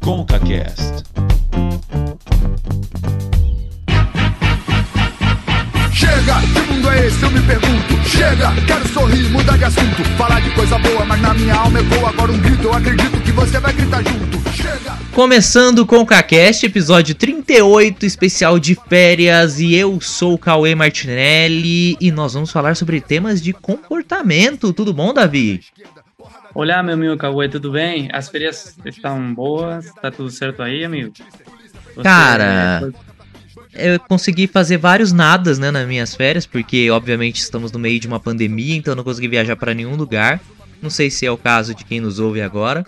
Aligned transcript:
ConcaCast. 0.00 1.04
Chega, 5.92 6.40
que 6.40 6.72
mundo 6.72 6.90
é 6.90 7.06
esse? 7.06 7.22
Eu 7.22 7.30
me 7.30 7.42
pergunto. 7.42 8.08
Chega, 8.08 8.52
quero 8.66 8.88
sorrir, 8.88 9.28
mudar 9.30 9.58
de 9.58 9.64
assunto. 9.64 10.04
Falar 10.16 10.40
de 10.40 10.50
coisa 10.54 10.78
boa, 10.78 11.04
mas 11.04 11.20
na 11.20 11.34
minha 11.34 11.54
alma 11.54 11.80
ecoa 11.80 12.08
agora 12.08 12.32
um 12.32 12.38
grito. 12.38 12.64
Eu 12.64 12.74
acredito 12.74 13.20
que 13.20 13.32
você 13.32 13.60
vai 13.60 13.72
gritar 13.72 14.02
junto. 14.02 14.40
Chega. 14.52 14.98
Começando 15.12 15.84
com 15.84 15.98
o 15.98 16.06
CaCast, 16.06 16.64
episódio 16.64 17.14
38, 17.14 18.06
especial 18.06 18.58
de 18.58 18.78
férias, 18.88 19.60
e 19.60 19.74
eu 19.74 20.00
sou 20.00 20.34
o 20.34 20.38
Cauê 20.38 20.74
Martinelli, 20.74 21.96
e 22.00 22.10
nós 22.10 22.32
vamos 22.32 22.50
falar 22.50 22.74
sobre 22.74 23.00
temas 23.00 23.42
de 23.42 23.52
comportamento. 23.52 24.72
Tudo 24.72 24.94
bom, 24.94 25.12
Davi? 25.12 25.60
Olá, 26.60 26.82
meu 26.82 26.92
amigo 26.92 27.16
Cauê, 27.16 27.48
tudo 27.48 27.72
bem? 27.72 28.10
As 28.12 28.28
férias 28.28 28.76
estão 28.84 29.32
boas? 29.32 29.94
Tá 29.94 30.10
tudo 30.10 30.28
certo 30.30 30.62
aí, 30.62 30.84
amigo? 30.84 31.10
Você- 31.94 32.02
Cara, 32.02 32.92
Eu 33.72 33.98
consegui 34.00 34.46
fazer 34.46 34.76
vários 34.76 35.10
nadas, 35.10 35.58
né, 35.58 35.70
nas 35.70 35.88
minhas 35.88 36.14
férias, 36.14 36.44
porque 36.44 36.90
obviamente 36.90 37.36
estamos 37.40 37.72
no 37.72 37.78
meio 37.78 37.98
de 37.98 38.06
uma 38.06 38.20
pandemia, 38.20 38.76
então 38.76 38.92
eu 38.92 38.96
não 38.96 39.02
consegui 39.02 39.26
viajar 39.26 39.56
pra 39.56 39.72
nenhum 39.72 39.96
lugar. 39.96 40.38
Não 40.82 40.90
sei 40.90 41.10
se 41.10 41.24
é 41.24 41.30
o 41.30 41.38
caso 41.38 41.74
de 41.74 41.82
quem 41.82 41.98
nos 41.98 42.18
ouve 42.18 42.42
agora. 42.42 42.84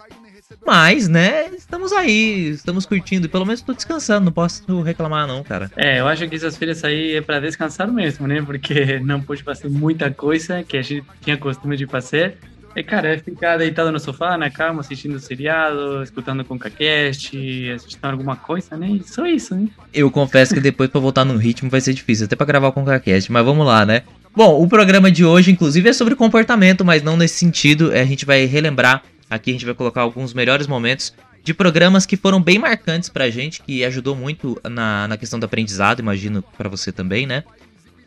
Mas, 0.66 1.08
né, 1.08 1.46
estamos 1.56 1.92
aí, 1.94 2.50
estamos 2.50 2.84
curtindo. 2.84 3.26
Pelo 3.26 3.46
menos 3.46 3.62
tô 3.62 3.72
descansando, 3.72 4.26
não 4.26 4.32
posso 4.32 4.82
reclamar 4.82 5.26
não, 5.26 5.42
cara. 5.42 5.70
É, 5.78 5.98
eu 6.00 6.06
acho 6.08 6.28
que 6.28 6.36
essas 6.36 6.58
férias 6.58 6.84
aí 6.84 7.16
é 7.16 7.22
pra 7.22 7.40
descansar 7.40 7.90
mesmo, 7.90 8.26
né? 8.26 8.42
Porque 8.42 8.98
não 9.00 9.22
pude 9.22 9.42
fazer 9.42 9.70
muita 9.70 10.10
coisa 10.10 10.62
que 10.62 10.76
a 10.76 10.82
gente 10.82 11.06
tinha 11.22 11.38
costume 11.38 11.74
de 11.74 11.86
fazer. 11.86 12.36
E, 12.74 12.82
cara, 12.82 13.14
é 13.14 13.18
ficar 13.18 13.58
deitado 13.58 13.92
no 13.92 14.00
sofá, 14.00 14.36
na 14.38 14.50
cama, 14.50 14.80
assistindo 14.80 15.18
seriado, 15.20 16.02
escutando 16.02 16.42
com 16.44 16.58
cast, 16.58 17.36
assistindo 17.74 18.04
alguma 18.04 18.34
coisa, 18.34 18.76
né? 18.76 18.98
Só 19.04 19.26
isso, 19.26 19.54
né? 19.54 19.68
Eu 19.92 20.10
confesso 20.10 20.54
que 20.54 20.60
depois 20.60 20.88
pra 20.88 21.00
voltar 21.00 21.24
no 21.24 21.36
ritmo 21.36 21.68
vai 21.68 21.80
ser 21.80 21.92
difícil, 21.92 22.24
até 22.24 22.34
pra 22.34 22.46
gravar 22.46 22.68
o 22.68 22.72
CaCast, 22.72 23.30
mas 23.30 23.44
vamos 23.44 23.66
lá, 23.66 23.84
né? 23.84 24.02
Bom, 24.34 24.62
o 24.62 24.66
programa 24.66 25.10
de 25.10 25.24
hoje, 25.24 25.50
inclusive, 25.50 25.90
é 25.90 25.92
sobre 25.92 26.14
comportamento, 26.14 26.82
mas 26.82 27.02
não 27.02 27.16
nesse 27.16 27.34
sentido. 27.34 27.92
É, 27.92 28.00
A 28.00 28.06
gente 28.06 28.24
vai 28.24 28.46
relembrar, 28.46 29.02
aqui 29.28 29.50
a 29.50 29.52
gente 29.52 29.66
vai 29.66 29.74
colocar 29.74 30.00
alguns 30.00 30.32
melhores 30.32 30.66
momentos 30.66 31.12
de 31.44 31.52
programas 31.52 32.06
que 32.06 32.16
foram 32.16 32.40
bem 32.40 32.58
marcantes 32.58 33.10
pra 33.10 33.28
gente, 33.28 33.62
que 33.62 33.84
ajudou 33.84 34.16
muito 34.16 34.58
na, 34.64 35.08
na 35.08 35.16
questão 35.18 35.38
do 35.38 35.44
aprendizado, 35.44 36.00
imagino 36.00 36.42
pra 36.56 36.68
você 36.68 36.90
também, 36.90 37.26
né? 37.26 37.44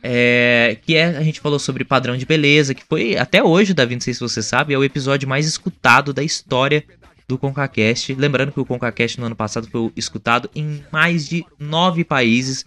É, 0.08 0.78
que 0.84 0.96
é, 0.96 1.18
a 1.18 1.24
gente 1.24 1.40
falou 1.40 1.58
sobre 1.58 1.84
padrão 1.84 2.16
de 2.16 2.28
beleza, 2.28 2.76
que 2.76 2.84
foi 2.88 3.18
até 3.18 3.44
hoje, 3.44 3.74
Davi, 3.74 3.96
não 3.96 4.02
sei 4.02 4.14
se 4.14 4.20
você 4.20 4.40
sabe, 4.40 4.72
é 4.72 4.78
o 4.78 4.84
episódio 4.84 5.28
mais 5.28 5.48
escutado 5.48 6.14
da 6.14 6.22
história 6.22 6.84
do 7.28 7.40
ConcaCast. 7.40 8.14
Lembrando 8.14 8.52
que 8.52 8.60
o 8.60 8.66
ConcaCast 8.66 9.20
no 9.20 9.26
ano 9.26 9.36
passado 9.36 9.68
foi 9.68 9.92
escutado 9.96 10.48
em 10.54 10.84
mais 10.92 11.28
de 11.28 11.44
nove 11.58 12.04
países 12.04 12.64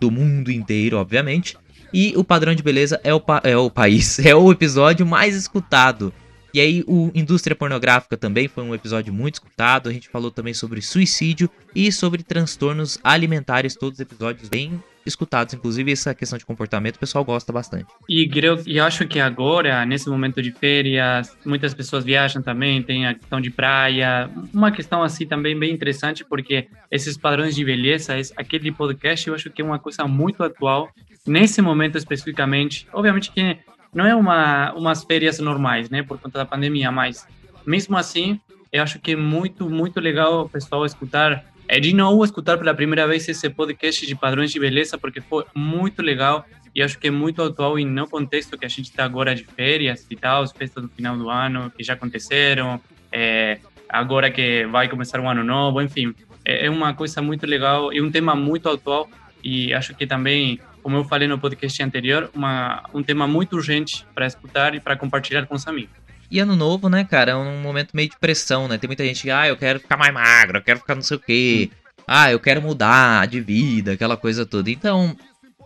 do 0.00 0.08
mundo 0.08 0.52
inteiro, 0.52 0.98
obviamente. 0.98 1.56
E 1.92 2.14
o 2.16 2.22
padrão 2.22 2.54
de 2.54 2.62
beleza 2.62 3.00
é 3.02 3.12
o, 3.12 3.20
é 3.42 3.56
o 3.56 3.68
país, 3.68 4.18
é 4.24 4.36
o 4.36 4.52
episódio 4.52 5.04
mais 5.04 5.34
escutado. 5.34 6.14
E 6.54 6.60
aí, 6.60 6.84
o 6.86 7.10
Indústria 7.12 7.56
Pornográfica 7.56 8.16
também 8.16 8.46
foi 8.46 8.62
um 8.62 8.72
episódio 8.72 9.12
muito 9.12 9.34
escutado. 9.34 9.88
A 9.88 9.92
gente 9.92 10.08
falou 10.08 10.30
também 10.30 10.54
sobre 10.54 10.80
suicídio 10.80 11.50
e 11.74 11.90
sobre 11.90 12.22
transtornos 12.22 13.00
alimentares, 13.02 13.74
todos 13.74 13.98
episódios 13.98 14.48
bem 14.48 14.80
escutados. 15.04 15.54
Inclusive, 15.54 15.92
essa 15.92 16.14
questão 16.14 16.38
de 16.38 16.44
comportamento, 16.44 16.96
o 16.96 16.98
pessoal 16.98 17.24
gosta 17.24 17.52
bastante. 17.52 17.86
E 18.08 18.28
creio, 18.28 18.62
e 18.66 18.78
acho 18.78 19.06
que 19.06 19.20
agora, 19.20 19.84
nesse 19.86 20.08
momento 20.08 20.42
de 20.42 20.52
férias, 20.52 21.36
muitas 21.44 21.74
pessoas 21.74 22.04
viajam 22.04 22.42
também, 22.42 22.82
tem 22.82 23.06
a 23.06 23.14
questão 23.14 23.40
de 23.40 23.50
praia, 23.50 24.30
uma 24.52 24.70
questão 24.70 25.02
assim 25.02 25.26
também 25.26 25.58
bem 25.58 25.72
interessante, 25.72 26.24
porque 26.24 26.68
esses 26.90 27.16
padrões 27.16 27.54
de 27.54 27.64
beleza, 27.64 28.14
aquele 28.36 28.72
podcast, 28.72 29.28
eu 29.28 29.34
acho 29.34 29.50
que 29.50 29.62
é 29.62 29.64
uma 29.64 29.78
coisa 29.78 30.06
muito 30.06 30.42
atual, 30.42 30.90
nesse 31.26 31.60
momento 31.60 31.96
especificamente. 31.98 32.86
Obviamente 32.92 33.30
que 33.30 33.58
não 33.92 34.06
é 34.06 34.14
uma 34.14 34.72
umas 34.74 35.04
férias 35.04 35.38
normais, 35.38 35.90
né, 35.90 36.02
por 36.02 36.18
conta 36.18 36.38
da 36.38 36.46
pandemia, 36.46 36.90
mas 36.90 37.26
mesmo 37.66 37.96
assim, 37.96 38.40
eu 38.72 38.82
acho 38.82 38.98
que 38.98 39.12
é 39.12 39.16
muito, 39.16 39.68
muito 39.68 40.00
legal 40.00 40.44
o 40.44 40.48
pessoal 40.48 40.84
escutar, 40.84 41.44
é 41.68 41.78
de 41.78 41.94
novo 41.94 42.24
escutar 42.24 42.56
pela 42.56 42.74
primeira 42.74 43.06
vez 43.06 43.28
esse 43.28 43.48
podcast 43.50 44.06
de 44.06 44.16
padrões 44.16 44.50
de 44.50 44.58
beleza, 44.58 44.96
porque 44.96 45.20
foi 45.20 45.44
muito 45.54 46.00
legal 46.00 46.44
e 46.74 46.82
acho 46.82 46.98
que 46.98 47.08
é 47.08 47.10
muito 47.10 47.42
atual 47.42 47.78
e 47.78 47.84
no 47.84 48.08
contexto 48.08 48.56
que 48.56 48.64
a 48.64 48.68
gente 48.68 48.86
está 48.86 49.04
agora 49.04 49.34
de 49.34 49.44
férias 49.44 50.06
e 50.10 50.16
tal, 50.16 50.42
as 50.42 50.52
festas 50.52 50.82
do 50.82 50.88
final 50.88 51.16
do 51.16 51.28
ano 51.28 51.70
que 51.76 51.84
já 51.84 51.92
aconteceram, 51.92 52.80
é, 53.12 53.58
agora 53.88 54.30
que 54.30 54.66
vai 54.66 54.88
começar 54.88 55.20
um 55.20 55.28
ano 55.28 55.44
novo, 55.44 55.82
enfim, 55.82 56.14
é, 56.42 56.66
é 56.66 56.70
uma 56.70 56.94
coisa 56.94 57.20
muito 57.20 57.46
legal 57.46 57.92
e 57.92 58.00
um 58.00 58.10
tema 58.10 58.34
muito 58.34 58.68
atual 58.68 59.08
e 59.44 59.74
acho 59.74 59.94
que 59.94 60.06
também, 60.06 60.58
como 60.82 60.96
eu 60.96 61.04
falei 61.04 61.28
no 61.28 61.38
podcast 61.38 61.82
anterior, 61.82 62.30
uma, 62.34 62.82
um 62.94 63.02
tema 63.02 63.26
muito 63.26 63.56
urgente 63.56 64.06
para 64.14 64.26
escutar 64.26 64.74
e 64.74 64.80
para 64.80 64.96
compartilhar 64.96 65.46
com 65.46 65.54
os 65.54 65.66
amigos. 65.68 66.07
E 66.30 66.38
ano 66.40 66.54
novo, 66.54 66.88
né, 66.88 67.04
cara, 67.04 67.32
é 67.32 67.36
um 67.36 67.60
momento 67.60 67.90
meio 67.94 68.10
de 68.10 68.18
pressão, 68.18 68.68
né? 68.68 68.76
Tem 68.76 68.88
muita 68.88 69.04
gente 69.04 69.22
que, 69.22 69.30
ah, 69.30 69.48
eu 69.48 69.56
quero 69.56 69.80
ficar 69.80 69.96
mais 69.96 70.12
magro, 70.12 70.58
eu 70.58 70.62
quero 70.62 70.78
ficar 70.78 70.94
não 70.94 71.02
sei 71.02 71.16
o 71.16 71.20
quê. 71.20 71.70
Ah, 72.06 72.30
eu 72.30 72.40
quero 72.40 72.60
mudar 72.60 73.26
de 73.26 73.40
vida, 73.40 73.92
aquela 73.92 74.16
coisa 74.16 74.44
toda. 74.44 74.70
Então, 74.70 75.16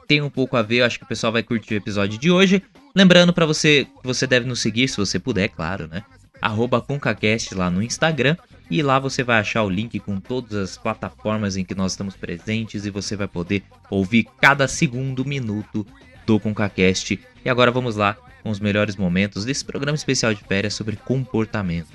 tem 0.06 0.21
um 0.21 0.31
pouco 0.31 0.56
a 0.56 0.62
ver, 0.62 0.78
eu 0.78 0.84
acho 0.84 0.99
que 0.99 1.05
o 1.05 1.09
pessoal 1.09 1.33
vai 1.33 1.43
curtir 1.43 1.75
o 1.75 1.77
episódio 1.77 2.19
de 2.19 2.31
hoje. 2.31 2.62
Lembrando 2.95 3.33
pra 3.33 3.47
você 3.47 3.87
que 4.01 4.06
você 4.06 4.27
deve 4.27 4.47
nos 4.47 4.61
seguir, 4.61 4.87
se 4.89 4.97
você 4.97 5.19
puder, 5.19 5.49
claro, 5.49 5.89
né? 5.89 6.05
Arroba 6.41 6.81
ConcaCast 6.81 7.55
lá 7.55 7.71
no 7.71 7.83
Instagram. 7.83 8.37
E 8.71 8.83
lá 8.83 8.99
você 8.99 9.22
vai 9.22 9.39
achar 9.39 9.62
o 9.65 9.71
link 9.71 9.99
com 10.01 10.19
todas 10.19 10.55
as 10.55 10.77
plataformas 10.77 11.56
em 11.56 11.65
que 11.65 11.75
nós 11.75 11.93
estamos 11.93 12.17
presentes 12.17 12.87
e 12.87 12.91
você 12.91 13.17
vai 13.17 13.28
poder 13.28 13.62
ouvir 13.91 14.27
cada 14.41 14.67
segundo 14.67 15.25
minuto 15.25 15.87
do 16.27 16.38
ConcaCast. 16.38 17.19
E 17.44 17.50
agora 17.50 17.71
vamos 17.71 17.97
lá 17.97 18.16
com 18.43 18.50
os 18.50 18.59
melhores 18.59 18.97
momentos 18.97 19.44
desse 19.44 19.65
programa 19.65 19.94
especial 19.94 20.34
de 20.34 20.43
férias 20.43 20.75
sobre 20.75 20.97
comportamento. 20.97 21.88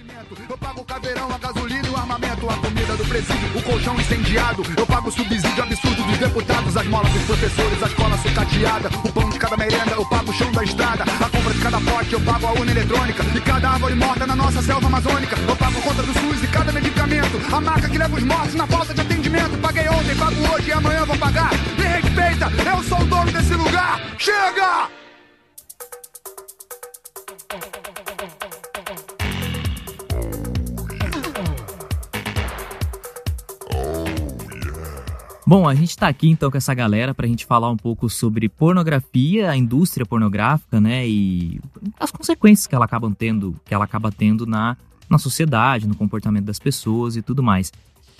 Eu 0.50 0.58
pago 0.58 0.82
o 0.82 0.86
caveirão, 0.86 1.30
a 1.32 1.38
gasolina, 1.38 1.90
o 1.90 1.96
armamento, 1.96 2.50
a 2.50 2.58
comida 2.58 2.96
do 2.96 3.06
presídio, 3.06 3.58
o 3.58 3.62
colchão 3.62 3.96
incendiado. 4.00 4.64
Eu 4.78 4.88
pago 4.88 5.10
o 5.10 5.12
subsídio 5.12 5.62
absurdo 5.62 6.04
dos 6.04 6.18
deputados, 6.18 6.78
as 6.78 6.88
molas 6.88 7.12
dos 7.12 7.24
professores, 7.24 7.84
a 7.84 7.88
escola 7.88 8.18
sucateada, 8.18 8.90
o 9.04 9.12
pão 9.12 9.30
de 9.30 9.38
cada 9.38 9.58
merenda, 9.58 9.92
eu 9.92 10.06
pago 10.06 10.32
o 10.32 10.34
chão 10.34 10.52
da 10.52 10.64
estrada, 10.64 11.04
a 11.04 11.30
compra 11.30 11.54
de 11.54 11.60
cada 11.60 11.82
pote, 11.82 12.14
eu 12.14 12.22
pago 12.22 12.48
a 12.48 12.52
urna 12.54 12.72
eletrônica, 12.72 13.24
e 13.36 13.42
cada 13.42 13.70
árvore 13.72 13.96
morta 13.96 14.26
na 14.26 14.36
nossa 14.36 14.62
selva 14.62 14.88
amazônica. 14.88 15.36
Eu 15.48 15.56
pago 15.56 15.78
a 15.78 15.82
conta 15.82 16.04
do 16.04 16.14
SUS 16.14 16.44
e 16.44 16.48
cada 16.48 16.72
medicamento, 16.72 17.54
a 17.54 17.62
marca 17.62 17.90
que 17.90 17.98
leva 17.98 18.16
os 18.16 18.24
mortos 18.24 18.56
na 18.56 18.68
falta 18.68 18.94
de 18.94 19.02
atendimento. 19.02 19.58
Paguei 19.58 19.88
ontem, 19.90 20.16
pago 20.16 20.54
hoje 20.54 20.70
e 20.70 20.72
amanhã 20.72 21.06
vou 21.06 21.18
pagar. 21.18 21.52
Me 21.78 21.98
respeita, 22.28 22.52
eu 22.70 22.84
sou 22.84 23.00
o 23.00 23.06
dono 23.06 23.32
desse 23.32 23.54
lugar. 23.54 24.00
Chega! 24.18 24.90
Bom, 35.46 35.66
a 35.66 35.74
gente 35.74 35.96
tá 35.96 36.10
aqui 36.10 36.30
então 36.30 36.52
com 36.52 36.58
essa 36.58 36.74
galera 36.74 37.14
pra 37.14 37.26
gente 37.26 37.46
falar 37.46 37.70
um 37.70 37.78
pouco 37.78 38.10
sobre 38.10 38.50
pornografia, 38.50 39.50
a 39.50 39.56
indústria 39.56 40.06
pornográfica, 40.06 40.82
né, 40.82 41.08
e 41.08 41.62
as 41.98 42.12
consequências 42.12 42.68
que 42.68 42.76
ela 42.76 42.84
acaba 42.84 43.10
tendo, 43.18 43.56
que 43.64 43.74
ela 43.74 43.86
acaba 43.86 44.12
tendo 44.12 44.46
na, 44.46 44.76
na 45.10 45.18
sociedade, 45.18 45.88
no 45.88 45.96
comportamento 45.96 46.44
das 46.44 46.60
pessoas 46.60 47.16
e 47.16 47.22
tudo 47.22 47.42
mais. 47.42 47.72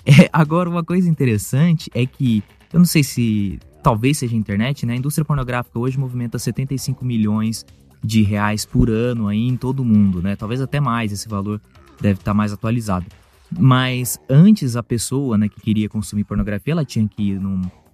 É, 0.06 0.30
agora, 0.32 0.70
uma 0.70 0.82
coisa 0.82 1.06
interessante 1.06 1.90
é 1.92 2.06
que, 2.06 2.42
eu 2.72 2.78
não 2.78 2.86
sei 2.86 3.04
se 3.04 3.60
talvez 3.82 4.18
seja 4.18 4.34
a 4.34 4.38
internet, 4.38 4.84
né, 4.84 4.94
a 4.94 4.96
indústria 4.96 5.24
pornográfica 5.24 5.78
hoje 5.78 5.98
movimenta 5.98 6.38
75 6.38 7.04
milhões 7.04 7.64
de 8.02 8.22
reais 8.22 8.64
por 8.64 8.90
ano 8.90 9.28
aí 9.28 9.48
em 9.48 9.56
todo 9.56 9.80
o 9.80 9.84
mundo, 9.84 10.22
né, 10.22 10.36
talvez 10.36 10.60
até 10.60 10.80
mais, 10.80 11.12
esse 11.12 11.28
valor 11.28 11.60
deve 12.00 12.20
estar 12.20 12.34
mais 12.34 12.52
atualizado. 12.52 13.06
Mas 13.50 14.18
antes 14.28 14.76
a 14.76 14.82
pessoa, 14.82 15.38
né, 15.38 15.48
que 15.48 15.60
queria 15.60 15.88
consumir 15.88 16.24
pornografia, 16.24 16.72
ela 16.72 16.84
tinha 16.84 17.08
que 17.08 17.30
ir 17.30 17.40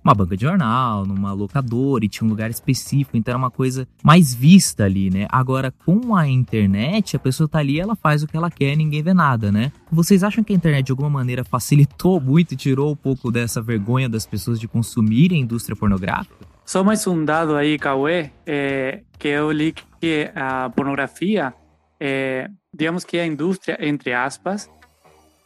numa 0.05 0.15
banca 0.15 0.37
de 0.37 0.43
jornal, 0.43 1.07
numa 1.07 1.33
locadora 1.33 2.05
e 2.05 2.09
tinha 2.09 2.27
um 2.27 2.31
lugar 2.31 2.51
específico, 2.51 3.17
então 3.17 3.33
era 3.33 3.39
uma 3.39 3.51
coisa 3.51 3.89
mais 4.03 4.35
vista 4.35 4.85
ali, 4.85 5.09
né? 5.09 5.27
Agora 5.31 5.73
com 5.85 6.15
a 6.15 6.29
internet, 6.29 7.17
a 7.17 7.19
pessoa 7.19 7.49
tá 7.49 7.59
ali, 7.59 7.81
ela 7.81 7.97
faz 7.97 8.23
o 8.23 8.27
que 8.27 8.37
ela 8.37 8.51
quer, 8.51 8.77
ninguém 8.77 9.03
vê 9.03 9.15
nada, 9.15 9.51
né? 9.51 9.73
Vocês 9.91 10.23
acham 10.23 10.45
que 10.45 10.53
a 10.53 10.57
internet 10.57 10.87
de 10.87 10.93
alguma 10.93 11.09
maneira 11.09 11.43
facilitou 11.43 12.21
muito 12.23 12.53
e 12.53 12.57
tirou 12.57 12.93
um 12.93 12.97
pouco 12.97 13.33
dessa 13.33 13.63
vergonha 13.63 14.09
das 14.09 14.27
pessoas 14.27 14.61
de 14.61 14.69
consumirem 14.69 15.39
a 15.39 15.43
indústria 15.43 15.75
pornográfica? 15.75 16.55
Só 16.67 16.83
mais 16.83 17.07
um 17.07 17.25
dado 17.25 17.55
aí, 17.57 17.79
Cauê, 17.79 18.31
é, 18.47 19.03
que 19.19 19.29
eu 19.29 19.51
li 19.51 19.75
que 20.01 20.31
a 20.35 20.71
pornografia, 20.71 21.53
é, 22.01 22.49
digamos 22.73 23.05
que 23.05 23.19
é 23.19 23.23
a 23.23 23.27
indústria, 23.27 23.79
entre 23.81 24.13
aspas, 24.15 24.71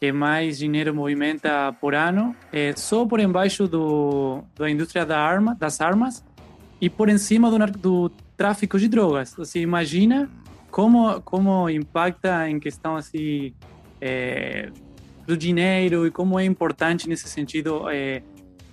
que 0.01 0.13
mais 0.13 0.59
dinheiro 0.59 0.95
movimenta 0.95 1.73
por 1.81 1.95
ano, 1.95 2.35
é 2.53 2.73
só 2.77 3.05
por 3.05 3.19
embaixo 3.19 3.67
do, 3.67 4.43
da 4.57 4.71
indústria 4.71 5.05
da 5.05 5.19
arma, 5.19 5.57
das 5.59 5.81
armas 5.81 6.25
e 6.81 6.89
por 6.89 7.11
cima 7.19 7.51
do, 7.51 7.59
do 7.79 8.13
tráfico 8.37 8.79
de 8.79 8.89
drogas. 8.89 9.35
Você 9.37 9.61
imagina 9.61 10.31
como 10.71 11.21
como 11.23 11.69
impacta 11.69 12.49
em 12.49 12.61
questão 12.61 12.95
assim 12.95 13.53
é, 14.01 14.71
do 15.27 15.37
dinheiro 15.37 16.07
e 16.07 16.11
como 16.11 16.39
é 16.39 16.45
importante 16.45 17.09
nesse 17.09 17.29
sentido, 17.29 17.89
é, 17.91 18.23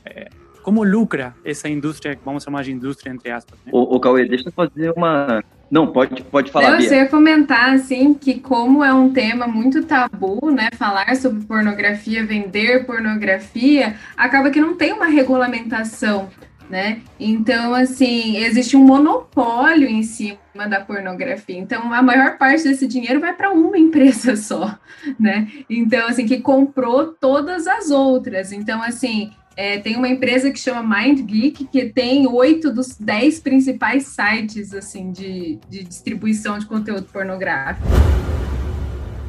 é, 0.05 0.29
como 0.61 0.83
lucra 0.83 1.35
essa 1.43 1.67
indústria, 1.67 2.17
vamos 2.23 2.43
chamar 2.43 2.63
de 2.63 2.71
indústria 2.71 3.11
entre 3.11 3.31
aspas. 3.31 3.59
Né? 3.65 3.71
O, 3.73 3.95
o 3.95 3.99
Cauê, 3.99 4.25
deixa 4.25 4.49
eu 4.49 4.53
fazer 4.53 4.93
uma. 4.95 5.43
Não, 5.69 5.87
pode, 5.87 6.23
pode 6.23 6.51
falar. 6.51 6.71
Não, 6.71 6.79
eu 6.79 6.93
ia 6.93 7.07
comentar 7.07 7.73
assim 7.73 8.13
que 8.13 8.39
como 8.39 8.83
é 8.83 8.93
um 8.93 9.11
tema 9.11 9.47
muito 9.47 9.83
tabu, 9.83 10.51
né, 10.51 10.69
falar 10.77 11.15
sobre 11.15 11.43
pornografia, 11.45 12.25
vender 12.25 12.85
pornografia, 12.85 13.95
acaba 14.15 14.49
que 14.49 14.61
não 14.61 14.75
tem 14.75 14.93
uma 14.93 15.07
regulamentação 15.07 16.29
né? 16.69 17.01
Então, 17.19 17.73
assim, 17.73 18.37
existe 18.37 18.75
um 18.75 18.83
monopólio 18.83 19.87
em 19.87 20.03
cima 20.03 20.37
da 20.69 20.81
pornografia. 20.81 21.57
Então, 21.57 21.93
a 21.93 22.01
maior 22.01 22.37
parte 22.37 22.63
desse 22.63 22.87
dinheiro 22.87 23.19
vai 23.19 23.33
para 23.33 23.51
uma 23.51 23.77
empresa 23.77 24.35
só, 24.35 24.77
né? 25.19 25.47
Então, 25.69 26.07
assim, 26.07 26.25
que 26.25 26.39
comprou 26.39 27.07
todas 27.07 27.67
as 27.67 27.91
outras. 27.91 28.51
Então, 28.51 28.81
assim, 28.81 29.31
é, 29.55 29.79
tem 29.79 29.95
uma 29.95 30.07
empresa 30.07 30.51
que 30.51 30.59
chama 30.59 30.83
MindGeek, 30.83 31.65
que 31.65 31.85
tem 31.85 32.27
oito 32.27 32.73
dos 32.73 32.95
dez 32.97 33.39
principais 33.39 34.07
sites, 34.07 34.73
assim, 34.73 35.11
de, 35.11 35.59
de 35.69 35.83
distribuição 35.83 36.59
de 36.59 36.65
conteúdo 36.65 37.03
pornográfico. 37.03 37.87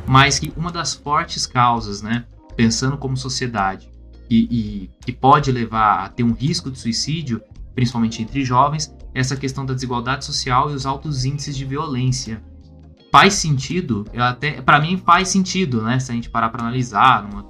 Mas 0.06 0.38
que 0.38 0.52
uma 0.56 0.73
das 0.73 0.94
fortes 0.94 1.46
causas, 1.46 2.02
né, 2.02 2.25
pensando 2.56 2.96
como 2.96 3.17
sociedade, 3.17 3.88
e, 4.28 4.90
que 5.00 5.12
pode 5.12 5.52
levar 5.52 6.05
a 6.05 6.08
ter 6.08 6.25
um 6.25 6.32
risco 6.32 6.70
de 6.70 6.78
suicídio, 6.78 7.40
principalmente 7.75 8.20
entre 8.20 8.44
jovens, 8.44 8.93
é 9.14 9.20
essa 9.20 9.37
questão 9.37 9.64
da 9.64 9.75
desigualdade 9.75 10.25
social 10.25 10.70
e 10.70 10.75
os 10.75 10.84
altos 10.84 11.25
índices 11.25 11.56
de 11.56 11.64
violência. 11.64 12.43
Faz 13.12 13.34
sentido, 13.34 14.05
até 14.17 14.61
para 14.61 14.81
mim 14.81 14.96
faz 14.99 15.28
sentido, 15.28 15.82
né? 15.82 16.00
Se 16.00 16.11
a 16.11 16.14
gente 16.14 16.28
parar 16.28 16.49
para 16.49 16.62
analisar 16.62 17.23
numa, 17.23 17.44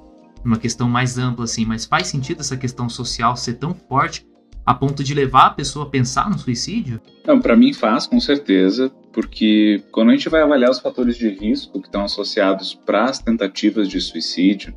numa 0.47 0.57
questão 0.57 0.87
mais 0.87 1.17
ampla 1.17 1.43
assim, 1.43 1.65
mas 1.65 1.85
faz 1.85 2.07
sentido 2.07 2.39
essa 2.39 2.55
questão 2.55 2.87
social 2.87 3.35
ser 3.35 3.55
tão 3.55 3.73
forte 3.73 4.25
a 4.65 4.73
ponto 4.73 5.03
de 5.03 5.13
levar 5.13 5.47
a 5.47 5.49
pessoa 5.49 5.85
a 5.85 5.89
pensar 5.89 6.29
no 6.29 6.39
suicídio? 6.39 7.01
Não, 7.25 7.39
para 7.39 7.55
mim 7.55 7.73
faz, 7.73 8.07
com 8.07 8.19
certeza, 8.19 8.89
porque 9.13 9.83
quando 9.91 10.09
a 10.09 10.11
gente 10.13 10.29
vai 10.29 10.41
avaliar 10.41 10.71
os 10.71 10.79
fatores 10.79 11.17
de 11.17 11.29
risco 11.29 11.81
que 11.81 11.87
estão 11.87 12.03
associados 12.03 12.73
para 12.73 13.05
as 13.05 13.19
tentativas 13.19 13.87
de 13.87 13.99
suicídio, 13.99 14.73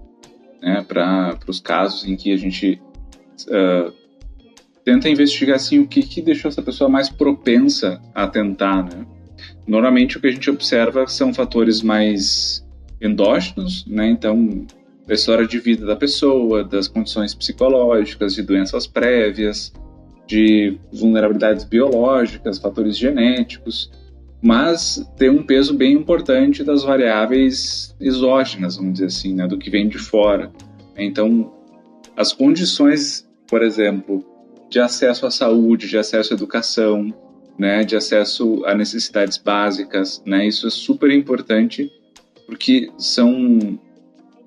né, 0.60 0.84
para 0.86 1.38
os 1.46 1.60
casos 1.60 2.04
em 2.04 2.16
que 2.16 2.32
a 2.32 2.36
gente 2.36 2.80
uh, 3.48 3.92
tenta 4.84 5.08
investigar 5.08 5.56
assim, 5.56 5.78
o 5.78 5.86
que, 5.86 6.02
que 6.02 6.20
deixou 6.20 6.48
essa 6.48 6.62
pessoa 6.62 6.88
mais 6.88 7.08
propensa 7.08 8.00
a 8.14 8.26
tentar. 8.26 8.84
Né? 8.84 9.06
Normalmente 9.66 10.16
o 10.16 10.20
que 10.20 10.26
a 10.26 10.32
gente 10.32 10.50
observa 10.50 11.06
são 11.06 11.32
fatores 11.34 11.82
mais 11.82 12.64
endógenos, 13.00 13.84
né? 13.86 14.08
então 14.08 14.66
da 15.10 15.14
história 15.14 15.44
de 15.46 15.58
vida 15.58 15.84
da 15.84 15.96
pessoa, 15.96 16.62
das 16.62 16.86
condições 16.86 17.34
psicológicas, 17.34 18.32
de 18.32 18.42
doenças 18.42 18.86
prévias, 18.86 19.72
de 20.24 20.78
vulnerabilidades 20.92 21.64
biológicas, 21.64 22.58
fatores 22.58 22.96
genéticos 22.96 23.90
mas 24.42 25.06
tem 25.16 25.28
um 25.28 25.42
peso 25.42 25.74
bem 25.74 25.92
importante 25.92 26.64
das 26.64 26.82
variáveis 26.82 27.94
exógenas, 28.00 28.76
vamos 28.76 28.94
dizer 28.94 29.06
assim, 29.06 29.34
né, 29.34 29.46
do 29.46 29.58
que 29.58 29.68
vem 29.68 29.88
de 29.88 29.98
fora. 29.98 30.50
Então, 30.96 31.52
as 32.16 32.32
condições, 32.32 33.28
por 33.46 33.62
exemplo, 33.62 34.24
de 34.70 34.80
acesso 34.80 35.26
à 35.26 35.30
saúde, 35.30 35.88
de 35.88 35.98
acesso 35.98 36.32
à 36.32 36.36
educação, 36.36 37.12
né, 37.58 37.84
de 37.84 37.96
acesso 37.96 38.64
a 38.64 38.74
necessidades 38.74 39.36
básicas, 39.36 40.22
né, 40.24 40.46
isso 40.46 40.66
é 40.66 40.70
super 40.70 41.10
importante 41.10 41.92
porque 42.46 42.90
são 42.96 43.78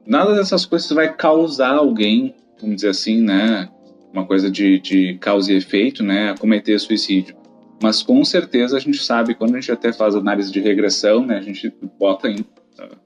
nada 0.06 0.36
dessas 0.36 0.66
coisas 0.66 0.90
vai 0.92 1.14
causar 1.14 1.76
alguém, 1.76 2.36
vamos 2.60 2.78
dizer 2.78 2.90
assim, 2.90 3.22
né, 3.22 3.70
uma 4.12 4.26
coisa 4.26 4.50
de, 4.50 4.80
de 4.80 5.18
causa 5.20 5.52
e 5.52 5.56
efeito, 5.56 6.04
né, 6.04 6.32
a 6.32 6.38
cometer 6.38 6.80
suicídio 6.80 7.36
mas 7.84 8.02
com 8.02 8.24
certeza 8.24 8.78
a 8.78 8.80
gente 8.80 9.04
sabe, 9.04 9.36
quando 9.36 9.56
a 9.56 9.60
gente 9.60 9.70
até 9.70 9.92
faz 9.92 10.16
análise 10.16 10.50
de 10.50 10.62
regressão, 10.62 11.26
né, 11.26 11.38
a 11.38 11.42
gente 11.42 11.70
bota 12.00 12.30
em, 12.30 12.40
uh, 12.40 12.98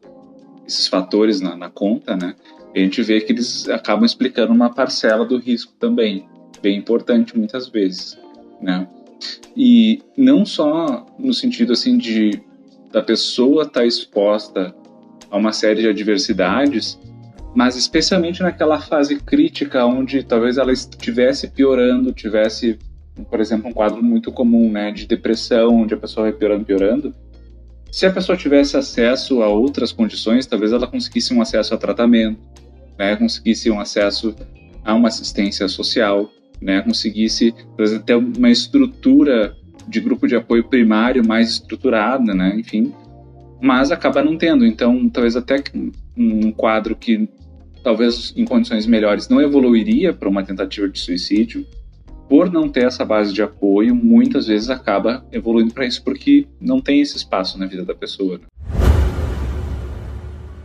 esses 0.68 0.88
fatores 0.88 1.42
na, 1.42 1.56
na, 1.56 1.68
conta, 1.68 2.16
né, 2.16 2.36
e 2.76 2.80
a 2.80 2.84
gente 2.84 3.02
vê 3.02 3.20
que 3.20 3.32
eles 3.32 3.68
acabam 3.70 4.06
explicando 4.06 4.54
uma 4.54 4.72
parcela 4.72 5.26
do 5.26 5.40
risco 5.40 5.74
também, 5.80 6.30
bem 6.62 6.78
importante 6.78 7.36
muitas 7.36 7.68
vezes, 7.68 8.20
né. 8.62 8.88
E 9.56 10.04
não 10.16 10.46
só 10.46 11.08
no 11.18 11.34
sentido 11.34 11.74
assim 11.74 11.98
de 11.98 12.40
da 12.92 13.02
pessoa 13.02 13.64
estar 13.64 13.80
tá 13.80 13.86
exposta 13.86 14.76
a 15.30 15.38
uma 15.38 15.52
série 15.52 15.82
de 15.82 15.90
adversidades, 15.90 17.00
mas 17.56 17.76
especialmente 17.76 18.42
naquela 18.42 18.80
fase 18.80 19.18
crítica 19.18 19.86
onde 19.86 20.24
talvez 20.24 20.58
ela 20.58 20.72
estivesse 20.72 21.48
piorando, 21.50 22.12
tivesse 22.14 22.78
por 23.26 23.40
exemplo, 23.40 23.70
um 23.70 23.74
quadro 23.74 24.04
muito 24.04 24.32
comum, 24.32 24.72
né, 24.72 24.92
de 24.92 25.06
depressão, 25.06 25.82
onde 25.82 25.94
a 25.94 25.98
pessoa 25.98 26.30
vai 26.30 26.38
piorando, 26.38 26.66
piorando. 26.66 27.14
Se 27.92 28.06
a 28.06 28.12
pessoa 28.12 28.38
tivesse 28.38 28.78
acesso 28.78 29.42
a 29.42 29.48
outras 29.48 29.92
condições, 29.92 30.46
talvez 30.46 30.72
ela 30.72 30.88
conseguisse 30.88 31.34
um 31.34 31.42
acesso 31.42 31.74
a 31.74 31.78
tratamento, 31.78 32.40
né, 32.98 33.16
conseguisse 33.16 33.70
um 33.72 33.80
acesso 33.80 34.36
a 34.84 34.94
uma 34.94 35.08
assistência 35.08 35.68
social, 35.68 36.30
né, 36.62 36.82
conseguisse 36.82 37.54
talvez 37.76 37.94
até 37.94 38.16
uma 38.16 38.50
estrutura 38.50 39.56
de 39.88 40.00
grupo 40.02 40.28
de 40.28 40.36
apoio 40.36 40.64
primário 40.66 41.26
mais 41.26 41.52
estruturada, 41.52 42.34
né, 42.34 42.56
enfim, 42.58 42.94
mas 43.62 43.92
acaba 43.92 44.24
não 44.24 44.38
tendo. 44.38 44.66
Então, 44.66 45.10
talvez 45.10 45.36
até 45.36 45.64
um 46.16 46.52
quadro 46.52 46.96
que 46.96 47.28
talvez 47.84 48.34
em 48.36 48.46
condições 48.46 48.86
melhores 48.86 49.30
não 49.30 49.42
evoluiria 49.42 50.14
para 50.14 50.28
uma 50.28 50.44
tentativa 50.44 50.90
de 50.90 51.00
suicídio, 51.00 51.66
por 52.28 52.52
não 52.52 52.68
ter 52.68 52.86
essa 52.86 53.06
base 53.06 53.32
de 53.32 53.42
apoio, 53.42 53.96
muitas 53.96 54.48
vezes 54.48 54.70
acaba 54.70 55.26
evoluindo 55.32 55.74
para 55.74 55.86
isso 55.86 56.04
porque 56.04 56.46
não 56.60 56.82
tem 56.82 57.00
esse 57.00 57.16
espaço 57.16 57.58
na 57.58 57.66
vida 57.66 57.86
da 57.86 57.96
pessoa. 57.96 58.40
Né? 58.40 58.46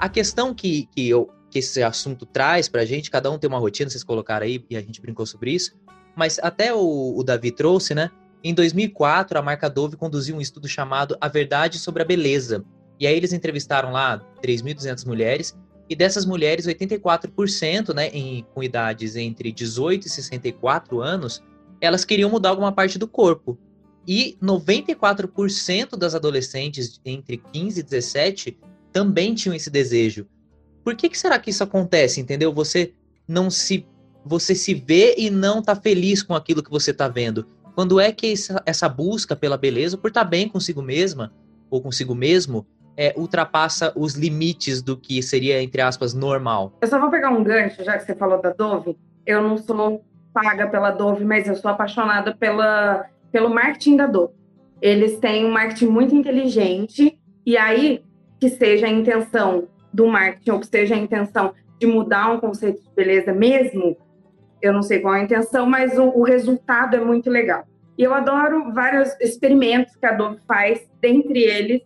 A 0.00 0.08
questão 0.08 0.52
que, 0.52 0.88
que, 0.92 1.08
eu, 1.08 1.30
que 1.48 1.60
esse 1.60 1.80
assunto 1.80 2.26
traz 2.26 2.68
para 2.68 2.82
a 2.82 2.84
gente, 2.84 3.08
cada 3.08 3.30
um 3.30 3.38
tem 3.38 3.48
uma 3.48 3.60
rotina, 3.60 3.88
vocês 3.88 4.02
colocaram 4.02 4.44
aí 4.44 4.64
e 4.68 4.76
a 4.76 4.80
gente 4.80 5.00
brincou 5.00 5.24
sobre 5.24 5.52
isso, 5.52 5.76
mas 6.16 6.40
até 6.42 6.74
o, 6.74 7.14
o 7.16 7.22
Davi 7.22 7.52
trouxe, 7.52 7.94
né? 7.94 8.10
Em 8.42 8.52
2004, 8.52 9.38
a 9.38 9.42
marca 9.42 9.70
Dove 9.70 9.96
conduziu 9.96 10.34
um 10.34 10.40
estudo 10.40 10.66
chamado 10.66 11.16
A 11.20 11.28
Verdade 11.28 11.78
sobre 11.78 12.02
a 12.02 12.04
Beleza. 12.04 12.64
E 13.02 13.06
aí 13.08 13.16
eles 13.16 13.32
entrevistaram 13.32 13.90
lá 13.90 14.24
3.200 14.40 15.04
mulheres 15.04 15.58
e 15.90 15.96
dessas 15.96 16.24
mulheres, 16.24 16.68
84%, 16.68 17.92
né, 17.92 18.06
em, 18.10 18.46
com 18.54 18.62
idades 18.62 19.16
entre 19.16 19.50
18 19.50 20.06
e 20.06 20.08
64 20.08 21.00
anos, 21.00 21.42
elas 21.80 22.04
queriam 22.04 22.30
mudar 22.30 22.50
alguma 22.50 22.70
parte 22.70 23.00
do 23.00 23.08
corpo. 23.08 23.58
E 24.06 24.38
94% 24.40 25.96
das 25.96 26.14
adolescentes 26.14 27.00
entre 27.04 27.38
15 27.38 27.80
e 27.80 27.82
17 27.82 28.58
também 28.92 29.34
tinham 29.34 29.56
esse 29.56 29.68
desejo. 29.68 30.24
Por 30.84 30.94
que, 30.94 31.08
que 31.08 31.18
será 31.18 31.40
que 31.40 31.50
isso 31.50 31.64
acontece, 31.64 32.20
entendeu? 32.20 32.54
Você 32.54 32.94
não 33.26 33.50
se 33.50 33.84
você 34.24 34.54
se 34.54 34.74
vê 34.74 35.16
e 35.18 35.28
não 35.28 35.60
tá 35.60 35.74
feliz 35.74 36.22
com 36.22 36.36
aquilo 36.36 36.62
que 36.62 36.70
você 36.70 36.94
tá 36.94 37.08
vendo. 37.08 37.48
Quando 37.74 37.98
é 37.98 38.12
que 38.12 38.30
essa, 38.32 38.62
essa 38.64 38.88
busca 38.88 39.34
pela 39.34 39.56
beleza, 39.56 39.98
por 39.98 40.06
estar 40.06 40.22
tá 40.22 40.30
bem 40.30 40.48
consigo 40.48 40.80
mesma 40.80 41.32
ou 41.68 41.82
consigo 41.82 42.14
mesmo, 42.14 42.64
é, 42.96 43.14
ultrapassa 43.16 43.92
os 43.96 44.14
limites 44.14 44.82
do 44.82 44.96
que 44.96 45.22
seria, 45.22 45.62
entre 45.62 45.80
aspas, 45.80 46.14
normal? 46.14 46.72
Eu 46.80 46.88
só 46.88 46.98
vou 46.98 47.10
pegar 47.10 47.30
um 47.30 47.42
gancho, 47.42 47.82
já 47.84 47.96
que 47.98 48.04
você 48.04 48.14
falou 48.14 48.40
da 48.40 48.50
Dove. 48.50 48.96
Eu 49.26 49.42
não 49.42 49.56
sou 49.56 50.04
paga 50.32 50.66
pela 50.66 50.90
Dove, 50.90 51.24
mas 51.24 51.46
eu 51.46 51.54
sou 51.56 51.70
apaixonada 51.70 52.34
pela, 52.34 53.06
pelo 53.30 53.50
marketing 53.50 53.96
da 53.96 54.06
Dove. 54.06 54.34
Eles 54.80 55.18
têm 55.18 55.44
um 55.44 55.52
marketing 55.52 55.86
muito 55.86 56.14
inteligente, 56.14 57.18
e 57.46 57.56
aí, 57.56 58.02
que 58.40 58.48
seja 58.48 58.86
a 58.86 58.90
intenção 58.90 59.68
do 59.92 60.06
marketing, 60.06 60.50
ou 60.50 60.60
que 60.60 60.66
seja 60.66 60.94
a 60.94 60.98
intenção 60.98 61.52
de 61.78 61.86
mudar 61.86 62.30
um 62.30 62.40
conceito 62.40 62.82
de 62.82 62.90
beleza 62.94 63.32
mesmo, 63.32 63.96
eu 64.60 64.72
não 64.72 64.82
sei 64.82 65.00
qual 65.00 65.14
é 65.14 65.20
a 65.20 65.24
intenção, 65.24 65.66
mas 65.66 65.98
o, 65.98 66.04
o 66.04 66.22
resultado 66.22 66.94
é 66.96 67.00
muito 67.00 67.28
legal. 67.28 67.64
E 67.98 68.04
eu 68.04 68.14
adoro 68.14 68.72
vários 68.72 69.14
experimentos 69.20 69.94
que 69.96 70.06
a 70.06 70.12
Dove 70.12 70.38
faz, 70.46 70.88
dentre 71.00 71.40
eles, 71.40 71.82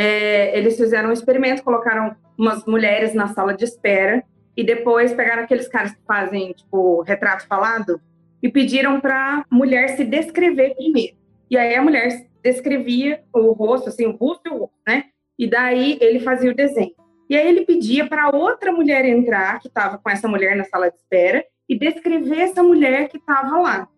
é, 0.00 0.56
eles 0.56 0.78
fizeram 0.78 1.10
um 1.10 1.12
experimento, 1.12 1.62
colocaram 1.62 2.16
umas 2.38 2.64
mulheres 2.64 3.12
na 3.12 3.28
sala 3.28 3.52
de 3.52 3.64
espera 3.64 4.24
e 4.56 4.64
depois 4.64 5.12
pegaram 5.12 5.42
aqueles 5.42 5.68
caras 5.68 5.92
que 5.92 6.00
fazem, 6.06 6.54
tipo, 6.54 7.02
retrato 7.02 7.46
falado 7.46 8.00
e 8.42 8.48
pediram 8.48 8.98
para 8.98 9.44
a 9.50 9.54
mulher 9.54 9.90
se 9.90 10.04
descrever 10.04 10.74
primeiro. 10.74 11.18
E 11.50 11.58
aí 11.58 11.74
a 11.74 11.82
mulher 11.82 12.26
descrevia 12.42 13.22
o 13.30 13.52
rosto, 13.52 13.90
assim, 13.90 14.06
o 14.06 14.16
busto 14.16 14.40
e 14.46 14.50
o 14.50 14.58
rosto, 14.60 14.74
né? 14.88 15.04
E 15.38 15.46
daí 15.46 15.98
ele 16.00 16.20
fazia 16.20 16.50
o 16.50 16.54
desenho. 16.54 16.94
E 17.28 17.36
aí 17.36 17.46
ele 17.46 17.66
pedia 17.66 18.08
para 18.08 18.34
outra 18.34 18.72
mulher 18.72 19.04
entrar, 19.04 19.60
que 19.60 19.68
estava 19.68 19.98
com 19.98 20.08
essa 20.08 20.26
mulher 20.26 20.56
na 20.56 20.64
sala 20.64 20.88
de 20.90 20.96
espera, 20.96 21.44
e 21.68 21.78
descrever 21.78 22.40
essa 22.40 22.62
mulher 22.62 23.10
que 23.10 23.18
estava 23.18 23.58
lá. 23.58 23.88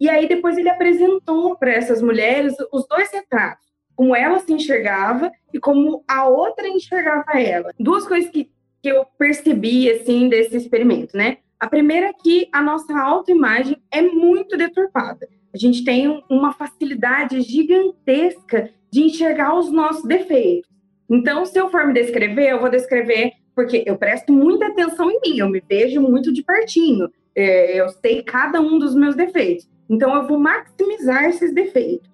E 0.00 0.10
aí 0.10 0.26
depois 0.26 0.58
ele 0.58 0.68
apresentou 0.68 1.56
para 1.56 1.72
essas 1.72 2.02
mulheres 2.02 2.52
os 2.72 2.84
dois 2.88 3.12
retratos, 3.12 3.71
como 3.94 4.14
ela 4.14 4.38
se 4.38 4.52
enxergava 4.52 5.30
e 5.52 5.58
como 5.58 6.02
a 6.08 6.28
outra 6.28 6.68
enxergava 6.68 7.32
ela. 7.38 7.72
Duas 7.78 8.06
coisas 8.06 8.30
que 8.30 8.50
que 8.82 8.88
eu 8.88 9.06
percebi, 9.16 9.88
assim, 9.88 10.28
desse 10.28 10.56
experimento, 10.56 11.16
né? 11.16 11.38
A 11.58 11.68
primeira 11.68 12.08
é 12.08 12.12
que 12.12 12.48
a 12.52 12.60
nossa 12.60 12.98
autoimagem 12.98 13.76
é 13.90 14.02
muito 14.02 14.56
deturpada. 14.56 15.28
A 15.54 15.56
gente 15.56 15.84
tem 15.84 16.22
uma 16.28 16.52
facilidade 16.52 17.40
gigantesca 17.42 18.70
de 18.90 19.02
enxergar 19.02 19.56
os 19.56 19.70
nossos 19.70 20.02
defeitos. 20.02 20.68
Então, 21.08 21.46
se 21.46 21.58
eu 21.58 21.70
for 21.70 21.86
me 21.86 21.94
descrever, 21.94 22.50
eu 22.50 22.60
vou 22.60 22.68
descrever 22.68 23.32
porque 23.54 23.84
eu 23.86 23.96
presto 23.96 24.32
muita 24.32 24.66
atenção 24.66 25.10
em 25.10 25.20
mim, 25.20 25.38
eu 25.38 25.48
me 25.48 25.60
vejo 25.60 26.00
muito 26.00 26.32
de 26.32 26.42
pertinho, 26.42 27.08
é, 27.36 27.78
eu 27.78 27.88
sei 27.90 28.22
cada 28.22 28.60
um 28.60 28.78
dos 28.78 28.94
meus 28.94 29.14
defeitos. 29.14 29.68
Então, 29.88 30.14
eu 30.16 30.26
vou 30.26 30.38
maximizar 30.38 31.26
esses 31.26 31.54
defeitos. 31.54 32.10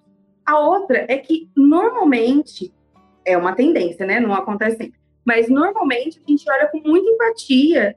A 0.49 0.57
outra 0.57 1.05
é 1.07 1.15
que, 1.19 1.47
normalmente, 1.55 2.73
é 3.23 3.37
uma 3.37 3.53
tendência, 3.53 4.03
né? 4.03 4.19
Não 4.19 4.33
acontece 4.33 4.77
sempre. 4.77 4.99
Mas, 5.23 5.47
normalmente, 5.47 6.19
a 6.19 6.27
gente 6.27 6.43
olha 6.49 6.67
com 6.69 6.79
muita 6.79 7.07
empatia 7.07 7.95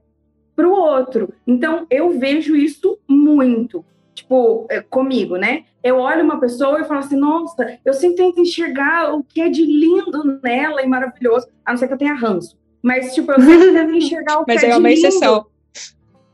para 0.55 0.69
o 0.69 0.73
outro. 0.73 1.33
Então, 1.47 1.87
eu 1.91 2.11
vejo 2.19 2.55
isso 2.55 2.99
muito. 3.09 3.83
Tipo, 4.15 4.67
é, 4.69 4.83
comigo, 4.83 5.37
né? 5.37 5.65
Eu 5.83 5.97
olho 5.97 6.23
uma 6.23 6.39
pessoa 6.39 6.79
e 6.79 6.85
falo 6.85 7.01
assim, 7.01 7.17
nossa, 7.17 7.79
eu 7.87 7.95
sempre 7.95 8.17
tento 8.19 8.43
enxergar 8.43 9.15
o 9.15 9.25
que 9.25 9.41
é 9.41 9.49
de 9.49 9.65
lindo 9.65 10.39
nela 10.43 10.83
e 10.83 10.87
maravilhoso, 10.87 11.49
a 11.65 11.71
não 11.71 11.79
ser 11.79 11.87
que 11.87 11.95
eu 11.95 11.99
tenha 11.99 12.13
ranço. 12.13 12.59
Mas, 12.83 13.15
tipo, 13.15 13.33
eu 13.33 13.41
sempre 13.41 13.73
tento 13.73 13.93
enxergar 13.97 14.41
o 14.41 14.45
que 14.45 14.53
Mas 14.53 14.63
é, 14.63 14.67
é 14.67 14.71
de 14.73 14.79
uma 14.79 14.89
lindo. 14.91 15.07
exceção. 15.07 15.47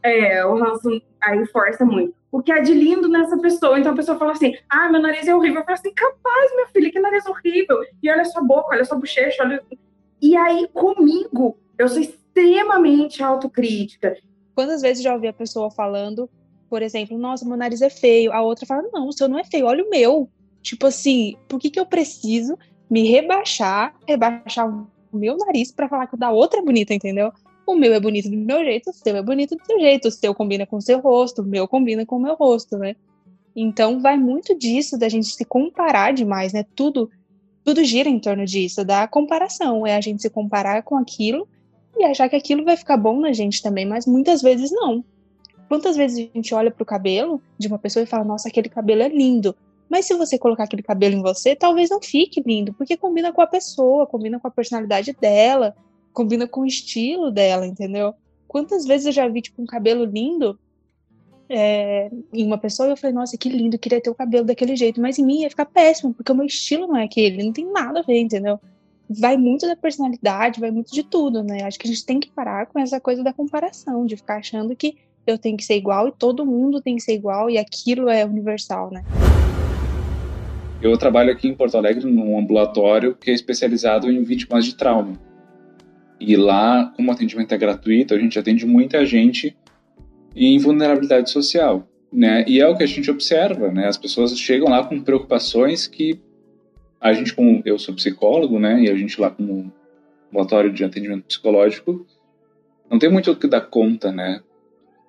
É, 0.03 0.45
o 0.45 0.57
ranço 0.57 1.01
aí 1.21 1.47
força 1.47 1.85
muito. 1.85 2.15
O 2.31 2.43
que 2.43 2.53
é 2.53 2.61
de 2.61 2.75
lindo 2.75 3.09
nessa 3.09 3.39
pessoa. 3.39 3.79
Então 3.79 3.93
a 3.93 3.97
pessoa 3.97 4.19
fala 4.19 4.33
assim: 4.33 4.55
ah, 4.69 4.89
meu 4.91 5.01
nariz 5.01 5.27
é 5.27 5.35
horrível. 5.35 5.61
Eu 5.61 5.65
falo 5.65 5.79
assim: 5.79 5.93
capaz, 5.95 6.55
minha 6.55 6.67
filha, 6.69 6.91
que 6.91 7.01
nariz 7.01 7.27
horrível. 7.27 7.79
E 8.03 8.11
olha 8.11 8.25
sua 8.25 8.43
boca, 8.43 8.75
olha 8.75 8.85
sua 8.85 8.99
bochecha. 8.99 9.43
Olha... 9.43 9.63
E 10.21 10.37
aí, 10.37 10.69
comigo, 10.69 11.57
eu 11.79 11.89
sou 11.89 12.01
extremamente 12.01 13.23
autocrítica. 13.23 14.17
Quantas 14.55 14.83
vezes 14.83 15.03
já 15.03 15.15
ouvi 15.15 15.29
a 15.29 15.33
pessoa 15.33 15.71
falando, 15.71 16.29
por 16.69 16.83
exemplo, 16.83 17.17
nossa, 17.17 17.47
meu 17.47 17.57
nariz 17.57 17.81
é 17.81 17.91
feio. 17.91 18.33
A 18.33 18.43
outra 18.43 18.67
fala, 18.67 18.83
não, 18.93 19.09
o 19.09 19.13
seu 19.13 19.29
não 19.29 19.39
é 19.39 19.45
feio, 19.45 19.67
olha 19.67 19.85
o 19.85 19.91
meu. 19.91 20.29
Tipo 20.61 20.87
assim, 20.87 21.37
por 21.49 21.59
que, 21.59 21.71
que 21.71 21.81
eu 21.81 21.87
preciso 21.87 22.59
me 22.91 23.09
rebaixar, 23.09 23.95
rebaixar 24.07 24.69
o 24.69 25.17
meu 25.17 25.37
nariz 25.37 25.73
para 25.73 25.89
falar 25.89 26.07
que 26.07 26.15
o 26.15 26.19
da 26.19 26.31
outra 26.31 26.61
é 26.61 26.63
bonita, 26.63 26.93
entendeu? 26.93 27.33
O 27.69 27.77
meu 27.77 27.93
é 27.93 28.01
bonito 28.01 28.31
do 28.31 28.37
meu 28.39 28.65
jeito, 28.65 28.89
o 28.89 28.93
seu 28.95 29.15
é 29.15 29.23
bonito 29.23 29.55
do 29.55 29.63
seu 29.63 29.79
jeito, 29.79 30.09
o 30.09 30.11
seu 30.11 30.35
combina 30.35 30.65
com 30.65 30.79
o 30.79 30.81
seu 30.81 31.01
rosto, 31.01 31.43
o 31.43 31.45
meu 31.45 31.69
combina 31.69 32.07
com 32.07 32.17
o 32.17 32.19
meu 32.19 32.35
rosto, 32.35 32.79
né? 32.79 32.97
Então 33.55 34.01
vai 34.01 34.17
muito 34.17 34.59
disso 34.59 34.97
da 34.97 35.07
gente 35.07 35.27
se 35.27 35.45
comparar 35.45 36.15
demais, 36.15 36.55
né? 36.55 36.65
Tudo 36.75 37.11
tudo 37.63 37.85
gira 37.85 38.09
em 38.09 38.19
torno 38.19 38.47
disso, 38.47 38.87
da 38.87 39.07
comparação, 39.07 39.87
é 39.87 39.95
a 39.95 40.01
gente 40.01 40.23
se 40.23 40.31
comparar 40.31 40.83
com 40.83 40.97
aquilo 40.97 41.47
e 41.99 42.05
achar 42.05 42.27
que 42.31 42.37
aquilo 42.37 42.65
vai 42.65 42.75
ficar 42.75 42.97
bom 42.97 43.21
na 43.21 43.35
gente 43.35 43.63
também, 43.63 43.85
mas 43.85 44.07
muitas 44.07 44.41
vezes 44.41 44.71
não. 44.71 45.05
Quantas 45.69 45.95
vezes 45.95 46.31
a 46.31 46.31
gente 46.35 46.55
olha 46.55 46.71
pro 46.71 46.87
cabelo 46.87 47.39
de 47.59 47.69
uma 47.69 47.79
pessoa 47.79 48.03
e 48.03 48.07
fala, 48.07 48.25
nossa, 48.25 48.49
aquele 48.49 48.71
cabelo 48.71 49.03
é 49.03 49.09
lindo. 49.11 49.55
Mas 49.91 50.07
se 50.07 50.15
você 50.15 50.39
colocar 50.39 50.65
aquele 50.65 50.83
cabelo 50.83 51.17
em 51.17 51.21
você, 51.21 51.55
talvez 51.55 51.91
não 51.91 52.01
fique 52.01 52.43
lindo, 52.47 52.73
porque 52.73 52.97
combina 52.97 53.31
com 53.31 53.43
a 53.43 53.47
pessoa, 53.47 54.07
combina 54.07 54.41
com 54.41 54.49
a 54.49 54.51
personalidade 54.51 55.13
dela, 55.13 55.77
combina 56.13 56.47
com 56.47 56.63
o 56.63 56.67
estilo 56.67 57.31
dela, 57.31 57.67
entendeu? 57.67 58.15
Quantas 58.47 58.87
vezes 58.87 59.07
eu 59.07 59.13
já 59.13 59.29
vi, 59.29 59.43
tipo, 59.43 59.61
um 59.61 59.67
cabelo 59.67 60.05
lindo 60.05 60.59
é, 61.49 62.11
em 62.33 62.47
uma 62.47 62.59
pessoa 62.59 62.89
e 62.89 62.93
eu 62.93 62.97
falei, 62.97 63.15
nossa, 63.15 63.37
que 63.37 63.49
lindo, 63.49 63.79
queria 63.79 64.01
ter 64.01 64.11
o 64.11 64.15
cabelo 64.15 64.45
daquele 64.45 64.77
jeito, 64.77 65.01
mas 65.01 65.19
em 65.19 65.25
mim 65.25 65.43
ia 65.43 65.51
ficar 65.51 65.67
péssimo, 65.67 66.13
porque 66.13 66.31
o 66.31 66.35
meu 66.35 66.47
estilo 66.47 66.87
não 66.87 66.97
é 66.97 67.05
aquele, 67.05 67.43
não 67.43 67.53
tem 67.53 67.71
nada 67.71 68.01
a 68.01 68.03
ver, 68.03 68.21
entendeu? 68.21 68.61
Vai 69.09 69.37
muito 69.39 69.67
da 69.67 69.75
personalidade, 69.75 70.61
vai 70.61 70.71
muito 70.71 70.93
de 70.93 71.03
tudo, 71.03 71.43
né? 71.43 71.63
Acho 71.63 71.79
que 71.79 71.87
a 71.87 71.91
gente 71.91 72.05
tem 72.05 72.21
que 72.21 72.31
parar 72.31 72.67
com 72.67 72.79
essa 72.79 73.01
coisa 73.01 73.23
da 73.23 73.33
comparação, 73.33 74.05
de 74.05 74.17
ficar 74.17 74.37
achando 74.37 74.77
que 74.77 74.97
eu 75.27 75.39
tenho 75.39 75.57
que 75.57 75.65
ser 75.65 75.77
igual 75.77 76.09
e 76.09 76.13
todo 76.13 76.45
mundo 76.45 76.81
tem 76.81 76.97
que 76.97 77.03
ser 77.03 77.15
igual 77.15 77.49
e 77.49 77.57
aquilo 77.57 78.09
é 78.09 78.25
universal, 78.25 78.91
né? 78.91 79.05
Eu 80.81 80.97
trabalho 80.97 81.33
aqui 81.33 81.49
em 81.49 81.55
Porto 81.55 81.77
Alegre 81.77 82.07
num 82.07 82.39
ambulatório 82.39 83.15
que 83.15 83.31
é 83.31 83.35
especializado 83.35 84.11
em 84.11 84.23
vítimas 84.23 84.65
de 84.65 84.77
trauma. 84.77 85.19
E 86.21 86.37
lá, 86.37 86.93
como 86.97 87.11
o 87.11 87.15
atendimento 87.15 87.53
é 87.53 87.59
gratuito, 87.59 88.15
a 88.15 88.19
gente 88.19 88.39
atende 88.39 88.67
muita 88.67 89.05
gente 89.07 89.57
em 90.35 90.59
vulnerabilidade 90.59 91.31
social, 91.31 91.89
né? 92.13 92.45
E 92.47 92.61
é 92.61 92.67
o 92.67 92.77
que 92.77 92.83
a 92.83 92.87
gente 92.87 93.11
observa, 93.11 93.71
né? 93.71 93.87
As 93.87 93.97
pessoas 93.97 94.37
chegam 94.39 94.69
lá 94.69 94.85
com 94.85 95.01
preocupações 95.01 95.87
que 95.87 96.21
a 97.01 97.13
gente, 97.13 97.35
como 97.35 97.63
eu 97.65 97.79
sou 97.79 97.95
psicólogo, 97.95 98.59
né? 98.59 98.83
E 98.83 98.91
a 98.91 98.97
gente 98.97 99.21
lá 99.21 99.31
como 99.31 99.73
ambulatório 100.29 100.73
de 100.73 100.85
atendimento 100.85 101.25
psicológico, 101.25 102.07
não 102.91 102.99
tem 102.99 103.11
muito 103.11 103.31
o 103.31 103.37
que 103.37 103.47
dar 103.47 103.63
conta, 103.63 104.13
né? 104.13 104.41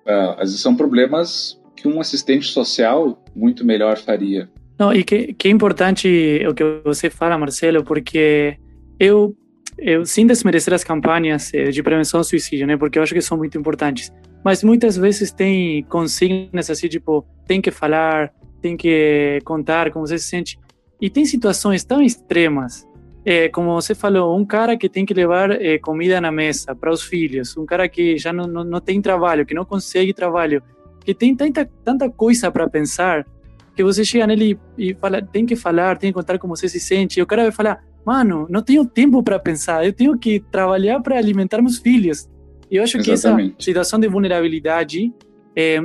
Ah, 0.06 0.34
às 0.34 0.50
vezes 0.50 0.60
são 0.60 0.76
problemas 0.76 1.60
que 1.76 1.88
um 1.88 2.00
assistente 2.00 2.46
social 2.46 3.22
muito 3.34 3.64
melhor 3.64 3.98
faria. 3.98 4.48
Não, 4.78 4.92
e 4.92 5.04
que, 5.04 5.34
que 5.34 5.48
é 5.48 5.50
importante 5.50 6.40
o 6.48 6.54
que 6.54 6.64
você 6.84 7.10
fala, 7.10 7.36
Marcelo, 7.36 7.84
porque 7.84 8.56
eu, 8.98 9.36
eu 9.80 10.04
sem 10.04 10.26
desmerecer 10.26 10.72
as 10.74 10.84
campanhas 10.84 11.52
eh, 11.54 11.70
de 11.70 11.82
prevenção 11.82 12.20
ao 12.20 12.24
suicídio, 12.24 12.66
né, 12.66 12.76
porque 12.76 12.98
eu 12.98 13.02
acho 13.02 13.14
que 13.14 13.20
são 13.20 13.36
muito 13.36 13.58
importantes, 13.58 14.12
mas 14.44 14.62
muitas 14.62 14.96
vezes 14.96 15.32
tem 15.32 15.82
consignas 15.84 16.70
assim, 16.70 16.88
tipo, 16.88 17.26
tem 17.46 17.60
que 17.60 17.70
falar, 17.70 18.32
tem 18.60 18.76
que 18.76 19.40
contar 19.44 19.90
como 19.90 20.06
você 20.06 20.18
se 20.18 20.28
sente, 20.28 20.58
e 21.00 21.08
tem 21.08 21.24
situações 21.24 21.82
tão 21.84 22.02
extremas, 22.02 22.86
é, 23.24 23.48
como 23.48 23.74
você 23.74 23.94
falou, 23.94 24.36
um 24.38 24.44
cara 24.44 24.76
que 24.76 24.88
tem 24.88 25.04
que 25.04 25.12
levar 25.12 25.50
é, 25.50 25.78
comida 25.78 26.20
na 26.20 26.32
mesa 26.32 26.74
para 26.74 26.90
os 26.90 27.02
filhos, 27.02 27.56
um 27.56 27.66
cara 27.66 27.88
que 27.88 28.16
já 28.16 28.32
não, 28.32 28.46
não, 28.46 28.64
não 28.64 28.80
tem 28.80 29.00
trabalho, 29.00 29.44
que 29.44 29.54
não 29.54 29.64
consegue 29.64 30.12
trabalho, 30.14 30.62
que 31.04 31.14
tem 31.14 31.34
tanta, 31.34 31.68
tanta 31.84 32.08
coisa 32.08 32.50
para 32.50 32.68
pensar, 32.68 33.26
que 33.74 33.82
você 33.82 34.04
chega 34.04 34.26
nele 34.26 34.58
e 34.76 34.94
fala, 34.94 35.22
tem 35.22 35.46
que 35.46 35.56
falar, 35.56 35.96
tem 35.98 36.10
que 36.10 36.14
contar 36.14 36.38
como 36.38 36.54
você 36.54 36.68
se 36.68 36.80
sente. 36.80 37.18
E 37.18 37.22
o 37.22 37.26
cara 37.26 37.42
vai 37.42 37.52
falar, 37.52 37.82
mano, 38.04 38.46
não 38.48 38.62
tenho 38.62 38.84
tempo 38.84 39.22
para 39.22 39.38
pensar, 39.38 39.84
eu 39.84 39.92
tenho 39.92 40.16
que 40.18 40.40
trabalhar 40.50 41.00
para 41.00 41.16
alimentar 41.16 41.60
meus 41.60 41.78
filhos. 41.78 42.28
E 42.70 42.76
eu 42.76 42.82
acho 42.82 42.98
que 42.98 43.10
essa 43.10 43.28
Exatamente. 43.28 43.64
situação 43.64 43.98
de 43.98 44.08
vulnerabilidade 44.08 45.12
é, 45.56 45.80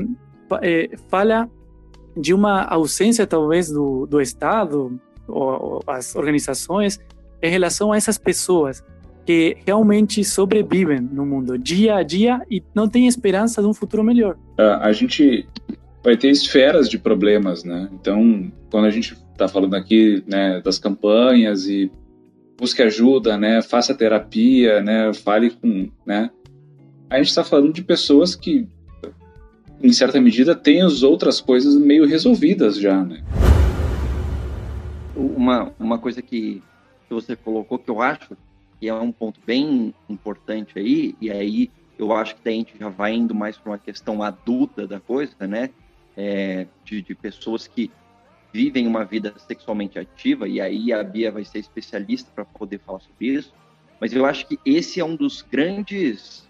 é, 0.62 0.90
fala 1.10 1.50
de 2.16 2.34
uma 2.34 2.64
ausência, 2.64 3.26
talvez, 3.26 3.70
do, 3.70 4.06
do 4.06 4.22
Estado 4.22 5.00
ou, 5.28 5.64
ou 5.64 5.84
as 5.88 6.16
organizações 6.16 7.00
em 7.42 7.50
relação 7.50 7.92
a 7.92 7.98
essas 7.98 8.18
pessoas 8.18 8.84
que 9.26 9.58
realmente 9.66 10.24
sobrevivem 10.24 11.02
no 11.02 11.26
mundo 11.26 11.58
dia 11.58 11.96
a 11.96 12.04
dia 12.04 12.40
e 12.50 12.64
não 12.76 12.88
têm 12.88 13.08
esperança 13.08 13.62
de 13.62 13.68
um 13.68 13.74
futuro 13.74 14.04
melhor. 14.04 14.38
a 14.58 14.92
gente 14.92 15.48
vai 16.04 16.16
ter 16.16 16.30
esferas 16.30 16.88
de 16.88 17.00
problemas, 17.00 17.64
né? 17.64 17.90
Então, 17.92 18.52
quando 18.70 18.86
a 18.86 18.92
gente 18.92 19.18
está 19.32 19.48
falando 19.48 19.74
aqui, 19.74 20.24
né, 20.28 20.62
das 20.64 20.78
campanhas 20.78 21.66
e 21.66 21.92
busque 22.58 22.82
ajuda, 22.82 23.38
né, 23.38 23.62
faça 23.62 23.94
terapia, 23.94 24.82
né, 24.82 25.14
fale 25.14 25.50
com, 25.52 25.90
né, 26.06 26.30
a 27.10 27.18
gente 27.18 27.28
está 27.28 27.44
falando 27.44 27.74
de 27.74 27.84
pessoas 27.84 28.36
que, 28.36 28.68
em 29.82 29.94
certa 29.94 30.20
medida, 30.20 30.56
têm 30.56 30.82
as 30.82 31.04
outras 31.04 31.40
coisas 31.40 31.76
meio 31.76 32.06
resolvidas 32.06 32.78
já, 32.78 33.04
né? 33.04 33.24
Uma, 35.16 35.72
uma 35.80 35.98
coisa 36.00 36.22
que, 36.22 36.62
você 37.10 37.36
colocou 37.36 37.80
que 37.80 37.90
eu 37.90 38.02
acho 38.02 38.36
que 38.80 38.90
é 38.90 38.94
um 38.94 39.12
ponto 39.12 39.40
bem 39.46 39.94
importante 40.10 40.78
aí, 40.78 41.16
e 41.22 41.32
aí 41.32 41.72
eu 41.98 42.12
acho 42.12 42.36
que 42.36 42.50
a 42.50 42.52
gente 42.52 42.74
já 42.78 42.90
vai 42.90 43.14
indo 43.14 43.34
mais 43.34 43.58
para 43.58 43.72
uma 43.72 43.78
questão 43.78 44.22
adulta 44.22 44.86
da 44.86 45.00
coisa, 45.00 45.48
né? 45.48 45.70
É, 46.18 46.68
de, 46.84 47.02
de 47.02 47.16
pessoas 47.16 47.68
que 47.68 47.92
vivem 48.56 48.88
uma 48.88 49.04
vida 49.04 49.34
sexualmente 49.38 50.00
ativa, 50.00 50.48
e 50.48 50.62
aí 50.62 50.94
a 50.94 51.04
Bia 51.04 51.30
vai 51.30 51.44
ser 51.44 51.60
especialista 51.60 52.32
para 52.34 52.46
poder 52.46 52.80
falar 52.80 53.02
sobre 53.02 53.28
isso, 53.28 53.54
mas 54.00 54.14
eu 54.14 54.26
acho 54.26 54.48
que 54.48 54.58
esse 54.66 55.02
é 55.02 55.04
um 55.04 55.14
dos 55.14 55.42
grandes, 55.42 56.48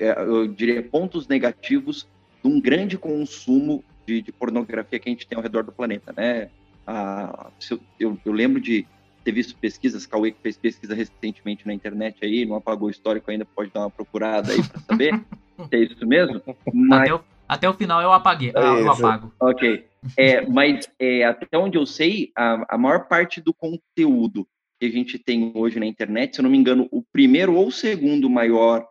é, 0.00 0.10
eu 0.20 0.48
diria, 0.48 0.82
pontos 0.82 1.28
negativos 1.28 2.08
de 2.42 2.50
um 2.50 2.60
grande 2.60 2.98
consumo 2.98 3.84
de, 4.04 4.22
de, 4.22 4.32
pornografia 4.32 4.98
que 4.98 5.08
a 5.08 5.12
gente 5.12 5.24
tem 5.24 5.36
ao 5.36 5.42
redor 5.42 5.62
do 5.62 5.70
planeta, 5.70 6.12
né? 6.16 6.50
Ah, 6.84 7.48
eu, 7.70 7.80
eu, 8.00 8.18
eu, 8.24 8.32
lembro 8.32 8.60
de 8.60 8.84
ter 9.22 9.30
visto 9.30 9.56
pesquisas, 9.56 10.06
Cauê 10.06 10.32
que 10.32 10.40
fez 10.42 10.56
pesquisa 10.56 10.96
recentemente 10.96 11.64
na 11.64 11.72
internet 11.72 12.18
aí, 12.22 12.44
não 12.44 12.56
apagou 12.56 12.88
o 12.88 12.90
histórico 12.90 13.30
ainda, 13.30 13.44
pode 13.44 13.70
dar 13.70 13.80
uma 13.80 13.90
procurada 13.90 14.52
aí 14.52 14.62
para 14.62 14.80
saber 14.80 15.24
se 15.68 15.68
é 15.70 15.78
isso 15.78 16.04
mesmo. 16.04 16.42
Mas... 16.72 17.08
Até, 17.48 17.68
o, 17.68 17.74
final 17.74 18.00
eu 18.00 18.12
apaguei, 18.12 18.52
é 18.54 18.58
eu 18.58 18.90
apago. 18.90 19.32
Ok. 19.38 19.86
É, 20.16 20.46
mas 20.46 20.88
é, 20.98 21.24
até 21.24 21.56
onde 21.56 21.78
eu 21.78 21.86
sei, 21.86 22.30
a, 22.36 22.74
a 22.74 22.78
maior 22.78 23.06
parte 23.06 23.40
do 23.40 23.54
conteúdo 23.54 24.46
que 24.78 24.86
a 24.86 24.90
gente 24.90 25.18
tem 25.18 25.52
hoje 25.54 25.78
na 25.78 25.86
internet, 25.86 26.34
se 26.34 26.40
eu 26.40 26.42
não 26.42 26.50
me 26.50 26.58
engano, 26.58 26.88
o 26.90 27.02
primeiro 27.02 27.54
ou 27.54 27.70
segundo 27.70 28.28
maior 28.28 28.86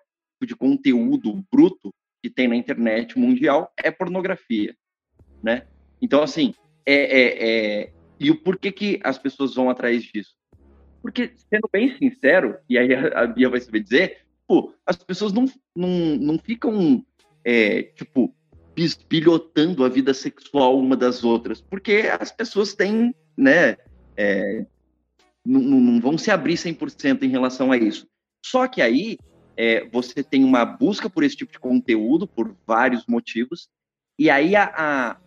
de 0.45 0.55
conteúdo 0.55 1.43
bruto 1.51 1.93
que 2.21 2.29
tem 2.29 2.47
na 2.47 2.55
internet 2.55 3.17
mundial 3.17 3.71
é 3.77 3.91
pornografia, 3.91 4.75
né? 5.41 5.65
Então, 6.01 6.21
assim, 6.21 6.53
é, 6.85 6.93
é, 6.93 7.81
é, 7.81 7.93
e 8.19 8.31
o 8.31 8.35
porquê 8.35 8.71
que 8.71 8.99
as 9.03 9.17
pessoas 9.17 9.55
vão 9.55 9.69
atrás 9.69 10.03
disso? 10.03 10.33
Porque, 11.01 11.31
sendo 11.49 11.69
bem 11.71 11.97
sincero, 11.97 12.57
e 12.69 12.77
aí 12.77 12.93
a 12.93 13.27
Bia 13.27 13.49
vai 13.49 13.59
saber 13.59 13.81
dizer, 13.81 14.19
pô, 14.47 14.73
as 14.85 14.95
pessoas 14.95 15.33
não, 15.33 15.45
não, 15.75 15.89
não 16.17 16.39
ficam, 16.39 17.05
é, 17.43 17.83
tipo, 17.83 18.33
pilhotando 19.07 19.83
a 19.83 19.89
vida 19.89 20.13
sexual 20.13 20.77
uma 20.79 20.95
das 20.95 21.23
outras, 21.23 21.61
porque 21.61 22.09
as 22.19 22.31
pessoas 22.31 22.73
têm, 22.73 23.13
né, 23.37 23.77
é, 24.17 24.65
não, 25.45 25.59
não, 25.59 26.01
vão 26.01 26.17
se 26.17 26.31
abrir 26.31 26.55
100% 26.55 27.23
em 27.23 27.29
relação 27.29 27.71
a 27.71 27.77
isso. 27.77 28.07
Só 28.43 28.67
que 28.67 28.81
aí 28.81 29.17
é, 29.55 29.87
você 29.89 30.23
tem 30.23 30.43
uma 30.43 30.65
busca 30.65 31.09
por 31.09 31.23
esse 31.23 31.35
tipo 31.35 31.51
de 31.51 31.59
conteúdo, 31.59 32.27
por 32.27 32.55
vários 32.65 33.05
motivos, 33.05 33.69
e 34.17 34.29
aí 34.29 34.55
a, 34.55 34.63
a, 34.75 35.17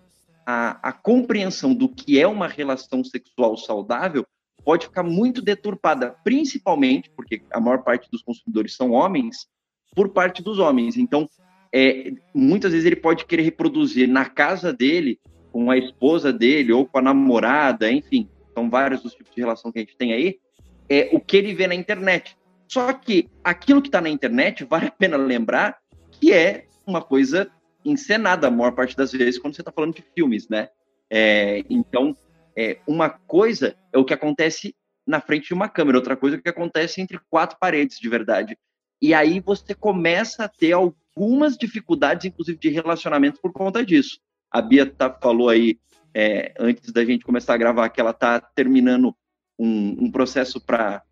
a, 0.46 0.88
a 0.88 0.92
compreensão 0.92 1.74
do 1.74 1.88
que 1.88 2.20
é 2.20 2.26
uma 2.26 2.48
relação 2.48 3.02
sexual 3.04 3.56
saudável 3.56 4.26
pode 4.64 4.86
ficar 4.86 5.04
muito 5.04 5.40
deturpada, 5.40 6.16
principalmente 6.24 7.10
porque 7.10 7.42
a 7.52 7.60
maior 7.60 7.82
parte 7.82 8.10
dos 8.10 8.22
consumidores 8.22 8.74
são 8.74 8.90
homens, 8.90 9.46
por 9.94 10.10
parte 10.10 10.42
dos 10.42 10.58
homens. 10.58 10.96
Então, 10.96 11.28
é, 11.72 12.12
muitas 12.34 12.72
vezes 12.72 12.86
ele 12.86 12.96
pode 12.96 13.24
querer 13.24 13.42
reproduzir 13.42 14.08
na 14.08 14.24
casa 14.24 14.72
dele, 14.72 15.18
com 15.52 15.70
a 15.70 15.78
esposa 15.78 16.32
dele 16.32 16.72
ou 16.72 16.84
com 16.84 16.98
a 16.98 17.02
namorada, 17.02 17.90
enfim, 17.90 18.28
são 18.54 18.68
vários 18.68 19.04
os 19.04 19.14
tipos 19.14 19.34
de 19.34 19.40
relação 19.40 19.72
que 19.72 19.78
a 19.78 19.82
gente 19.82 19.96
tem 19.96 20.12
aí, 20.12 20.38
é 20.88 21.08
o 21.12 21.20
que 21.20 21.36
ele 21.36 21.54
vê 21.54 21.66
na 21.66 21.74
internet. 21.74 22.36
Só 22.68 22.92
que 22.92 23.28
aquilo 23.42 23.80
que 23.80 23.88
está 23.88 24.00
na 24.00 24.08
internet, 24.08 24.64
vale 24.64 24.86
a 24.86 24.90
pena 24.90 25.16
lembrar 25.16 25.78
que 26.10 26.32
é 26.32 26.66
uma 26.86 27.02
coisa 27.02 27.50
encenada 27.84 28.48
a 28.48 28.50
maior 28.50 28.72
parte 28.72 28.96
das 28.96 29.12
vezes 29.12 29.38
quando 29.38 29.54
você 29.54 29.62
está 29.62 29.72
falando 29.72 29.94
de 29.94 30.04
filmes, 30.14 30.48
né? 30.48 30.68
É, 31.08 31.62
então, 31.70 32.16
é, 32.56 32.78
uma 32.86 33.08
coisa 33.08 33.76
é 33.92 33.98
o 33.98 34.04
que 34.04 34.14
acontece 34.14 34.74
na 35.06 35.20
frente 35.20 35.48
de 35.48 35.54
uma 35.54 35.68
câmera, 35.68 35.98
outra 35.98 36.16
coisa 36.16 36.36
é 36.36 36.38
o 36.38 36.42
que 36.42 36.48
acontece 36.48 37.00
entre 37.00 37.20
quatro 37.30 37.56
paredes 37.60 37.98
de 38.00 38.08
verdade. 38.08 38.58
E 39.00 39.14
aí 39.14 39.40
você 39.40 39.74
começa 39.74 40.44
a 40.44 40.48
ter 40.48 40.74
algumas 41.16 41.56
dificuldades, 41.56 42.26
inclusive 42.26 42.58
de 42.58 42.68
relacionamento, 42.68 43.40
por 43.40 43.52
conta 43.52 43.84
disso. 43.84 44.20
A 44.50 44.60
Bia 44.60 44.84
tá, 44.84 45.10
falou 45.10 45.48
aí, 45.48 45.78
é, 46.14 46.52
antes 46.58 46.92
da 46.92 47.04
gente 47.04 47.24
começar 47.24 47.54
a 47.54 47.56
gravar, 47.56 47.88
que 47.88 48.00
ela 48.00 48.10
está 48.10 48.38
terminando 48.40 49.16
um, 49.58 50.04
um 50.04 50.10
processo 50.10 50.60
para 50.60 51.02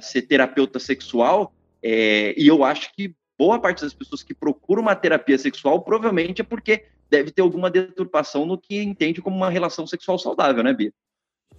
ser 0.00 0.22
terapeuta 0.22 0.78
sexual, 0.78 1.52
é, 1.82 2.34
e 2.40 2.46
eu 2.46 2.62
acho 2.62 2.94
que 2.94 3.14
boa 3.36 3.58
parte 3.58 3.82
das 3.82 3.92
pessoas 3.92 4.22
que 4.22 4.32
procuram 4.32 4.82
uma 4.82 4.94
terapia 4.94 5.36
sexual 5.36 5.82
provavelmente 5.82 6.40
é 6.40 6.44
porque 6.44 6.86
deve 7.10 7.32
ter 7.32 7.42
alguma 7.42 7.68
deturpação 7.68 8.46
no 8.46 8.56
que 8.56 8.80
entende 8.80 9.20
como 9.20 9.36
uma 9.36 9.50
relação 9.50 9.86
sexual 9.86 10.18
saudável, 10.18 10.62
né, 10.62 10.72
Bia? 10.72 10.92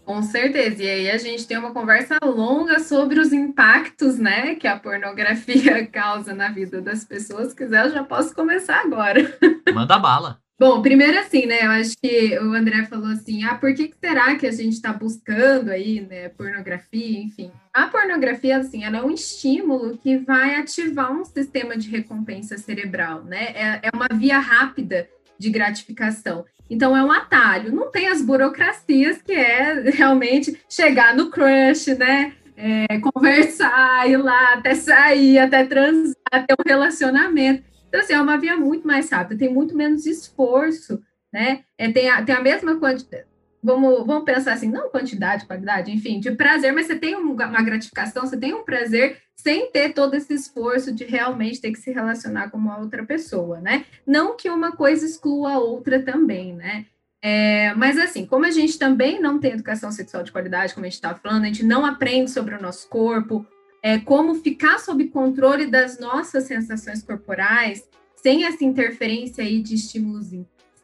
Com 0.06 0.22
certeza. 0.22 0.84
E 0.84 0.90
aí 0.90 1.12
a 1.12 1.18
gente 1.18 1.48
tem 1.48 1.58
uma 1.58 1.72
conversa 1.72 2.18
longa 2.24 2.80
sobre 2.80 3.20
os 3.20 3.32
impactos, 3.32 4.18
né, 4.20 4.56
que 4.56 4.68
a 4.68 4.78
pornografia 4.78 5.86
causa 5.88 6.34
na 6.34 6.50
vida 6.50 6.82
das 6.82 7.06
pessoas. 7.06 7.50
Se 7.50 7.56
quiser, 7.56 7.86
eu 7.86 7.92
já 7.92 8.04
posso 8.04 8.36
começar 8.36 8.82
agora. 8.82 9.38
Manda 9.74 9.98
bala. 9.98 10.44
Bom, 10.60 10.82
primeiro 10.82 11.18
assim, 11.20 11.46
né? 11.46 11.66
Eu 11.66 11.72
acho 11.72 11.94
que 12.02 12.38
o 12.40 12.54
André 12.54 12.86
falou 12.86 13.08
assim: 13.08 13.44
ah, 13.44 13.56
por 13.56 13.74
que, 13.74 13.88
que 13.88 13.98
será 14.00 14.36
que 14.36 14.46
a 14.46 14.52
gente 14.52 14.74
está 14.74 14.94
buscando 14.94 15.70
aí, 15.70 16.00
né, 16.02 16.30
pornografia, 16.30 17.20
enfim. 17.20 17.52
A 17.74 17.88
pornografia, 17.88 18.58
assim, 18.58 18.84
ela 18.84 19.00
é 19.00 19.02
um 19.02 19.12
estímulo 19.12 19.98
que 19.98 20.18
vai 20.20 20.56
ativar 20.56 21.12
um 21.12 21.26
sistema 21.26 21.76
de 21.76 21.90
recompensa 21.90 22.58
cerebral, 22.58 23.24
né? 23.24 23.46
É, 23.56 23.80
é 23.84 23.90
uma 23.94 24.08
via 24.14 24.40
rápida 24.40 25.10
de 25.40 25.50
gratificação. 25.50 26.46
Então 26.74 26.98
é 26.98 27.04
um 27.04 27.12
atalho, 27.12 27.72
não 27.72 27.92
tem 27.92 28.08
as 28.08 28.20
burocracias 28.20 29.22
que 29.22 29.32
é 29.32 29.92
realmente 29.92 30.60
chegar 30.68 31.16
no 31.16 31.30
crush, 31.30 31.94
né? 31.96 32.34
É, 32.58 33.00
conversar, 33.00 34.10
ir 34.10 34.18
lá 34.18 34.54
até 34.54 34.74
sair, 34.74 35.38
até 35.38 35.64
transar, 35.66 36.16
até 36.32 36.54
um 36.54 36.68
relacionamento. 36.68 37.64
Então, 37.88 38.02
assim, 38.02 38.14
é 38.14 38.22
uma 38.22 38.38
via 38.38 38.58
muito 38.58 38.88
mais 38.88 39.08
rápida, 39.12 39.38
tem 39.38 39.54
muito 39.54 39.78
menos 39.78 40.08
esforço, 40.08 41.00
né? 41.32 41.64
É, 41.78 41.92
tem, 41.92 42.10
a, 42.10 42.24
tem 42.24 42.34
a 42.34 42.42
mesma 42.42 42.76
quantidade. 42.78 43.26
Vamos, 43.64 44.06
vamos 44.06 44.26
pensar 44.26 44.54
assim, 44.54 44.70
não 44.70 44.90
quantidade, 44.90 45.46
qualidade, 45.46 45.90
enfim, 45.90 46.20
de 46.20 46.32
prazer, 46.32 46.74
mas 46.74 46.88
você 46.88 46.96
tem 46.98 47.16
uma 47.16 47.62
gratificação, 47.62 48.28
você 48.28 48.36
tem 48.36 48.54
um 48.54 48.64
prazer 48.64 49.22
sem 49.36 49.72
ter 49.72 49.94
todo 49.94 50.16
esse 50.16 50.34
esforço 50.34 50.94
de 50.94 51.06
realmente 51.06 51.62
ter 51.62 51.72
que 51.72 51.80
se 51.80 51.92
relacionar 51.92 52.50
com 52.50 52.58
uma 52.58 52.78
outra 52.78 53.06
pessoa, 53.06 53.62
né? 53.62 53.86
Não 54.06 54.36
que 54.36 54.50
uma 54.50 54.74
coisa 54.74 55.06
exclua 55.06 55.54
a 55.54 55.60
outra 55.60 56.02
também, 56.02 56.54
né? 56.54 56.86
É, 57.22 57.74
mas 57.76 57.98
assim, 57.98 58.26
como 58.26 58.46
a 58.46 58.52
gente 58.52 58.78
também 58.78 59.22
não 59.22 59.40
tem 59.40 59.54
educação 59.54 59.90
sexual 59.94 60.24
de 60.24 60.32
qualidade, 60.32 60.74
como 60.74 60.86
a 60.86 60.90
gente 60.90 60.96
estava 60.96 61.18
falando, 61.18 61.44
a 61.44 61.48
gente 61.48 61.64
não 61.64 61.86
aprende 61.86 62.30
sobre 62.32 62.54
o 62.54 62.62
nosso 62.62 62.90
corpo, 62.90 63.46
é, 63.82 63.98
como 63.98 64.36
ficar 64.36 64.78
sob 64.80 65.06
controle 65.08 65.68
das 65.68 65.98
nossas 65.98 66.44
sensações 66.44 67.02
corporais, 67.02 67.88
sem 68.16 68.46
essa 68.46 68.64
interferência 68.64 69.42
aí 69.42 69.62
de 69.62 69.76
estímulos 69.76 70.34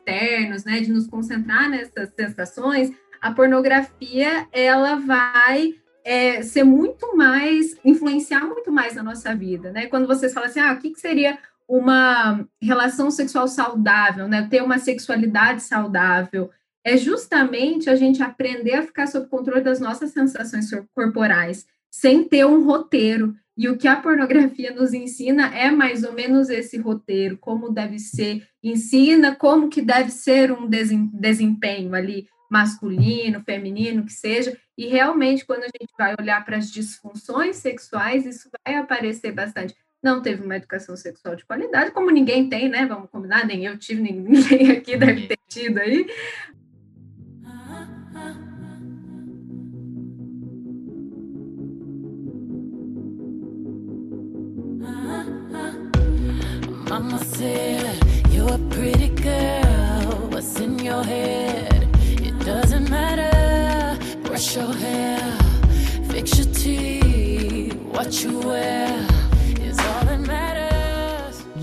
externos, 0.10 0.64
né, 0.64 0.80
de 0.82 0.92
nos 0.92 1.08
concentrar 1.08 1.70
nessas 1.70 2.10
sensações, 2.14 2.92
a 3.22 3.32
pornografia 3.32 4.48
ela 4.52 4.96
vai 4.96 5.76
é, 6.04 6.42
ser 6.42 6.64
muito 6.64 7.16
mais, 7.16 7.76
influenciar 7.84 8.46
muito 8.46 8.72
mais 8.72 8.96
na 8.96 9.04
nossa 9.04 9.36
vida, 9.36 9.72
né? 9.72 9.88
Quando 9.88 10.08
vocês 10.08 10.34
falam 10.34 10.50
assim, 10.50 10.60
ah, 10.60 10.74
o 10.74 10.78
que, 10.78 10.92
que 10.92 11.00
seria 11.00 11.38
uma 11.68 12.46
relação 12.62 13.12
sexual 13.12 13.48
saudável, 13.48 14.28
né? 14.28 14.48
Ter 14.50 14.64
uma 14.64 14.80
sexualidade 14.80 15.62
saudável, 15.62 16.50
é 16.84 16.98
justamente 16.98 17.90
a 17.90 17.96
gente 17.96 18.24
aprender 18.24 18.74
a 18.74 18.84
ficar 18.84 19.08
sob 19.08 19.28
controle 19.28 19.62
das 19.62 19.80
nossas 19.80 20.12
sensações 20.12 20.70
corporais 20.96 21.68
sem 21.92 22.24
ter 22.24 22.46
um 22.46 22.64
roteiro. 22.66 23.36
E 23.60 23.68
o 23.68 23.78
que 23.78 23.90
a 23.90 23.98
pornografia 23.98 24.74
nos 24.74 24.94
ensina 24.94 25.54
é 25.54 25.70
mais 25.70 26.06
ou 26.06 26.14
menos 26.14 26.50
esse 26.50 26.78
roteiro, 26.78 27.38
como 27.38 27.70
deve 27.70 28.00
ser, 28.00 28.48
ensina 28.64 29.36
como 29.36 29.68
que 29.68 29.82
deve 29.82 30.12
ser 30.12 30.50
um 30.50 30.66
desempenho 30.66 31.94
ali 31.94 32.26
masculino, 32.50 33.44
feminino, 33.44 34.06
que 34.06 34.14
seja, 34.14 34.58
e 34.78 34.88
realmente 34.88 35.46
quando 35.46 35.64
a 35.64 35.66
gente 35.66 35.92
vai 35.98 36.16
olhar 36.18 36.46
para 36.46 36.56
as 36.56 36.72
disfunções 36.72 37.58
sexuais, 37.58 38.26
isso 38.26 38.50
vai 38.66 38.76
aparecer 38.76 39.34
bastante. 39.34 39.76
Não 40.02 40.22
teve 40.22 40.42
uma 40.42 40.56
educação 40.56 40.96
sexual 40.96 41.36
de 41.36 41.46
qualidade, 41.46 41.92
como 41.92 42.10
ninguém 42.10 42.48
tem, 42.48 42.70
né? 42.70 42.86
Vamos 42.86 43.10
combinar, 43.10 43.46
nem 43.46 43.66
eu 43.66 43.78
tive, 43.78 44.02
nem 44.02 44.14
ninguém 44.24 44.72
aqui 44.72 44.96
deve 44.96 45.28
ter 45.28 45.40
tido 45.50 45.80
aí, 45.80 46.08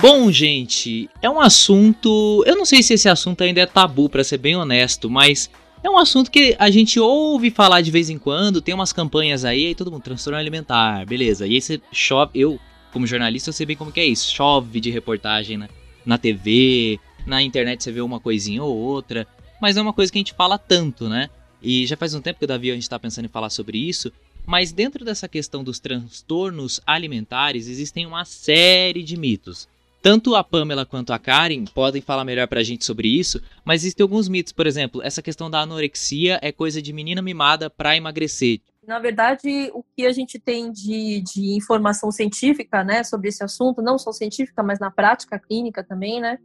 Bom, 0.01 0.33
gente, 0.33 1.11
é 1.21 1.29
um 1.29 1.39
assunto. 1.39 2.43
Eu 2.47 2.57
não 2.57 2.65
sei 2.65 2.83
se 2.83 2.95
esse 2.95 3.09
assunto 3.09 3.43
ainda 3.43 3.61
é 3.61 3.67
tabu, 3.67 4.09
para 4.09 4.25
ser 4.25 4.39
bem 4.39 4.57
honesto, 4.57 5.11
mas 5.11 5.51
é 5.83 5.91
um 5.91 5.99
assunto 5.99 6.31
que 6.31 6.57
a 6.59 6.71
gente 6.71 6.99
ouve 6.99 7.51
falar 7.51 7.83
de 7.83 7.91
vez 7.91 8.09
em 8.09 8.19
quando, 8.19 8.63
tem 8.63 8.75
umas 8.75 8.95
campanhas 8.95 9.45
aí, 9.45 9.67
aí 9.67 9.75
todo 9.75 9.91
mundo, 9.91 10.03
transtorno 10.03 10.39
alimentar, 10.39 11.05
beleza. 11.05 11.47
E 11.47 11.55
aí 11.55 11.61
você 11.61 11.79
chove, 11.93 12.31
eu 12.35 12.59
como 12.97 13.07
jornalista, 13.07 13.51
eu 13.51 13.53
sei 13.53 13.67
bem 13.67 13.77
como 13.77 13.93
que 13.93 14.01
é 14.01 14.07
isso. 14.07 14.35
Chove 14.35 14.81
de 14.81 14.91
reportagem 14.91 15.59
na, 15.59 15.69
na 16.07 16.17
TV, 16.17 16.99
na 17.27 17.43
internet 17.43 17.85
você 17.85 17.93
vê 17.93 18.01
uma 18.01 18.19
coisinha 18.19 18.63
ou 18.63 18.75
outra, 18.75 19.27
mas 19.61 19.77
é 19.77 19.83
uma 19.83 19.93
coisa 19.93 20.11
que 20.11 20.17
a 20.17 20.21
gente 20.21 20.33
fala 20.33 20.57
tanto, 20.57 21.07
né? 21.07 21.29
E 21.61 21.87
já 21.87 21.95
faz 21.95 22.15
um 22.15 22.23
tempo 22.23 22.39
que 22.39 22.47
o 22.47 22.49
Davi 22.49 22.71
a 22.71 22.75
gente 22.75 22.85
está 22.85 22.99
pensando 22.99 23.27
em 23.27 23.29
falar 23.29 23.51
sobre 23.51 23.77
isso, 23.77 24.11
mas 24.47 24.73
dentro 24.73 25.05
dessa 25.05 25.29
questão 25.29 25.63
dos 25.63 25.79
transtornos 25.79 26.81
alimentares 26.87 27.69
existem 27.69 28.07
uma 28.07 28.25
série 28.25 29.03
de 29.03 29.15
mitos. 29.19 29.69
Tanto 30.01 30.35
a 30.35 30.43
Pamela 30.43 30.87
quanto 30.87 31.13
a 31.13 31.19
Karen 31.19 31.67
podem 31.67 32.01
falar 32.01 32.25
melhor 32.25 32.49
pra 32.49 32.63
gente 32.63 32.87
sobre 32.87 33.09
isso, 33.09 33.43
mas 33.63 33.83
existem 33.83 34.05
alguns 34.05 34.27
mitos, 34.27 34.55
por 34.55 34.67
exemplo, 34.67 35.03
essa 35.03 35.21
questão 35.21 35.51
da 35.51 35.61
anorexia 35.61 36.39
é 36.41 36.51
coisa 36.51 36.81
de 36.81 36.95
menina 36.95 37.21
mimada 37.21 37.69
pra 37.69 37.95
emagrecer. 37.95 38.61
Na 38.87 39.01
verdade, 39.01 39.71
o 39.75 39.83
que 39.97 40.07
a 40.07 40.13
gente 40.13 40.39
tem 40.39 40.71
de, 40.71 41.21
de 41.21 41.57
informação 41.57 42.13
científica 42.13 42.85
né, 42.85 43.03
sobre 43.03 43.29
esse 43.29 43.43
assunto, 43.43 43.83
não 43.83 43.99
só 43.99 44.13
científica, 44.13 44.63
mas 44.63 44.79
na 44.79 44.93
prática 44.93 45.39
clínica 45.41 45.83
também, 45.83 46.21
né, 46.21 46.39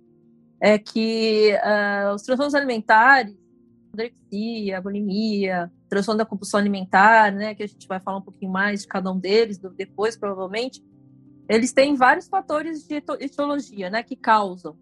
é 0.60 0.80
que 0.80 1.54
uh, 1.54 2.16
os 2.16 2.24
transtornos 2.24 2.56
alimentares, 2.56 3.36
anorexia, 3.94 4.82
bulimia, 4.82 5.72
transtorno 5.88 6.18
da 6.18 6.26
compulsão 6.26 6.60
alimentar, 6.60 7.32
né, 7.32 7.54
que 7.54 7.62
a 7.62 7.68
gente 7.68 7.88
vai 7.88 8.00
falar 8.00 8.18
um 8.18 8.24
pouquinho 8.24 8.52
mais 8.52 8.82
de 8.82 8.88
cada 8.88 9.12
um 9.12 9.20
deles 9.20 9.60
depois, 9.78 10.18
provavelmente, 10.18 10.84
eles 11.48 11.72
têm 11.72 11.96
vários 11.96 12.28
fatores 12.28 12.88
de 12.88 13.04
etiologia, 13.20 13.90
né, 13.90 14.02
que 14.02 14.16
causam. 14.16 14.76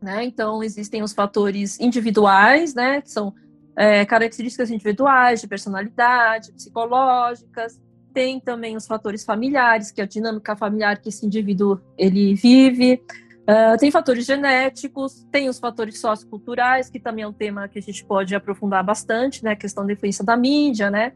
Né? 0.00 0.24
Então, 0.24 0.64
existem 0.64 1.00
os 1.00 1.12
fatores 1.12 1.78
individuais, 1.78 2.74
né, 2.74 3.00
que 3.02 3.10
são 3.10 3.32
é, 3.76 4.04
características 4.04 4.70
individuais, 4.70 5.40
de 5.40 5.48
personalidade, 5.48 6.52
psicológicas, 6.52 7.80
tem 8.12 8.38
também 8.38 8.76
os 8.76 8.86
fatores 8.86 9.24
familiares, 9.24 9.90
que 9.90 10.00
é 10.00 10.04
a 10.04 10.06
dinâmica 10.06 10.54
familiar 10.54 10.98
que 10.98 11.08
esse 11.08 11.24
indivíduo 11.24 11.80
ele 11.96 12.34
vive. 12.34 13.02
Uh, 13.42 13.76
tem 13.78 13.90
fatores 13.90 14.24
genéticos, 14.24 15.26
tem 15.32 15.48
os 15.48 15.58
fatores 15.58 15.98
socioculturais, 15.98 16.88
que 16.88 17.00
também 17.00 17.24
é 17.24 17.28
um 17.28 17.32
tema 17.32 17.66
que 17.68 17.78
a 17.78 17.82
gente 17.82 18.04
pode 18.04 18.34
aprofundar 18.34 18.84
bastante, 18.84 19.42
né? 19.42 19.52
A 19.52 19.56
questão 19.56 19.84
da 19.84 19.92
influência 19.92 20.24
da 20.24 20.36
mídia, 20.36 20.90
né? 20.90 21.12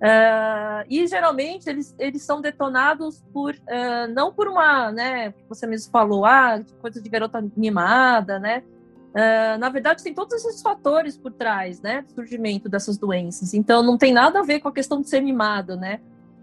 Uh, 0.00 0.82
e 0.88 1.06
geralmente 1.06 1.68
eles, 1.68 1.94
eles 1.98 2.22
são 2.22 2.40
detonados 2.40 3.22
por 3.32 3.54
uh, 3.54 4.12
não 4.12 4.32
por 4.32 4.48
uma, 4.48 4.90
né? 4.90 5.32
Você 5.48 5.66
mesmo 5.66 5.92
falou, 5.92 6.24
ah, 6.24 6.60
coisa 6.80 7.00
de 7.00 7.08
garota 7.08 7.44
mimada, 7.54 8.38
né? 8.38 8.64
Uh, 9.10 9.58
na 9.58 9.68
verdade, 9.68 10.02
tem 10.02 10.14
todos 10.14 10.32
esses 10.34 10.62
fatores 10.62 11.16
por 11.16 11.32
trás, 11.32 11.80
né? 11.80 12.02
Do 12.02 12.12
surgimento 12.12 12.68
dessas 12.68 12.96
doenças. 12.96 13.54
Então, 13.54 13.82
não 13.82 13.98
tem 13.98 14.12
nada 14.12 14.40
a 14.40 14.42
ver 14.42 14.60
com 14.60 14.68
a 14.68 14.72
questão 14.72 15.00
de 15.00 15.08
ser 15.08 15.20
mimado, 15.20 15.76
né? 15.76 16.00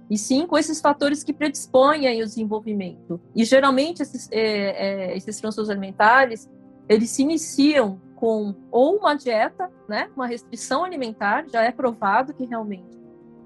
E 0.09 0.17
sim 0.17 0.45
com 0.45 0.57
esses 0.57 0.79
fatores 0.79 1.23
que 1.23 1.33
predispõem 1.33 2.07
aí 2.07 2.21
o 2.21 2.25
desenvolvimento. 2.25 3.19
E 3.35 3.43
geralmente 3.43 4.01
esses, 4.01 4.29
é, 4.31 5.11
é, 5.11 5.17
esses 5.17 5.39
transtornos 5.39 5.69
alimentares, 5.69 6.49
eles 6.87 7.09
se 7.09 7.21
iniciam 7.21 8.01
com 8.15 8.55
ou 8.71 8.97
uma 8.97 9.15
dieta, 9.15 9.69
né? 9.87 10.09
Uma 10.15 10.27
restrição 10.27 10.83
alimentar, 10.83 11.45
já 11.51 11.63
é 11.63 11.71
provado 11.71 12.33
que 12.33 12.45
realmente 12.45 12.97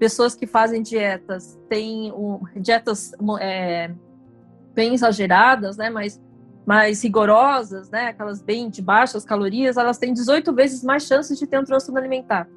pessoas 0.02 0.34
que 0.34 0.48
fazem 0.48 0.82
dietas 0.82 1.56
têm 1.68 2.10
um, 2.10 2.40
dietas 2.56 3.12
é, 3.40 3.88
bem 4.74 4.94
exageradas, 4.94 5.76
né? 5.76 5.90
Mas 5.90 6.20
mais 6.66 7.02
rigorosas, 7.02 7.90
né, 7.90 8.08
aquelas 8.08 8.40
bem 8.40 8.70
de 8.70 8.80
baixas 8.80 9.24
calorias, 9.24 9.76
elas 9.76 9.98
têm 9.98 10.12
18 10.12 10.52
vezes 10.52 10.82
mais 10.84 11.04
chances 11.04 11.38
de 11.38 11.46
ter 11.46 11.58
um 11.58 11.64
transtorno 11.64 11.98
alimentar. 11.98 12.48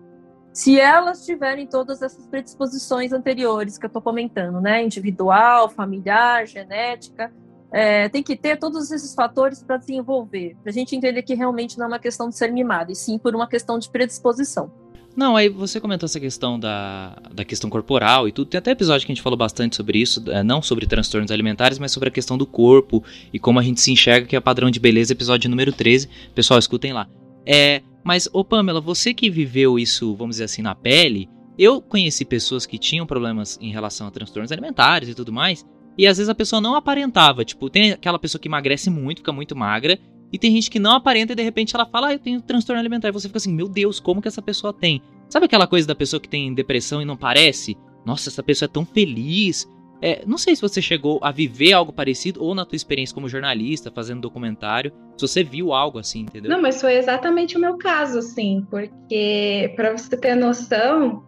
Se 0.53 0.79
elas 0.79 1.25
tiverem 1.25 1.67
todas 1.67 2.01
essas 2.01 2.25
predisposições 2.27 3.11
anteriores 3.11 3.77
que 3.77 3.85
eu 3.85 3.87
estou 3.87 4.01
comentando, 4.01 4.61
né, 4.61 4.83
individual, 4.83 5.69
familiar, 5.69 6.47
genética, 6.47 7.31
é, 7.71 8.07
tem 8.07 8.23
que 8.23 8.37
ter 8.37 8.57
todos 8.57 8.89
esses 8.89 9.13
fatores 9.13 9.61
para 9.61 9.75
desenvolver, 9.75 10.55
para 10.61 10.69
a 10.69 10.73
gente 10.73 10.95
entender 10.95 11.23
que 11.23 11.33
realmente 11.33 11.77
não 11.77 11.85
é 11.85 11.87
uma 11.89 11.99
questão 11.99 12.29
de 12.29 12.37
ser 12.37 12.51
mimado, 12.53 12.91
e 12.91 12.95
sim 12.95 13.17
por 13.17 13.35
uma 13.35 13.49
questão 13.49 13.77
de 13.77 13.89
predisposição. 13.89 14.71
Não, 15.15 15.37
aí 15.37 15.47
você 15.47 15.79
comentou 15.79 16.05
essa 16.05 16.19
questão 16.19 16.59
da, 16.59 17.15
da 17.33 17.45
questão 17.45 17.69
corporal 17.69 18.27
e 18.27 18.33
tudo. 18.33 18.49
Tem 18.49 18.57
até 18.57 18.71
episódio 18.71 19.05
que 19.05 19.11
a 19.11 19.15
gente 19.15 19.23
falou 19.23 19.37
bastante 19.37 19.75
sobre 19.75 19.99
isso, 19.99 20.21
é, 20.29 20.43
não 20.43 20.61
sobre 20.61 20.85
transtornos 20.85 21.31
alimentares, 21.31 21.79
mas 21.79 21.93
sobre 21.93 22.09
a 22.09 22.11
questão 22.11 22.37
do 22.37 22.45
corpo 22.45 23.01
e 23.31 23.39
como 23.39 23.57
a 23.57 23.63
gente 23.63 23.79
se 23.79 23.91
enxerga, 23.91 24.27
que 24.27 24.35
é 24.35 24.39
padrão 24.41 24.69
de 24.69 24.79
beleza, 24.79 25.13
episódio 25.13 25.49
número 25.49 25.71
13. 25.71 26.09
Pessoal, 26.33 26.59
escutem 26.59 26.91
lá. 26.91 27.07
É, 27.45 27.81
mas, 28.03 28.27
ô 28.33 28.43
Pamela, 28.43 28.81
você 28.81 29.13
que 29.13 29.29
viveu 29.29 29.79
isso, 29.79 30.13
vamos 30.15 30.35
dizer 30.35 30.45
assim, 30.45 30.61
na 30.61 30.75
pele, 30.75 31.29
eu 31.57 31.81
conheci 31.81 32.25
pessoas 32.25 32.65
que 32.65 32.77
tinham 32.77 33.05
problemas 33.05 33.57
em 33.61 33.71
relação 33.71 34.07
a 34.07 34.11
transtornos 34.11 34.51
alimentares 34.51 35.07
e 35.07 35.15
tudo 35.15 35.31
mais, 35.31 35.65
e 35.97 36.05
às 36.05 36.17
vezes 36.17 36.29
a 36.29 36.35
pessoa 36.35 36.61
não 36.61 36.75
aparentava. 36.75 37.45
Tipo, 37.45 37.69
tem 37.69 37.93
aquela 37.93 38.19
pessoa 38.19 38.39
que 38.39 38.49
emagrece 38.49 38.89
muito, 38.89 39.19
fica 39.19 39.31
muito 39.31 39.55
magra, 39.55 39.97
e 40.35 40.37
tem 40.37 40.51
gente 40.51 40.69
que 40.69 40.79
não 40.79 40.91
aparenta 40.91 41.31
e 41.31 41.35
de 41.35 41.41
repente 41.41 41.73
ela 41.73 41.85
fala, 41.85 42.07
ah, 42.07 42.13
eu 42.13 42.19
tenho 42.19 42.41
transtorno 42.41 42.77
alimentar. 42.77 43.07
E 43.07 43.11
você 43.11 43.29
fica 43.29 43.37
assim, 43.37 43.53
meu 43.53 43.69
Deus, 43.69 44.01
como 44.01 44.21
que 44.21 44.27
essa 44.27 44.41
pessoa 44.41 44.73
tem? 44.73 45.01
Sabe 45.29 45.45
aquela 45.45 45.65
coisa 45.65 45.87
da 45.87 45.95
pessoa 45.95 46.19
que 46.19 46.27
tem 46.27 46.53
depressão 46.53 47.01
e 47.01 47.05
não 47.05 47.15
parece? 47.15 47.77
Nossa, 48.05 48.27
essa 48.27 48.43
pessoa 48.43 48.67
é 48.67 48.69
tão 48.69 48.85
feliz. 48.85 49.65
É, 50.01 50.23
não 50.27 50.37
sei 50.37 50.53
se 50.53 50.61
você 50.61 50.81
chegou 50.81 51.19
a 51.23 51.31
viver 51.31 51.71
algo 51.71 51.93
parecido 51.93 52.43
ou 52.43 52.53
na 52.53 52.65
tua 52.65 52.75
experiência 52.75 53.15
como 53.15 53.29
jornalista, 53.29 53.89
fazendo 53.89 54.19
documentário, 54.19 54.91
se 55.15 55.25
você 55.25 55.41
viu 55.41 55.71
algo 55.71 55.99
assim, 55.99 56.23
entendeu? 56.23 56.51
Não, 56.51 56.61
mas 56.61 56.81
foi 56.81 56.95
exatamente 56.95 57.55
o 57.55 57.61
meu 57.61 57.77
caso, 57.77 58.19
assim, 58.19 58.67
porque 58.69 59.71
para 59.77 59.97
você 59.97 60.17
ter 60.17 60.35
noção, 60.35 61.23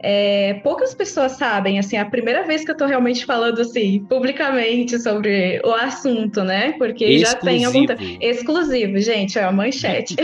é, 0.00 0.54
poucas 0.62 0.94
pessoas 0.94 1.32
sabem, 1.32 1.78
assim, 1.78 1.96
é 1.96 2.00
a 2.00 2.06
primeira 2.06 2.44
vez 2.44 2.64
que 2.64 2.70
eu 2.70 2.76
tô 2.76 2.86
realmente 2.86 3.24
falando, 3.24 3.60
assim, 3.60 4.04
publicamente 4.08 4.98
sobre 5.00 5.60
o 5.64 5.72
assunto, 5.72 6.44
né? 6.44 6.72
Porque 6.72 7.04
Exclusivo. 7.04 7.30
já 7.30 7.34
tem 7.36 7.64
algum 7.64 7.86
tempo. 7.86 8.02
Exclusivo, 8.20 8.98
gente, 8.98 9.38
é 9.38 9.44
a 9.44 9.52
manchete. 9.52 10.14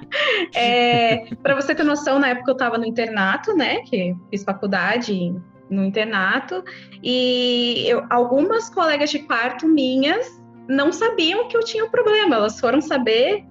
é, 0.54 1.24
para 1.42 1.54
você 1.54 1.74
ter 1.74 1.84
noção, 1.84 2.18
na 2.18 2.28
época 2.28 2.50
eu 2.50 2.56
tava 2.56 2.76
no 2.76 2.84
internato, 2.84 3.54
né? 3.56 3.80
Que 3.82 4.14
fiz 4.30 4.44
faculdade 4.44 5.34
no 5.70 5.84
internato, 5.84 6.62
e 7.02 7.84
eu, 7.88 8.04
algumas 8.10 8.68
colegas 8.68 9.10
de 9.10 9.20
quarto 9.20 9.66
minhas 9.66 10.40
não 10.68 10.92
sabiam 10.92 11.48
que 11.48 11.56
eu 11.56 11.64
tinha 11.64 11.84
um 11.84 11.90
problema, 11.90 12.36
elas 12.36 12.60
foram 12.60 12.80
saber 12.80 13.44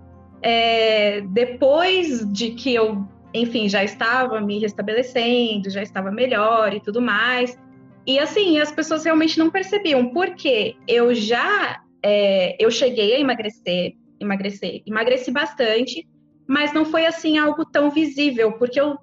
é, 0.43 1.21
depois 1.21 2.31
de 2.31 2.51
que 2.51 2.73
eu 2.75 3.07
enfim, 3.33 3.67
já 3.67 3.83
estava 3.83 4.39
me 4.39 4.59
restabelecendo, 4.59 5.69
já 5.69 5.81
estava 5.81 6.11
melhor 6.11 6.73
e 6.73 6.79
tudo 6.79 7.01
mais. 7.01 7.57
E 8.05 8.19
assim, 8.19 8.59
as 8.59 8.71
pessoas 8.71 9.03
realmente 9.03 9.39
não 9.39 9.49
percebiam, 9.49 10.09
porque 10.09 10.75
eu 10.87 11.13
já 11.15 11.81
é, 12.03 12.55
eu 12.63 12.69
cheguei 12.69 13.15
a 13.15 13.19
emagrecer, 13.19 13.93
emagrecer, 14.19 14.83
emagreci 14.85 15.31
bastante, 15.31 16.07
mas 16.47 16.73
não 16.73 16.85
foi 16.85 17.05
assim 17.05 17.37
algo 17.37 17.65
tão 17.65 17.89
visível, 17.89 18.53
porque 18.53 18.79
eu 18.79 18.97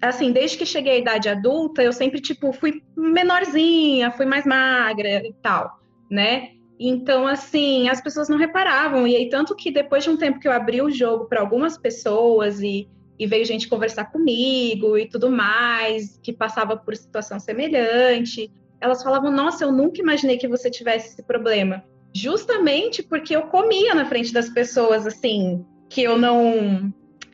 assim, 0.00 0.32
desde 0.32 0.56
que 0.56 0.64
cheguei 0.64 0.94
à 0.94 0.98
idade 0.98 1.28
adulta, 1.28 1.82
eu 1.82 1.92
sempre 1.92 2.20
tipo 2.20 2.52
fui 2.52 2.82
menorzinha, 2.96 4.10
fui 4.10 4.24
mais 4.24 4.46
magra 4.46 5.26
e 5.26 5.34
tal, 5.42 5.78
né? 6.10 6.52
Então, 6.78 7.26
assim, 7.26 7.90
as 7.90 8.00
pessoas 8.00 8.30
não 8.30 8.38
reparavam. 8.38 9.06
E 9.06 9.14
aí, 9.14 9.28
tanto 9.28 9.54
que 9.54 9.70
depois 9.70 10.02
de 10.02 10.08
um 10.08 10.16
tempo 10.16 10.40
que 10.40 10.48
eu 10.48 10.52
abri 10.52 10.80
o 10.80 10.90
jogo 10.90 11.26
para 11.26 11.40
algumas 11.40 11.76
pessoas 11.76 12.62
e 12.62 12.88
e 13.20 13.26
veio 13.26 13.44
gente 13.44 13.68
conversar 13.68 14.06
comigo 14.06 14.96
e 14.96 15.06
tudo 15.06 15.30
mais, 15.30 16.18
que 16.22 16.32
passava 16.32 16.74
por 16.74 16.96
situação 16.96 17.38
semelhante. 17.38 18.50
Elas 18.80 19.02
falavam: 19.02 19.30
Nossa, 19.30 19.62
eu 19.62 19.70
nunca 19.70 20.00
imaginei 20.00 20.38
que 20.38 20.48
você 20.48 20.70
tivesse 20.70 21.10
esse 21.10 21.22
problema. 21.22 21.84
Justamente 22.14 23.02
porque 23.02 23.36
eu 23.36 23.42
comia 23.42 23.94
na 23.94 24.06
frente 24.06 24.32
das 24.32 24.48
pessoas, 24.48 25.06
assim, 25.06 25.64
que 25.90 26.02
eu 26.02 26.18
não. 26.18 26.90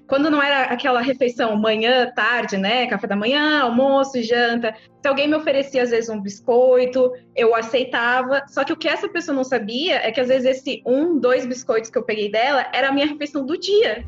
Quando 0.09 0.31
não 0.31 0.43
era 0.43 0.65
aquela 0.65 1.01
refeição 1.01 1.57
manhã, 1.57 2.13
tarde, 2.15 2.57
né? 2.57 2.87
Café 2.89 3.07
da 3.07 3.17
manhã, 3.17 3.61
almoço, 3.61 4.21
janta. 4.23 4.75
Se 5.01 5.09
alguém 5.09 5.29
me 5.29 5.37
oferecia, 5.37 5.83
às 5.83 5.91
vezes, 5.91 6.11
um 6.11 6.21
biscoito, 6.21 7.13
eu 7.35 7.55
aceitava. 7.55 8.43
Só 8.49 8.65
que 8.65 8.73
o 8.73 8.77
que 8.77 8.89
essa 8.89 9.09
pessoa 9.09 9.35
não 9.35 9.45
sabia 9.45 9.97
é 9.97 10.11
que, 10.11 10.21
às 10.21 10.29
vezes, 10.29 10.59
esse 10.59 10.83
um, 10.85 11.19
dois 11.19 11.47
biscoitos 11.47 11.91
que 11.91 11.99
eu 11.99 12.05
peguei 12.05 12.29
dela 12.29 12.67
era 12.73 12.89
a 12.89 12.93
minha 12.93 13.07
refeição 13.07 13.47
do 13.47 13.57
dia. 13.57 14.05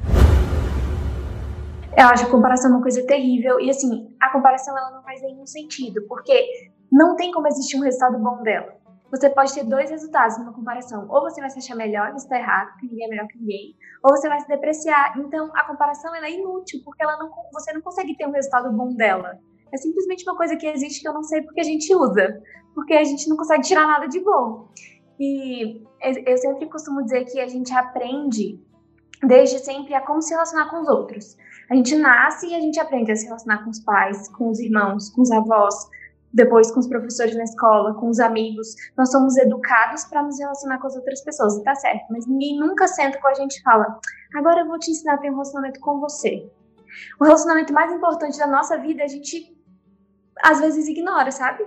Eu 1.99 2.07
acho 2.07 2.27
a 2.27 2.31
comparação 2.31 2.71
uma 2.71 2.81
coisa 2.81 3.05
terrível. 3.05 3.59
E 3.59 3.69
assim, 3.69 4.15
a 4.21 4.31
comparação 4.31 4.79
ela 4.79 4.93
não 4.93 5.03
faz 5.03 5.21
nenhum 5.21 5.45
sentido, 5.45 6.07
porque 6.07 6.71
não 6.93 7.17
tem 7.17 7.33
como 7.33 7.49
existir 7.49 7.77
um 7.77 7.83
resultado 7.83 8.17
bom 8.21 8.41
dela. 8.45 8.79
Você 9.11 9.29
pode 9.29 9.53
ter 9.53 9.65
dois 9.65 9.91
resultados 9.91 10.39
numa 10.39 10.53
comparação. 10.53 11.09
Ou 11.11 11.23
você 11.23 11.41
vai 11.41 11.51
se 11.51 11.59
achar 11.59 11.75
melhor, 11.75 12.13
você 12.13 12.25
está 12.25 12.39
errado, 12.39 12.77
que 12.79 12.87
ninguém 12.87 13.07
é 13.07 13.09
melhor 13.09 13.27
que 13.27 13.37
ninguém, 13.37 13.75
ou 14.05 14.17
você 14.17 14.29
vai 14.29 14.39
se 14.39 14.47
depreciar. 14.47 15.19
Então, 15.19 15.51
a 15.57 15.65
comparação 15.65 16.15
ela 16.15 16.27
é 16.27 16.31
inútil, 16.31 16.81
porque 16.85 17.03
ela 17.03 17.19
não, 17.19 17.33
você 17.53 17.73
não 17.73 17.81
consegue 17.81 18.17
ter 18.17 18.29
um 18.29 18.33
resultado 18.33 18.71
bom 18.71 18.95
dela. 18.95 19.37
É 19.73 19.77
simplesmente 19.77 20.23
uma 20.23 20.37
coisa 20.37 20.55
que 20.55 20.69
existe 20.69 21.01
que 21.01 21.09
eu 21.09 21.13
não 21.13 21.25
sei 21.25 21.43
porque 21.43 21.61
a 21.61 21.65
gente 21.65 21.93
usa, 21.93 22.41
porque 22.77 22.95
a 22.95 23.03
gente 23.03 23.29
não 23.29 23.37
consegue 23.37 23.63
tirar 23.63 23.89
nada 23.89 24.07
de 24.07 24.21
bom. 24.21 24.69
E 25.19 25.83
eu 26.01 26.39
sempre 26.39 26.67
costumo 26.67 27.03
dizer 27.03 27.25
que 27.25 27.41
a 27.41 27.49
gente 27.49 27.73
aprende 27.73 28.63
desde 29.27 29.59
sempre 29.59 29.95
a 29.95 30.01
como 30.01 30.23
se 30.23 30.31
relacionar 30.33 30.71
com 30.71 30.81
os 30.81 30.89
outros. 30.89 31.37
A 31.71 31.75
gente 31.75 31.95
nasce 31.97 32.47
e 32.47 32.55
a 32.55 32.61
gente 32.61 32.81
aprende 32.81 33.13
a 33.13 33.17
se 33.17 33.27
relacionar 33.27 33.63
com 33.63 33.71
os 33.71 33.81
pais, 33.81 34.29
com 34.31 34.49
os 34.51 34.59
irmãos, 34.59 35.11
com 35.11 35.21
os 35.21 35.31
avós, 35.31 35.75
depois 36.33 36.71
com 36.71 36.81
os 36.81 36.89
professores 36.89 37.37
na 37.37 37.45
escola, 37.45 37.95
com 37.95 38.09
os 38.09 38.21
amigos. 38.21 38.75
Nós 38.97 39.11
somos 39.11 39.37
educados 39.37 40.05
para 40.05 40.23
nos 40.23 40.39
relacionar 40.39 40.79
com 40.79 40.87
as 40.87 40.97
outras 40.97 41.23
pessoas, 41.23 41.57
e 41.57 41.63
tá 41.63 41.75
certo, 41.75 42.07
mas 42.11 42.27
ninguém 42.27 42.59
nunca 42.59 42.87
senta 42.87 43.19
com 43.21 43.29
a 43.29 43.35
gente 43.35 43.59
e 43.59 43.63
fala: 43.63 44.01
agora 44.35 44.61
eu 44.61 44.67
vou 44.67 44.79
te 44.79 44.91
ensinar 44.91 45.15
a 45.15 45.19
ter 45.19 45.31
um 45.31 45.35
relacionamento 45.35 45.81
com 45.81 46.01
você. 46.01 46.51
O 47.21 47.25
relacionamento 47.25 47.73
mais 47.73 47.93
importante 47.93 48.39
da 48.39 48.47
nossa 48.47 48.79
vida 48.79 49.05
a 49.05 49.09
gente 49.09 49.55
às 50.43 50.61
vezes 50.61 50.89
ignora, 50.89 51.31
sabe? 51.31 51.65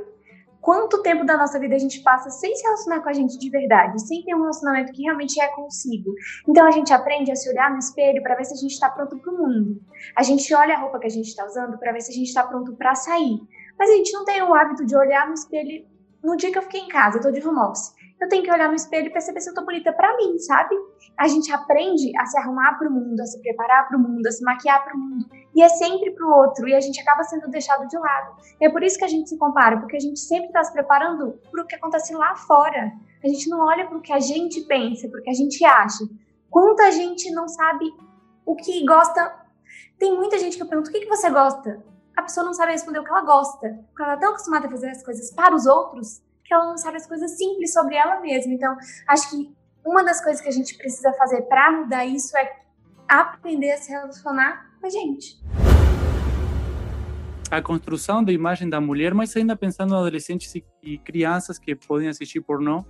Quanto 0.62 1.02
tempo 1.02 1.26
da 1.26 1.36
nossa 1.36 1.60
vida 1.60 1.76
a 1.76 1.80
gente 1.80 2.02
passa 2.02 2.30
sem 2.30 2.56
se 2.56 2.64
relacionar 2.64 3.02
com 3.02 3.10
a 3.10 3.14
gente 3.14 3.38
de 3.38 3.50
verdade, 3.50 4.00
sem 4.02 4.24
ter 4.24 4.36
um 4.36 4.42
relacionamento 4.42 4.94
que 4.94 5.04
realmente 5.04 5.42
é 5.42 5.48
consigo. 5.48 6.14
Então 6.48 6.66
a 6.66 6.72
gente 6.72 6.94
aprende 6.94 7.32
a 7.32 7.36
se 7.36 7.50
olhar 7.50 7.72
no 7.72 7.80
espelho 7.80 8.22
para 8.22 8.36
ver 8.36 8.46
se 8.46 8.54
a 8.54 8.58
gente 8.58 8.72
está 8.72 8.90
pronto 8.90 9.18
para 9.18 9.34
o 9.34 9.38
mundo. 9.38 9.82
A 10.16 10.24
gente 10.24 10.54
olha 10.54 10.76
a 10.76 10.80
roupa 10.80 11.00
que 11.00 11.08
a 11.08 11.12
gente 11.12 11.28
está 11.28 11.46
usando 11.46 11.78
para 11.78 11.92
ver 11.92 12.02
se 12.02 12.12
a 12.12 12.16
gente 12.16 12.28
está 12.28 12.44
pronto 12.44 12.74
para 12.76 12.96
sair. 12.96 13.42
Mas 13.78 13.90
a 13.90 13.94
gente 13.94 14.14
não 14.14 14.24
tem 14.24 14.42
o 14.44 14.54
hábito 14.54 14.86
de 14.86 14.96
olhar 14.96 15.28
no 15.28 15.34
espelho 15.34 15.86
no 16.24 16.38
dia 16.38 16.52
que 16.52 16.58
eu 16.58 16.62
fiquei 16.62 16.82
em 16.82 16.88
casa, 16.88 17.18
eu 17.18 17.22
tô 17.22 17.32
de 17.32 17.46
home 17.46 17.60
office 17.60 17.96
eu 18.22 18.30
tenho 18.30 18.44
que 18.44 18.52
olhar 18.52 18.70
no 18.70 18.76
espelho 18.76 19.08
e 19.08 19.10
perceber 19.10 19.42
se 19.42 19.50
eu 19.50 19.54
tô 19.56 19.66
bonita 19.66 19.92
para 19.92 20.16
mim, 20.16 20.38
sabe? 20.38 20.76
A 21.18 21.28
gente 21.28 21.52
aprende 21.52 22.16
a 22.20 22.26
se 22.28 22.38
arrumar 22.38 22.78
para 22.78 22.88
o 22.88 22.92
mundo, 22.92 23.20
a 23.20 23.26
se 23.26 23.42
preparar 23.42 23.88
para 23.88 23.98
o 23.98 24.00
mundo, 24.00 24.28
a 24.28 24.32
se 24.32 24.44
maquiar 24.44 24.84
para 24.84 24.96
o 24.96 25.00
mundo, 25.00 25.26
e 25.56 25.64
é 25.64 25.68
sempre 25.68 26.12
para 26.12 26.28
o 26.28 26.32
outro, 26.32 26.68
e 26.68 26.76
a 26.76 26.80
gente 26.80 27.02
acaba 27.02 27.24
sendo 27.24 27.50
deixado 27.50 27.88
de 27.88 27.98
lado. 27.98 28.36
E 28.62 28.66
é 28.66 28.70
por 28.70 28.84
isso 28.84 29.00
que 29.00 29.06
a 29.06 29.08
gente 29.08 29.28
se 29.28 29.38
compara, 29.40 29.80
porque 29.80 29.98
a 29.98 30.00
gente 30.00 30.20
sempre 30.20 30.48
está 30.48 30.64
se 30.64 30.72
preparando 30.72 31.40
para 31.50 31.64
o 31.64 31.66
que 31.66 31.76
acontece 31.76 32.14
lá 32.14 32.36
fora. 32.36 32.92
A 33.24 33.28
gente 33.28 33.50
não 33.50 33.66
olha 33.66 33.88
para 33.88 33.98
o 33.98 34.02
que 34.02 34.14
a 34.14 34.20
gente 34.20 34.62
pensa, 34.62 35.10
para 35.10 35.20
o 35.20 35.24
que 35.24 35.30
a 35.30 35.34
gente 35.34 35.66
acha. 35.66 36.04
Quanta 36.48 36.92
gente 36.92 37.32
não 37.32 37.48
sabe 37.48 37.86
o 38.46 38.56
que 38.56 38.86
gosta. 38.86 39.36
Tem 39.98 40.16
muita 40.16 40.38
gente 40.38 40.58
que 40.58 40.64
eu 40.64 40.68
pergunto: 40.68 40.90
o 40.90 40.94
que, 40.94 41.00
que 41.00 41.10
você 41.10 41.30
gosta? 41.30 41.84
a 42.16 42.24
pessoa 42.24 42.46
não 42.46 42.54
sabe 42.54 42.74
responder 42.74 43.00
o 43.00 43.04
que 43.04 43.10
ela 43.10 43.22
gosta. 43.22 43.80
Porque 43.88 44.04
ela 44.04 44.14
é 44.14 44.18
tão 44.18 44.32
acostumada 44.32 44.68
a 44.68 44.70
fazer 44.70 44.90
as 44.90 45.04
coisas 45.04 45.32
para 45.32 45.56
os 45.56 45.66
outros 45.66 46.22
que 46.52 46.56
ela 46.56 46.66
não 46.66 46.78
sabe 46.78 46.98
as 46.98 47.08
coisas 47.08 47.38
simples 47.38 47.72
sobre 47.72 47.96
ela 47.96 48.20
mesma. 48.20 48.54
Então, 48.54 48.76
acho 49.08 49.30
que 49.30 49.50
uma 49.86 50.04
das 50.04 50.22
coisas 50.22 50.42
que 50.42 50.50
a 50.50 50.52
gente 50.52 50.78
precisa 50.78 51.14
fazer 51.14 51.44
para 51.44 51.72
mudar 51.72 52.06
isso 52.06 52.36
é 52.38 52.58
aprender 53.08 53.72
a 53.72 53.78
se 53.78 53.90
relacionar 53.90 54.70
com 54.80 54.86
a 54.86 54.90
gente. 54.90 55.42
A 57.50 57.62
construção 57.62 58.22
da 58.22 58.34
imagem 58.34 58.70
da 58.70 58.82
mulher, 58.82 59.14
mas 59.14 59.36
ainda 59.36 59.56
pensando 59.56 59.94
em 59.94 59.98
adolescentes 59.98 60.54
e 60.84 60.98
crianças 60.98 61.58
que 61.58 61.74
podem 61.74 62.10
assistir 62.10 62.42
pornô, 62.42 62.84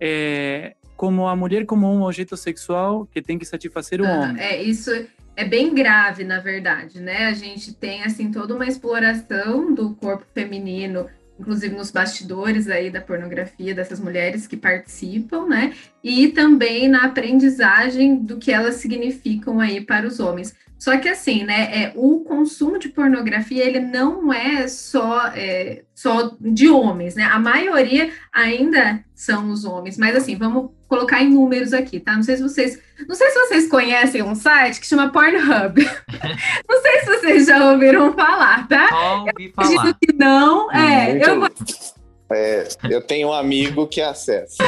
é, 0.00 0.76
como 0.96 1.26
a 1.26 1.34
mulher 1.34 1.66
como 1.66 1.92
um 1.92 2.02
objeto 2.02 2.36
sexual 2.36 3.06
que 3.06 3.20
tem 3.20 3.38
que 3.38 3.44
satisfazer 3.44 4.00
o 4.00 4.06
Ah, 4.06 4.20
homem. 4.20 4.40
É, 4.40 4.62
isso 4.62 4.90
é 5.36 5.44
bem 5.44 5.74
grave, 5.74 6.22
na 6.22 6.38
verdade, 6.38 7.00
né? 7.00 7.26
A 7.26 7.32
gente 7.32 7.74
tem, 7.74 8.02
assim, 8.02 8.30
toda 8.30 8.54
uma 8.54 8.66
exploração 8.66 9.74
do 9.74 9.94
corpo 9.96 10.24
feminino, 10.32 11.08
inclusive 11.40 11.74
nos 11.74 11.90
bastidores 11.90 12.68
aí 12.68 12.90
da 12.90 13.00
pornografia 13.00 13.74
dessas 13.74 13.98
mulheres 13.98 14.46
que 14.46 14.56
participam, 14.56 15.46
né? 15.46 15.74
E 16.04 16.28
também 16.28 16.86
na 16.86 17.04
aprendizagem 17.04 18.16
do 18.16 18.36
que 18.36 18.52
elas 18.52 18.76
significam 18.76 19.58
aí 19.58 19.80
para 19.80 20.06
os 20.06 20.20
homens. 20.20 20.54
Só 20.80 20.96
que 20.96 21.10
assim, 21.10 21.44
né, 21.44 21.68
é, 21.70 21.92
o 21.94 22.20
consumo 22.20 22.78
de 22.78 22.88
pornografia, 22.88 23.62
ele 23.62 23.80
não 23.80 24.32
é 24.32 24.66
só, 24.66 25.26
é, 25.34 25.82
só 25.94 26.34
de 26.40 26.70
homens, 26.70 27.14
né? 27.14 27.24
A 27.24 27.38
maioria 27.38 28.10
ainda 28.32 29.04
são 29.14 29.50
os 29.50 29.66
homens, 29.66 29.98
mas 29.98 30.16
assim, 30.16 30.36
vamos 30.36 30.70
colocar 30.88 31.22
em 31.22 31.28
números 31.28 31.74
aqui, 31.74 32.00
tá? 32.00 32.14
Não 32.14 32.22
sei 32.22 32.38
se 32.38 32.42
vocês, 32.42 32.80
não 33.06 33.14
sei 33.14 33.28
se 33.28 33.38
vocês 33.40 33.68
conhecem 33.68 34.22
um 34.22 34.34
site 34.34 34.80
que 34.80 34.86
chama 34.86 35.10
Pornhub. 35.12 35.84
não 36.66 36.80
sei 36.82 37.00
se 37.00 37.06
vocês 37.06 37.46
já 37.46 37.70
ouviram 37.70 38.14
falar, 38.14 38.66
tá? 38.66 38.88
Ouvi 39.18 39.52
Acredito 39.54 39.80
falar. 39.80 39.94
que 40.00 40.12
não. 40.14 40.72
É, 40.72 41.12
Muito- 41.12 41.28
eu 41.28 41.40
vou 41.40 41.50
É, 42.32 42.68
eu 42.88 43.00
tenho 43.00 43.28
um 43.28 43.32
amigo 43.32 43.86
que 43.86 44.00
acessa. 44.00 44.62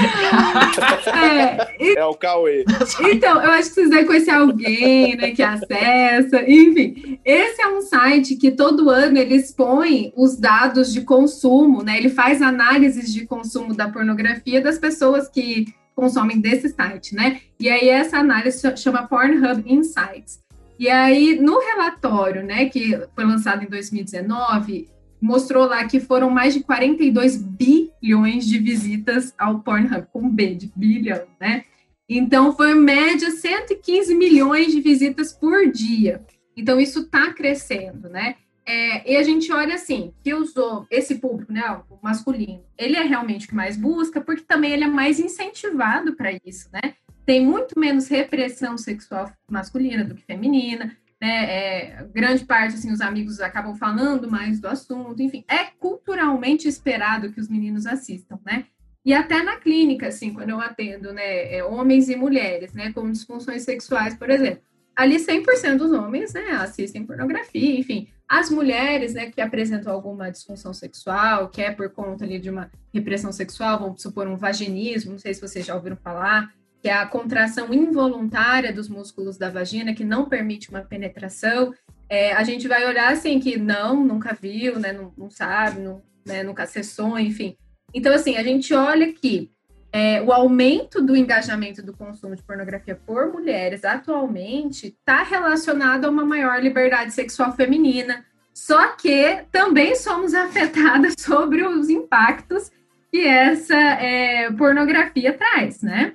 é, 1.15 1.99
É 1.99 2.05
o 2.05 2.15
Cauê. 2.15 2.65
Então, 3.11 3.43
eu 3.43 3.51
acho 3.53 3.69
que 3.69 3.75
vocês 3.77 3.91
devem 3.91 4.07
conhecer 4.07 4.31
alguém, 4.31 5.17
né, 5.17 5.31
que 5.31 5.43
acessa, 5.43 6.43
enfim. 6.43 7.19
Esse 7.25 7.63
é 7.63 7.69
um 7.69 7.81
site 7.81 8.37
que 8.37 8.51
todo 8.51 8.91
ano 8.91 9.17
ele 9.19 9.35
expõe 9.37 10.13
os 10.17 10.37
dados 10.37 10.93
de 10.93 11.03
consumo, 11.03 11.83
né? 11.83 11.97
Ele 11.99 12.09
faz 12.09 12.43
análises 12.43 13.13
de 13.13 13.27
consumo 13.27 13.75
da 13.75 13.89
pornografia 13.89 14.61
das 14.61 14.79
pessoas 14.79 15.29
que 15.29 15.67
consomem 15.95 16.41
desse 16.41 16.69
site, 16.71 17.15
né? 17.15 17.41
E 17.61 17.69
aí 17.71 17.89
essa 17.89 18.19
análise 18.19 18.61
cha- 18.61 18.75
chama 18.77 19.07
Pornhub 19.07 19.63
Insights. 19.67 20.41
E 20.79 20.89
aí 20.89 21.39
no 21.39 21.61
relatório, 21.61 22.43
né, 22.43 22.65
que 22.65 22.99
foi 23.15 23.25
lançado 23.25 23.63
em 23.63 23.67
2019, 23.69 24.89
mostrou 25.23 25.67
lá 25.67 25.85
que 25.87 26.01
foram 26.01 26.29
mais 26.29 26.53
de 26.53 26.61
42 26.61 27.37
bilhões 27.37 28.45
de 28.45 28.59
visitas 28.59 29.33
ao 29.39 29.61
Pornhub, 29.61 30.07
com 30.13 30.29
B 30.29 30.55
de 30.55 30.73
bilhão, 30.75 31.27
né? 31.41 31.65
Então, 32.09 32.55
foi 32.55 32.75
média 32.75 33.31
115 33.31 34.15
milhões 34.15 34.73
de 34.73 34.81
visitas 34.81 35.33
por 35.33 35.71
dia. 35.71 36.21
Então, 36.57 36.81
isso 36.81 37.01
está 37.01 37.33
crescendo, 37.33 38.09
né? 38.09 38.35
É, 38.67 39.13
e 39.13 39.17
a 39.17 39.23
gente 39.23 39.51
olha 39.53 39.75
assim, 39.75 40.13
que 40.23 40.33
hom- 40.35 40.85
esse 40.91 41.17
público, 41.17 41.53
né, 41.53 41.63
o 41.91 41.99
masculino, 42.03 42.63
ele 42.79 42.97
é 42.97 43.03
realmente 43.03 43.47
o 43.47 43.49
que 43.49 43.55
mais 43.55 43.77
busca, 43.77 44.21
porque 44.21 44.43
também 44.43 44.73
ele 44.73 44.85
é 44.85 44.89
mais 44.89 45.19
incentivado 45.19 46.15
para 46.15 46.33
isso, 46.45 46.69
né? 46.73 46.95
Tem 47.25 47.45
muito 47.45 47.79
menos 47.79 48.09
repressão 48.09 48.77
sexual 48.77 49.33
masculina 49.51 50.05
do 50.05 50.15
que 50.15 50.25
feminina, 50.25 50.97
né? 51.23 51.45
É, 51.45 52.07
grande 52.13 52.45
parte, 52.45 52.75
assim, 52.75 52.91
os 52.91 53.01
amigos 53.01 53.41
acabam 53.41 53.77
falando 53.77 54.29
mais 54.29 54.59
do 54.59 54.67
assunto, 54.67 55.23
enfim, 55.23 55.45
é 55.49 55.67
culturalmente 55.79 56.67
esperado 56.67 57.31
que 57.31 57.39
os 57.39 57.49
meninos 57.49 57.87
assistam, 57.87 58.41
né? 58.45 58.65
E 59.05 59.15
até 59.15 59.41
na 59.41 59.57
clínica, 59.57 60.09
assim, 60.09 60.35
quando 60.35 60.51
eu 60.51 60.61
atendo, 60.61 61.13
né, 61.13 61.55
é, 61.55 61.63
homens 61.63 62.09
e 62.09 62.17
mulheres, 62.17 62.73
né, 62.73 62.93
com 62.93 63.09
disfunções 63.11 63.63
sexuais, 63.63 64.17
por 64.17 64.31
exemplo, 64.31 64.63
ali 64.97 65.17
100% 65.17 65.77
dos 65.77 65.93
homens, 65.93 66.33
né, 66.33 66.51
assistem 66.53 67.07
pornografia, 67.07 67.79
enfim, 67.79 68.09
as 68.29 68.51
mulheres, 68.51 69.15
né, 69.15 69.31
que 69.31 69.41
apresentam 69.41 69.93
alguma 69.93 70.31
disfunção 70.31 70.75
sexual, 70.75 71.49
que 71.51 71.63
é 71.63 71.71
por 71.71 71.89
conta 71.91 72.25
ali 72.25 72.41
de 72.41 72.51
uma 72.51 72.69
repressão 72.93 73.31
sexual, 73.31 73.79
vamos 73.79 74.03
supor 74.03 74.27
um 74.27 74.37
vaginismo, 74.37 75.13
não 75.13 75.19
sei 75.19 75.35
se 75.35 75.41
vocês 75.41 75.67
já 75.67 75.75
ouviram 75.75 75.97
falar, 75.97 76.53
que 76.83 76.89
é 76.89 76.93
a 76.93 77.07
contração 77.07 77.73
involuntária 77.73 78.73
dos 78.73 78.89
músculos 78.89 79.39
da 79.39 79.49
vagina, 79.49 79.95
que 79.95 80.05
não 80.05 80.29
permite 80.29 80.69
uma 80.69 80.83
penetração, 80.83 81.73
é, 82.09 82.33
a 82.33 82.43
gente 82.43 82.69
vai 82.69 82.85
olhar 82.85 83.13
assim, 83.13 83.41
que 83.41 83.57
não, 83.57 84.05
nunca 84.05 84.35
viu, 84.35 84.79
né, 84.79 84.93
não, 84.93 85.13
não 85.17 85.31
sabe, 85.31 85.81
não, 85.81 86.03
né, 86.27 86.43
nunca 86.43 86.65
acessou, 86.65 87.19
enfim, 87.19 87.57
então, 87.95 88.13
assim, 88.15 88.37
a 88.37 88.43
gente 88.43 88.73
olha 88.75 89.13
que 89.13 89.51
é, 89.93 90.23
o 90.23 90.33
aumento 90.33 91.03
do 91.03 91.15
engajamento 91.15 91.83
do 91.83 91.93
consumo 91.93 92.35
de 92.35 92.43
pornografia 92.43 92.95
por 92.95 93.31
mulheres 93.31 93.85
atualmente 93.85 94.87
está 94.87 95.23
relacionado 95.23 96.07
a 96.07 96.11
uma 96.11 96.25
maior 96.25 96.63
liberdade 96.63 97.13
sexual 97.13 97.55
feminina. 97.55 98.25
Só 98.55 98.89
que 98.97 99.45
também 99.51 99.95
somos 99.95 100.33
afetadas 100.35 101.15
sobre 101.19 101.63
os 101.67 101.91
impactos 101.91 102.71
que 103.11 103.27
essa 103.27 103.77
é, 103.77 104.51
pornografia 104.53 105.35
traz, 105.35 105.83
né? 105.83 106.15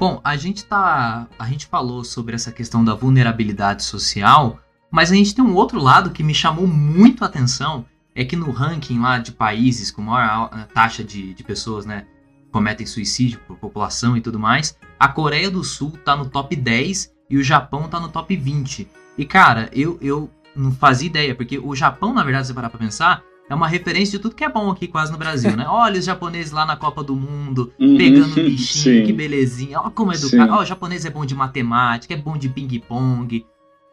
Bom, 0.00 0.18
a 0.24 0.34
gente 0.34 0.64
tá. 0.64 1.28
A 1.38 1.46
gente 1.46 1.66
falou 1.66 2.02
sobre 2.04 2.34
essa 2.34 2.50
questão 2.50 2.82
da 2.82 2.94
vulnerabilidade 2.94 3.82
social, 3.82 4.58
mas 4.90 5.12
a 5.12 5.14
gente 5.14 5.34
tem 5.34 5.44
um 5.44 5.54
outro 5.54 5.78
lado 5.78 6.08
que 6.08 6.22
me 6.22 6.34
chamou 6.34 6.66
muito 6.66 7.22
a 7.22 7.26
atenção. 7.26 7.84
É 8.14 8.24
que 8.24 8.34
no 8.34 8.50
ranking 8.50 8.98
lá 8.98 9.18
de 9.18 9.30
países 9.30 9.90
com 9.90 10.00
maior 10.00 10.48
ah, 10.52 10.66
taxa 10.72 11.04
de, 11.04 11.34
de 11.34 11.44
pessoas, 11.44 11.84
né, 11.84 12.06
cometem 12.50 12.86
suicídio 12.86 13.40
por 13.46 13.58
população 13.58 14.16
e 14.16 14.22
tudo 14.22 14.38
mais, 14.38 14.74
a 14.98 15.06
Coreia 15.06 15.50
do 15.50 15.62
Sul 15.62 15.92
tá 16.02 16.16
no 16.16 16.30
top 16.30 16.56
10 16.56 17.12
e 17.28 17.36
o 17.36 17.44
Japão 17.44 17.86
tá 17.86 18.00
no 18.00 18.08
top 18.08 18.34
20. 18.34 18.88
E 19.18 19.26
cara, 19.26 19.68
eu, 19.70 19.98
eu 20.00 20.30
não 20.56 20.72
fazia 20.72 21.08
ideia, 21.08 21.34
porque 21.34 21.58
o 21.58 21.76
Japão, 21.76 22.14
na 22.14 22.24
verdade, 22.24 22.46
se 22.46 22.54
parar 22.54 22.70
pra 22.70 22.78
pensar, 22.78 23.22
é 23.50 23.54
uma 23.54 23.68
referência 23.68 24.16
de 24.18 24.22
tudo 24.22 24.34
que 24.34 24.44
é 24.44 24.48
bom 24.48 24.70
aqui 24.70 24.86
quase 24.86 25.10
no 25.12 25.18
Brasil, 25.18 25.54
né? 25.56 25.66
Olha 25.68 25.98
os 25.98 26.04
japoneses 26.06 26.52
lá 26.52 26.64
na 26.64 26.76
Copa 26.76 27.02
do 27.02 27.14
Mundo, 27.16 27.72
Uhum, 27.78 27.96
pegando 27.98 28.34
bichinho, 28.36 29.00
sim. 29.00 29.04
que 29.04 29.12
belezinha. 29.12 29.80
Olha 29.80 29.90
como 29.90 30.12
é 30.12 30.14
educado. 30.14 30.52
Ó, 30.54 30.62
o 30.62 30.64
japonês 30.64 31.04
é 31.04 31.10
bom 31.10 31.26
de 31.26 31.34
matemática, 31.34 32.14
é 32.14 32.16
bom 32.16 32.38
de 32.38 32.48
ping-pong. 32.48 33.44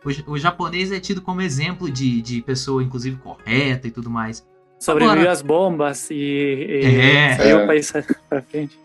O, 0.06 0.32
o 0.34 0.38
japonês 0.38 0.91
é 0.91 1.00
tido 1.00 1.22
como 1.22 1.41
exemplo 1.41 1.89
de, 1.91 2.22
de 2.22 2.41
pessoa, 2.41 2.82
inclusive, 2.84 3.17
correta 3.17 3.88
e 3.88 3.91
tudo 3.91 4.10
mais. 4.10 4.46
Sobreviveu 4.80 5.13
Agora- 5.22 5.32
às 5.34 5.41
bombas 5.41 6.10
e, 6.12 6.13
e 6.15 6.86
É. 6.86 7.36
saiu 7.36 7.60
É. 7.60 7.63
o 7.63 7.67
país 7.67 7.91
pra 8.30 8.41
frente. 8.43 8.78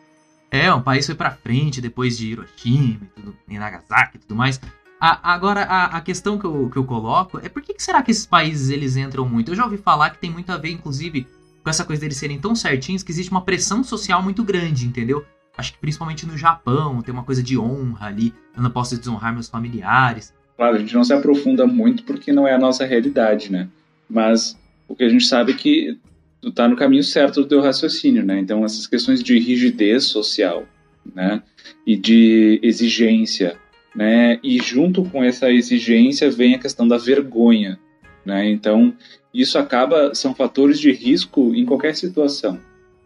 É, 0.50 0.72
o 0.72 0.80
país 0.82 1.04
foi 1.06 1.14
pra 1.14 1.30
frente 1.30 1.80
depois 1.80 2.16
de 2.18 2.28
Hiroshima 2.28 2.98
e, 3.02 3.06
tudo, 3.20 3.36
e 3.48 3.58
Nagasaki 3.58 4.16
e 4.16 4.18
tudo 4.20 4.34
mais. 4.34 4.58
A- 5.04 5.32
agora, 5.34 5.62
a, 5.64 5.96
a 5.96 6.00
questão 6.00 6.38
que 6.38 6.44
eu, 6.44 6.70
que 6.70 6.76
eu 6.76 6.84
coloco 6.84 7.40
é 7.42 7.48
por 7.48 7.60
que, 7.60 7.74
que 7.74 7.82
será 7.82 8.00
que 8.04 8.12
esses 8.12 8.24
países 8.24 8.70
eles 8.70 8.96
entram 8.96 9.28
muito? 9.28 9.50
Eu 9.50 9.56
já 9.56 9.64
ouvi 9.64 9.76
falar 9.76 10.10
que 10.10 10.18
tem 10.18 10.30
muito 10.30 10.52
a 10.52 10.56
ver, 10.56 10.70
inclusive, 10.70 11.26
com 11.60 11.68
essa 11.68 11.84
coisa 11.84 12.00
deles 12.02 12.16
serem 12.16 12.38
tão 12.38 12.54
certinhos 12.54 13.02
que 13.02 13.10
existe 13.10 13.32
uma 13.32 13.42
pressão 13.42 13.82
social 13.82 14.22
muito 14.22 14.44
grande, 14.44 14.86
entendeu? 14.86 15.24
Acho 15.58 15.72
que 15.72 15.78
principalmente 15.80 16.24
no 16.24 16.38
Japão 16.38 17.02
tem 17.02 17.12
uma 17.12 17.24
coisa 17.24 17.42
de 17.42 17.58
honra 17.58 18.06
ali. 18.06 18.32
Eu 18.56 18.62
não 18.62 18.70
posso 18.70 18.96
desonrar 18.96 19.32
meus 19.32 19.48
familiares. 19.48 20.32
Claro, 20.56 20.76
a 20.76 20.78
gente 20.78 20.94
não 20.94 21.02
se 21.02 21.12
aprofunda 21.12 21.66
muito 21.66 22.04
porque 22.04 22.32
não 22.32 22.46
é 22.46 22.54
a 22.54 22.58
nossa 22.58 22.86
realidade, 22.86 23.50
né? 23.50 23.68
Mas 24.08 24.56
o 24.86 24.94
que 24.94 25.02
a 25.02 25.08
gente 25.08 25.24
sabe 25.26 25.50
é 25.50 25.56
que 25.56 25.98
tu 26.40 26.52
tá 26.52 26.68
no 26.68 26.76
caminho 26.76 27.02
certo 27.02 27.42
do 27.42 27.48
teu 27.48 27.60
raciocínio, 27.60 28.24
né? 28.24 28.38
Então 28.38 28.64
essas 28.64 28.86
questões 28.86 29.20
de 29.20 29.36
rigidez 29.40 30.04
social, 30.04 30.64
né? 31.12 31.42
E 31.84 31.96
de 31.96 32.60
exigência, 32.62 33.58
né? 33.94 34.38
E 34.42 34.58
junto 34.58 35.04
com 35.04 35.22
essa 35.22 35.50
exigência 35.50 36.30
vem 36.30 36.54
a 36.54 36.58
questão 36.58 36.86
da 36.88 36.96
vergonha, 36.96 37.78
né? 38.24 38.48
Então 38.48 38.94
isso 39.32 39.58
acaba 39.58 40.14
são 40.14 40.34
fatores 40.34 40.78
de 40.78 40.92
risco 40.92 41.54
em 41.54 41.64
qualquer 41.64 41.94
situação, 41.94 42.58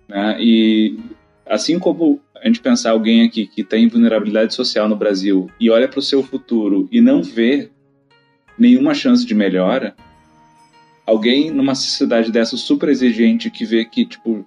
né? 0.08 0.36
E 0.40 0.98
assim 1.44 1.78
como 1.78 2.20
a 2.34 2.46
gente 2.46 2.60
pensar 2.60 2.90
alguém 2.90 3.24
aqui 3.24 3.46
que 3.46 3.64
tem 3.64 3.88
vulnerabilidade 3.88 4.54
social 4.54 4.88
no 4.88 4.96
Brasil 4.96 5.50
e 5.58 5.70
olha 5.70 5.88
para 5.88 5.98
o 5.98 6.02
seu 6.02 6.22
futuro 6.22 6.88
e 6.92 7.00
não 7.00 7.22
vê 7.22 7.70
nenhuma 8.58 8.94
chance 8.94 9.24
de 9.24 9.34
melhora, 9.34 9.94
alguém 11.04 11.50
numa 11.50 11.74
sociedade 11.74 12.30
dessa 12.30 12.56
super 12.56 12.88
exigente 12.88 13.50
que 13.50 13.64
vê 13.64 13.84
que 13.84 14.04
tipo 14.04 14.44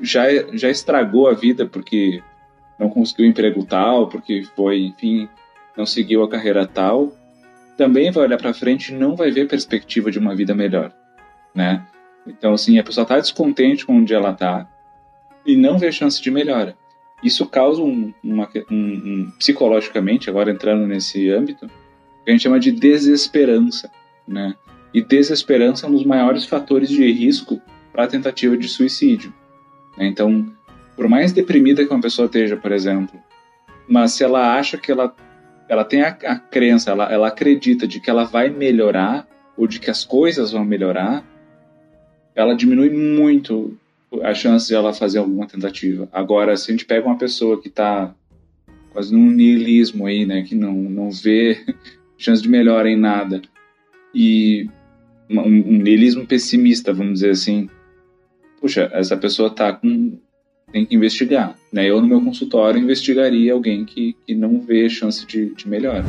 já 0.00 0.24
já 0.54 0.68
estragou 0.68 1.28
a 1.28 1.32
vida 1.32 1.66
porque 1.66 2.22
não 2.78 2.90
conseguiu 2.90 3.26
emprego 3.26 3.64
tal, 3.64 4.08
porque 4.08 4.44
foi, 4.54 4.80
enfim, 4.80 5.28
não 5.76 5.86
seguiu 5.86 6.22
a 6.22 6.28
carreira 6.28 6.66
tal, 6.66 7.12
também 7.76 8.10
vai 8.10 8.24
olhar 8.24 8.38
para 8.38 8.54
frente 8.54 8.92
e 8.92 8.96
não 8.96 9.14
vai 9.14 9.30
ver 9.30 9.48
perspectiva 9.48 10.10
de 10.10 10.18
uma 10.18 10.34
vida 10.34 10.54
melhor, 10.54 10.92
né? 11.54 11.86
Então, 12.26 12.54
assim, 12.54 12.78
a 12.78 12.84
pessoa 12.84 13.02
está 13.02 13.18
descontente 13.18 13.84
com 13.84 13.98
onde 13.98 14.12
ela 14.14 14.30
está 14.30 14.68
e 15.44 15.56
não 15.56 15.78
vê 15.78 15.92
chance 15.92 16.20
de 16.20 16.30
melhora. 16.30 16.76
isso 17.22 17.46
causa 17.46 17.80
um, 17.80 18.12
uma, 18.22 18.48
um, 18.70 18.76
um, 18.76 19.32
psicologicamente, 19.38 20.28
agora 20.28 20.50
entrando 20.50 20.86
nesse 20.86 21.30
âmbito, 21.30 21.66
que 22.24 22.30
a 22.30 22.32
gente 22.32 22.42
chama 22.42 22.58
de 22.58 22.72
desesperança, 22.72 23.90
né? 24.26 24.54
E 24.92 25.02
desesperança 25.02 25.86
é 25.86 25.88
um 25.88 25.92
dos 25.92 26.04
maiores 26.04 26.44
fatores 26.44 26.88
de 26.88 27.10
risco 27.12 27.60
para 27.92 28.04
a 28.04 28.08
tentativa 28.08 28.56
de 28.56 28.68
suicídio. 28.68 29.32
Né? 29.96 30.06
Então, 30.06 30.52
por 30.96 31.08
mais 31.08 31.32
deprimida 31.32 31.84
que 31.84 31.92
uma 31.92 32.00
pessoa 32.00 32.26
esteja, 32.26 32.56
por 32.56 32.72
exemplo, 32.72 33.20
mas 33.88 34.12
se 34.12 34.24
ela 34.24 34.56
acha 34.56 34.76
que 34.76 34.90
ela, 34.90 35.14
ela 35.68 35.84
tem 35.84 36.02
a, 36.02 36.08
a 36.08 36.38
crença, 36.38 36.90
ela, 36.90 37.10
ela 37.12 37.28
acredita 37.28 37.86
de 37.86 38.00
que 38.00 38.10
ela 38.10 38.24
vai 38.24 38.48
melhorar 38.50 39.26
ou 39.56 39.66
de 39.66 39.80
que 39.80 39.90
as 39.90 40.04
coisas 40.04 40.52
vão 40.52 40.64
melhorar, 40.64 41.24
ela 42.34 42.54
diminui 42.54 42.90
muito 42.90 43.76
a 44.22 44.34
chance 44.34 44.68
de 44.68 44.74
ela 44.74 44.92
fazer 44.92 45.18
alguma 45.18 45.46
tentativa. 45.46 46.08
Agora, 46.12 46.56
se 46.56 46.70
a 46.70 46.72
gente 46.72 46.84
pega 46.84 47.06
uma 47.06 47.18
pessoa 47.18 47.60
que 47.60 47.68
está 47.68 48.14
quase 48.92 49.12
num 49.12 49.30
niilismo 49.30 50.06
aí, 50.06 50.24
né, 50.24 50.42
que 50.42 50.54
não, 50.54 50.74
não 50.74 51.10
vê 51.10 51.64
chance 52.16 52.42
de 52.42 52.48
melhora 52.48 52.90
em 52.90 52.96
nada, 52.96 53.42
e 54.14 54.68
um, 55.28 55.40
um 55.40 55.82
niilismo 55.82 56.26
pessimista, 56.26 56.92
vamos 56.92 57.14
dizer 57.14 57.30
assim, 57.30 57.68
puxa, 58.60 58.90
essa 58.92 59.16
pessoa 59.16 59.50
tá 59.50 59.72
com 59.72 60.18
tem 60.72 60.84
que 60.84 60.94
investigar. 60.94 61.56
Né? 61.72 61.86
Eu, 61.86 62.00
no 62.00 62.06
meu 62.06 62.20
consultório, 62.20 62.80
investigaria 62.80 63.52
alguém 63.52 63.84
que, 63.84 64.16
que 64.26 64.34
não 64.34 64.60
vê 64.60 64.88
chance 64.88 65.24
de, 65.24 65.54
de 65.54 65.68
melhora. 65.68 66.04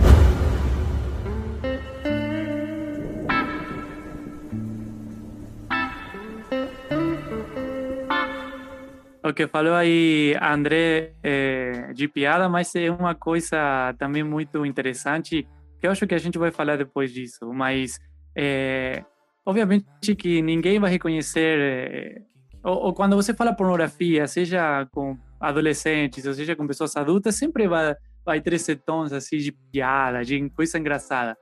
O 9.23 9.33
que 9.33 9.45
falou 9.45 9.73
aí, 9.73 10.35
André, 10.41 11.13
é, 11.21 11.91
de 11.93 12.07
piada, 12.07 12.47
mas 12.47 12.73
é 12.75 12.89
uma 12.89 13.13
coisa 13.13 13.93
também 13.99 14.23
muito 14.23 14.65
interessante, 14.65 15.45
que 15.79 15.85
eu 15.85 15.91
acho 15.91 16.07
que 16.07 16.15
a 16.15 16.17
gente 16.17 16.37
vai 16.37 16.49
falar 16.49 16.77
depois 16.77 17.11
disso, 17.11 17.51
mas 17.53 17.99
é, 18.35 19.03
obviamente 19.45 20.15
que 20.17 20.41
ninguém 20.41 20.79
vai 20.79 20.89
reconhecer 20.89 21.59
é, 21.59 22.21
ou, 22.63 22.75
ou, 22.85 22.93
quando 22.93 23.15
você 23.15 23.33
fala 23.33 23.53
pornografia, 23.53 24.27
seja 24.27 24.85
com 24.91 25.17
adolescentes, 25.39 26.25
ou 26.25 26.33
seja 26.33 26.55
com 26.55 26.67
pessoas 26.67 26.95
adultas, 26.95 27.35
sempre 27.35 27.67
vai, 27.67 27.95
vai 28.25 28.41
ter 28.41 28.53
esse 28.53 28.75
tons 28.75 29.13
assim 29.13 29.37
de 29.37 29.51
piada, 29.51 30.23
de 30.23 30.49
coisa 30.51 30.77
engraçada. 30.77 31.37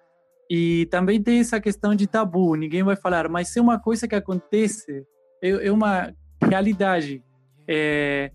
E 0.50 0.88
também 0.92 1.22
tem 1.22 1.40
essa 1.40 1.60
questão 1.60 1.96
de 1.96 2.06
tabu, 2.06 2.56
ninguém 2.56 2.84
vai 2.84 2.96
falar, 2.96 3.28
mas 3.30 3.56
é 3.56 3.62
uma 3.62 3.80
coisa 3.80 4.08
que 4.08 4.16
acontece, 4.16 5.04
é, 5.42 5.50
é 5.68 5.72
uma 5.72 6.14
realidade. 6.42 7.24
É, 7.68 8.32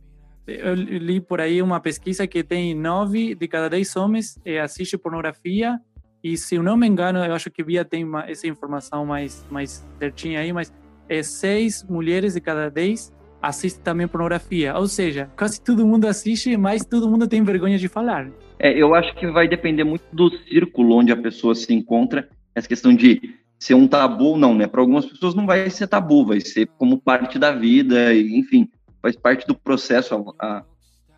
eu 0.47 0.75
li 0.75 1.21
por 1.21 1.41
aí 1.41 1.63
uma 1.63 1.79
pesquisa 1.81 2.27
que 2.27 2.43
tem 2.43 2.75
nove 2.75 3.35
de 3.35 3.47
cada 3.47 3.69
dez 3.69 3.95
homens 3.95 4.39
é, 4.45 4.61
assiste 4.61 4.99
pornografia 4.99 5.79
e 6.23 6.37
se 6.37 6.57
eu 6.57 6.63
não 6.63 6.77
me 6.77 6.87
engano, 6.87 7.25
eu 7.25 7.33
acho 7.33 7.51
que 7.51 7.63
Bia 7.63 7.85
tem 7.85 8.05
uma, 8.05 8.29
essa 8.29 8.47
informação 8.47 9.07
mais 9.07 9.47
mais 9.51 9.87
certinha 9.99 10.41
aí, 10.41 10.53
mas 10.53 10.73
é, 11.11 11.25
seis 11.25 11.83
mulheres 11.83 12.35
de 12.35 12.41
cada 12.41 12.71
dez 12.71 13.13
assistem 13.43 13.83
também 13.83 14.07
pornografia. 14.07 14.77
Ou 14.77 14.87
seja, 14.87 15.29
quase 15.37 15.61
todo 15.61 15.85
mundo 15.85 16.07
assiste, 16.07 16.57
mas 16.57 16.85
todo 16.85 17.11
mundo 17.11 17.27
tem 17.27 17.43
vergonha 17.43 17.77
de 17.77 17.89
falar. 17.89 18.31
É, 18.59 18.73
eu 18.81 18.95
acho 18.95 19.13
que 19.17 19.27
vai 19.27 19.49
depender 19.49 19.83
muito 19.83 20.05
do 20.13 20.31
círculo 20.45 20.97
onde 20.97 21.11
a 21.11 21.17
pessoa 21.17 21.55
se 21.55 21.75
encontra. 21.75 22.29
Essa 22.55 22.69
questão 22.69 22.95
de 22.95 23.21
ser 23.59 23.75
um 23.75 23.89
tabu 23.89 24.25
ou 24.25 24.39
não, 24.39 24.55
né? 24.55 24.67
Para 24.67 24.81
algumas 24.81 25.05
pessoas 25.05 25.35
não 25.35 25.47
vai 25.47 25.69
ser 25.69 25.89
tabu, 25.89 26.25
vai 26.25 26.41
ser 26.41 26.67
como 26.79 27.01
parte 27.01 27.39
da 27.39 27.53
vida, 27.53 28.15
enfim, 28.15 28.69
faz 29.03 29.17
parte 29.17 29.47
do 29.47 29.55
processo. 29.55 30.35
A, 30.39 30.65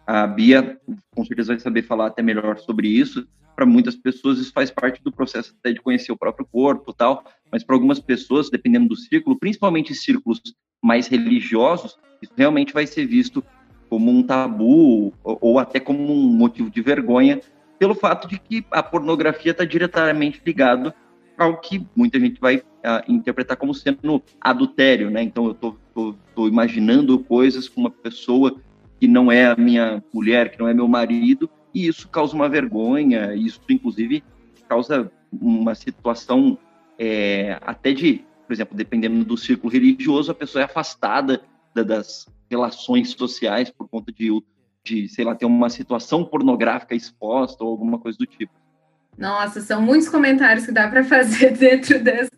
a 0.06 0.26
Bia 0.26 0.78
com 1.14 1.24
certeza 1.24 1.52
vai 1.52 1.60
saber 1.60 1.82
falar 1.82 2.06
até 2.06 2.22
melhor 2.22 2.58
sobre 2.58 2.88
isso. 2.88 3.26
Para 3.54 3.66
muitas 3.66 3.94
pessoas 3.94 4.38
isso 4.38 4.52
faz 4.52 4.70
parte 4.70 5.02
do 5.02 5.12
processo 5.12 5.54
até 5.58 5.72
de 5.72 5.80
conhecer 5.80 6.12
o 6.12 6.16
próprio 6.16 6.46
corpo, 6.50 6.94
tal 6.94 7.24
mas 7.52 7.62
para 7.62 7.76
algumas 7.76 8.00
pessoas, 8.00 8.48
dependendo 8.48 8.88
do 8.88 8.96
círculo, 8.96 9.38
principalmente 9.38 9.94
círculos 9.94 10.40
mais 10.82 11.06
religiosos, 11.06 11.98
isso 12.22 12.32
realmente 12.34 12.72
vai 12.72 12.86
ser 12.86 13.04
visto 13.06 13.44
como 13.90 14.10
um 14.10 14.22
tabu 14.22 15.12
ou 15.22 15.58
até 15.58 15.78
como 15.78 16.00
um 16.00 16.32
motivo 16.32 16.70
de 16.70 16.80
vergonha, 16.80 17.40
pelo 17.78 17.94
fato 17.94 18.26
de 18.26 18.38
que 18.38 18.64
a 18.70 18.82
pornografia 18.82 19.52
está 19.52 19.64
diretamente 19.64 20.40
ligado 20.46 20.94
ao 21.36 21.60
que 21.60 21.86
muita 21.94 22.18
gente 22.18 22.40
vai 22.40 22.56
uh, 22.56 22.62
interpretar 23.06 23.56
como 23.56 23.74
sendo 23.74 24.22
adultério, 24.40 25.10
né? 25.10 25.22
Então 25.22 25.46
eu 25.46 25.54
tô, 25.54 25.76
tô, 25.94 26.14
tô, 26.34 26.48
imaginando 26.48 27.18
coisas 27.18 27.68
com 27.68 27.82
uma 27.82 27.90
pessoa 27.90 28.56
que 28.98 29.08
não 29.08 29.30
é 29.30 29.46
a 29.46 29.56
minha 29.56 30.02
mulher, 30.12 30.50
que 30.50 30.60
não 30.60 30.68
é 30.68 30.74
meu 30.74 30.86
marido, 30.88 31.50
e 31.74 31.86
isso 31.86 32.08
causa 32.08 32.34
uma 32.34 32.48
vergonha, 32.48 33.34
isso 33.34 33.60
inclusive 33.68 34.22
causa 34.68 35.10
uma 35.32 35.74
situação 35.74 36.56
é, 37.04 37.58
até 37.62 37.92
de, 37.92 38.24
por 38.46 38.52
exemplo, 38.52 38.76
dependendo 38.76 39.24
do 39.24 39.36
círculo 39.36 39.72
religioso, 39.72 40.30
a 40.30 40.34
pessoa 40.34 40.62
é 40.62 40.66
afastada 40.66 41.42
da, 41.74 41.82
das 41.82 42.28
relações 42.48 43.10
sociais 43.10 43.70
por 43.70 43.88
conta 43.88 44.12
de, 44.12 44.30
de, 44.84 45.08
sei 45.08 45.24
lá, 45.24 45.34
ter 45.34 45.44
uma 45.44 45.68
situação 45.68 46.24
pornográfica 46.24 46.94
exposta 46.94 47.64
ou 47.64 47.70
alguma 47.70 47.98
coisa 47.98 48.16
do 48.16 48.24
tipo. 48.24 48.52
Nossa, 49.18 49.60
são 49.60 49.82
muitos 49.82 50.08
comentários 50.08 50.64
que 50.64 50.70
dá 50.70 50.86
para 50.86 51.02
fazer 51.02 51.50
dentro 51.58 51.98
desse, 51.98 52.30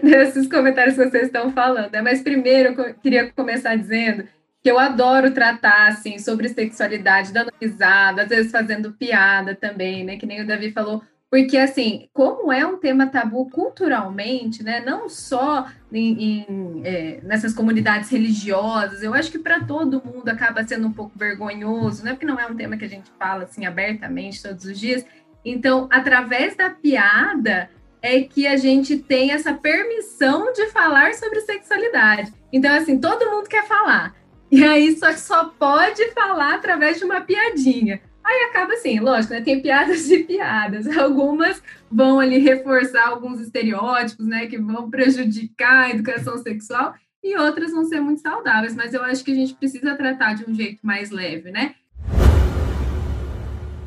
desses 0.00 0.46
comentários 0.46 0.94
que 0.94 1.10
vocês 1.10 1.24
estão 1.24 1.50
falando. 1.50 1.90
Né? 1.90 2.00
Mas 2.00 2.22
primeiro 2.22 2.80
eu 2.80 2.94
queria 2.94 3.32
começar 3.32 3.74
dizendo 3.74 4.22
que 4.62 4.70
eu 4.70 4.78
adoro 4.78 5.34
tratar 5.34 5.88
assim 5.88 6.20
sobre 6.20 6.48
sexualidade, 6.48 7.32
dando 7.32 7.50
risada, 7.60 8.22
às 8.22 8.28
vezes 8.28 8.52
fazendo 8.52 8.92
piada 8.92 9.56
também, 9.56 10.04
né? 10.04 10.16
Que 10.16 10.26
nem 10.26 10.40
o 10.40 10.46
Davi 10.46 10.70
falou, 10.70 11.02
porque, 11.32 11.56
assim, 11.56 12.10
como 12.12 12.52
é 12.52 12.66
um 12.66 12.76
tema 12.76 13.06
tabu 13.06 13.48
culturalmente, 13.48 14.62
né, 14.62 14.82
não 14.84 15.08
só 15.08 15.66
em, 15.90 16.22
em 16.22 16.82
é, 16.84 17.20
nessas 17.22 17.54
comunidades 17.54 18.10
religiosas, 18.10 19.02
eu 19.02 19.14
acho 19.14 19.30
que 19.32 19.38
para 19.38 19.64
todo 19.64 20.02
mundo 20.04 20.28
acaba 20.28 20.62
sendo 20.62 20.86
um 20.86 20.92
pouco 20.92 21.18
vergonhoso, 21.18 22.04
né, 22.04 22.12
porque 22.12 22.26
não 22.26 22.38
é 22.38 22.46
um 22.46 22.54
tema 22.54 22.76
que 22.76 22.84
a 22.84 22.88
gente 22.88 23.10
fala 23.18 23.44
assim 23.44 23.64
abertamente 23.64 24.42
todos 24.42 24.66
os 24.66 24.78
dias. 24.78 25.06
Então, 25.42 25.88
através 25.90 26.54
da 26.54 26.68
piada, 26.68 27.70
é 28.02 28.20
que 28.20 28.46
a 28.46 28.58
gente 28.58 28.98
tem 28.98 29.30
essa 29.30 29.54
permissão 29.54 30.52
de 30.52 30.66
falar 30.66 31.14
sobre 31.14 31.40
sexualidade. 31.40 32.30
Então, 32.52 32.74
assim, 32.74 33.00
todo 33.00 33.30
mundo 33.30 33.48
quer 33.48 33.66
falar. 33.66 34.14
E 34.50 34.62
aí 34.62 34.94
só, 34.98 35.10
só 35.12 35.46
pode 35.58 36.10
falar 36.10 36.56
através 36.56 36.98
de 36.98 37.06
uma 37.06 37.22
piadinha. 37.22 38.02
Aí 38.24 38.44
acaba 38.48 38.74
assim, 38.74 39.00
lógico, 39.00 39.34
né? 39.34 39.40
Tem 39.40 39.60
piadas 39.60 40.08
e 40.10 40.24
piadas. 40.24 40.86
Algumas 40.96 41.62
vão 41.90 42.20
ali 42.20 42.38
reforçar 42.38 43.08
alguns 43.08 43.40
estereótipos, 43.40 44.26
né? 44.26 44.46
Que 44.46 44.58
vão 44.58 44.90
prejudicar 44.90 45.86
a 45.86 45.90
educação 45.90 46.38
sexual 46.38 46.94
e 47.22 47.36
outras 47.36 47.72
vão 47.72 47.84
ser 47.84 48.00
muito 48.00 48.20
saudáveis. 48.20 48.74
Mas 48.74 48.94
eu 48.94 49.02
acho 49.02 49.24
que 49.24 49.32
a 49.32 49.34
gente 49.34 49.54
precisa 49.54 49.96
tratar 49.96 50.34
de 50.34 50.48
um 50.48 50.54
jeito 50.54 50.80
mais 50.84 51.10
leve, 51.10 51.50
né? 51.50 51.74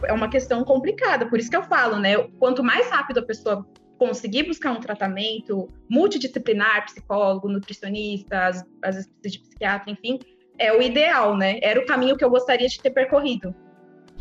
É 0.03 0.13
uma 0.13 0.29
questão 0.29 0.63
complicada, 0.63 1.25
por 1.25 1.39
isso 1.39 1.49
que 1.49 1.55
eu 1.55 1.63
falo, 1.63 1.97
né? 1.97 2.15
Quanto 2.37 2.63
mais 2.63 2.89
rápido 2.91 3.19
a 3.19 3.23
pessoa 3.23 3.65
conseguir 3.97 4.43
buscar 4.43 4.71
um 4.71 4.79
tratamento 4.79 5.69
multidisciplinar, 5.89 6.85
psicólogo, 6.85 7.47
nutricionista, 7.47 8.47
às, 8.47 8.65
às 8.83 9.09
de 9.23 9.39
psiquiatra, 9.39 9.89
enfim, 9.89 10.19
é 10.59 10.71
o 10.73 10.81
ideal, 10.81 11.35
né? 11.35 11.59
Era 11.61 11.79
o 11.79 11.85
caminho 11.85 12.17
que 12.17 12.23
eu 12.23 12.29
gostaria 12.29 12.67
de 12.67 12.79
ter 12.79 12.91
percorrido. 12.91 13.55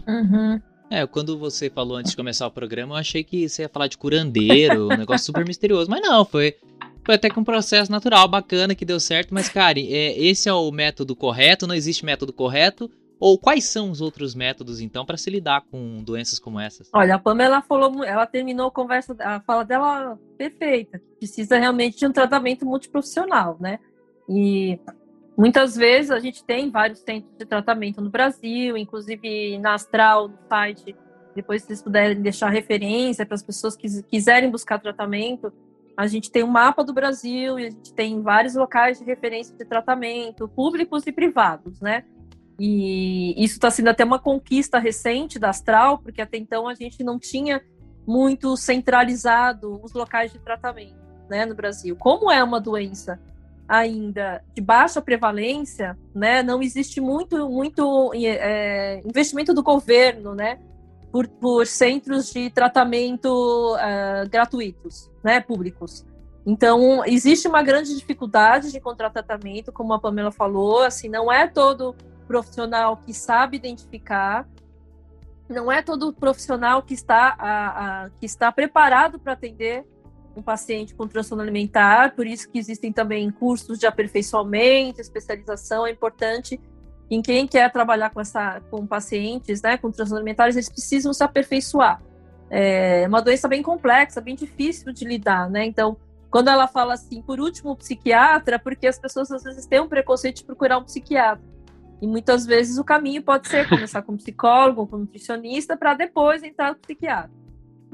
Uhum. 0.07 0.61
É, 0.91 1.07
quando 1.07 1.39
você 1.39 1.71
falou 1.71 1.97
antes 1.97 2.11
de 2.11 2.17
começar 2.17 2.47
o 2.47 2.51
programa, 2.51 2.95
eu 2.95 2.99
achei 2.99 3.25
que 3.25 3.49
você 3.49 3.63
ia 3.63 3.69
falar 3.69 3.89
de 3.89 3.99
curandeiro, 3.99 4.87
um 4.87 4.97
negócio 4.97 5.27
super 5.27 5.47
misterioso. 5.47 5.91
Mas 5.91 6.03
não, 6.03 6.25
foi, 6.25 6.57
foi 7.05 7.15
até 7.15 7.29
que 7.29 7.39
um 7.39 7.45
processo 7.45 7.91
natural, 7.91 8.29
bacana, 8.29 8.75
que 8.75 8.85
deu 8.85 9.01
certo. 9.01 9.33
Mas, 9.33 9.49
cara, 9.49 9.79
é, 9.79 10.19
esse 10.19 10.49
é 10.49 10.53
o 10.53 10.71
método 10.71 11.17
correto? 11.17 11.67
Não 11.67 11.75
existe 11.75 12.05
método 12.05 12.33
correto? 12.33 12.91
Ou 13.19 13.39
quais 13.39 13.65
são 13.65 13.91
os 13.91 14.01
outros 14.01 14.35
métodos, 14.35 14.81
então, 14.81 15.07
para 15.07 15.17
se 15.17 15.31
lidar 15.31 15.63
com 15.71 16.03
doenças 16.03 16.39
como 16.39 16.61
essas? 16.61 16.91
Olha, 16.93 17.15
a 17.15 17.19
Pamela 17.19 17.63
falou, 17.63 18.05
ela 18.05 18.27
terminou 18.27 18.69
a 18.69 18.71
conversa, 18.71 19.17
a 19.21 19.41
fala 19.41 19.65
dela 19.65 20.19
perfeita. 20.37 21.01
Precisa 21.19 21.59
realmente 21.59 21.97
de 21.97 22.07
um 22.07 22.13
tratamento 22.13 22.67
multiprofissional, 22.67 23.57
né? 23.61 23.79
E 24.29 24.79
Muitas 25.37 25.75
vezes 25.75 26.11
a 26.11 26.21
gente 26.21 26.45
tem 26.45 26.71
vários 26.71 27.01
centros 27.01 27.37
de 27.37 27.45
tratamento 27.45 28.01
no 28.01 28.09
Brasil, 28.09 28.77
inclusive 28.77 29.59
na 29.59 29.75
Astral, 29.75 30.29
no 30.29 30.39
site. 30.49 30.95
Depois, 31.35 31.63
se 31.63 31.69
vocês 31.69 31.83
puderem 31.83 32.21
deixar 32.23 32.49
referência 32.51 33.27
para 33.27 33.35
as 33.35 33.43
pessoas 33.43 33.77
que 33.77 34.03
quiserem 34.05 34.49
buscar 34.49 34.79
tratamento, 34.79 35.53
a 35.97 36.07
gente 36.07 36.31
tem 36.31 36.45
um 36.45 36.49
mapa 36.49 36.85
do 36.85 36.93
Brasil 36.93 37.59
e 37.59 37.67
a 37.67 37.71
gente 37.71 37.93
tem 37.93 38.23
vários 38.23 38.55
locais 38.55 38.99
de 38.99 39.05
referência 39.05 39.57
de 39.57 39.65
tratamento, 39.65 40.49
públicos 40.49 41.05
e 41.07 41.13
privados, 41.13 41.81
né? 41.81 42.05
E 42.59 43.35
isso 43.43 43.55
está 43.55 43.71
sendo 43.71 43.89
até 43.89 44.05
uma 44.05 44.21
conquista 44.21 44.79
recente 44.79 45.39
da 45.39 45.51
Astral, 45.51 45.99
porque 45.99 46.23
até 46.23 46.37
então 46.37 46.69
a 46.69 46.75
gente 46.75 47.03
não 47.03 47.19
tinha 47.19 47.61
muito 48.07 48.57
centralizado 48.57 49.81
os 49.83 49.93
locais 49.93 50.33
de 50.33 50.39
tratamento, 50.39 50.95
né, 51.29 51.45
no 51.45 51.55
Brasil. 51.55 51.97
Como 51.97 52.31
é 52.31 52.43
uma 52.45 52.61
doença 52.61 53.19
ainda 53.69 54.43
de 54.55 54.61
baixa 54.61 55.01
prevalência, 55.01 55.99
né, 56.15 56.43
não 56.43 56.63
existe 56.63 57.01
muito, 57.01 57.49
muito 57.49 58.13
é, 58.15 59.01
investimento 59.05 59.55
do 59.55 59.63
governo, 59.63 60.35
né, 60.35 60.59
por, 61.11 61.29
por 61.29 61.67
centros 61.67 62.33
de 62.33 62.51
tratamento 62.51 63.29
uh, 63.77 64.29
gratuitos, 64.29 65.11
né, 65.23 65.41
públicos. 65.41 66.05
Então, 66.45 67.05
existe 67.07 67.49
uma 67.49 67.63
grande 67.63 67.95
dificuldade 67.95 68.71
de 68.71 68.79
encontrar 68.79 69.11
tratamento, 69.11 69.73
como 69.73 69.95
a 69.95 69.99
Pamela 69.99 70.31
falou, 70.31 70.83
assim, 70.83 71.09
não 71.09 71.33
é 71.33 71.47
todo 71.47 71.95
profissional 72.27 72.97
que 72.97 73.15
sabe 73.15 73.57
identificar, 73.57 74.47
não 75.49 75.71
é 75.71 75.83
todo 75.83 76.13
profissional 76.13 76.83
que 76.83 76.95
está, 76.95 77.35
a, 77.39 78.05
a 78.05 78.11
que 78.11 78.27
está 78.27 78.51
preparado 78.51 79.19
para 79.19 79.35
atender 79.35 79.87
um 80.37 80.43
paciente 80.43 80.95
com 80.95 81.07
transtorno 81.07 81.43
alimentar, 81.43 82.15
por 82.15 82.27
isso 82.27 82.49
que 82.51 82.59
existem 82.59 82.93
também 82.93 83.31
cursos 83.31 83.79
de 83.79 83.87
aperfeiçoamento, 83.87 85.01
especialização, 85.01 85.87
é 85.87 85.91
importante 85.91 86.61
em 87.11 87.21
quem 87.21 87.47
quer 87.47 87.71
trabalhar 87.71 88.11
com, 88.11 88.21
essa, 88.21 88.61
com 88.71 88.87
pacientes 88.87 89.63
né, 89.63 89.77
com 89.77 89.91
transtornos 89.91 90.21
alimentares, 90.21 90.57
eles 90.57 90.69
precisam 90.69 91.13
se 91.13 91.23
aperfeiçoar. 91.23 92.03
É 92.51 93.07
uma 93.09 93.21
doença 93.21 93.49
bem 93.49 93.63
complexa, 93.63 94.21
bem 94.21 94.35
difícil 94.35 94.93
de 94.93 95.05
lidar, 95.05 95.49
né? 95.51 95.65
Então, 95.65 95.97
quando 96.31 96.49
ela 96.49 96.67
fala 96.67 96.95
assim, 96.95 97.23
por 97.23 97.41
último, 97.41 97.71
o 97.71 97.77
psiquiatra, 97.77 98.59
porque 98.59 98.87
as 98.87 98.99
pessoas 98.99 99.31
às 99.31 99.43
vezes 99.43 99.67
têm 99.67 99.81
um 99.81 99.89
preconceito 99.89 100.37
de 100.37 100.45
procurar 100.45 100.79
um 100.79 100.85
psiquiatra. 100.85 101.45
E 102.03 102.07
muitas 102.07 102.45
vezes 102.45 102.77
o 102.77 102.85
caminho 102.85 103.23
pode 103.23 103.49
ser 103.49 103.69
começar 103.69 104.03
com 104.03 104.13
um 104.13 104.17
psicólogo, 104.17 104.87
com 104.87 104.97
um 104.97 105.01
nutricionista, 105.01 105.77
para 105.77 105.95
depois 105.95 106.43
entrar 106.43 106.71
no 106.71 106.77
psiquiatra. 106.77 107.31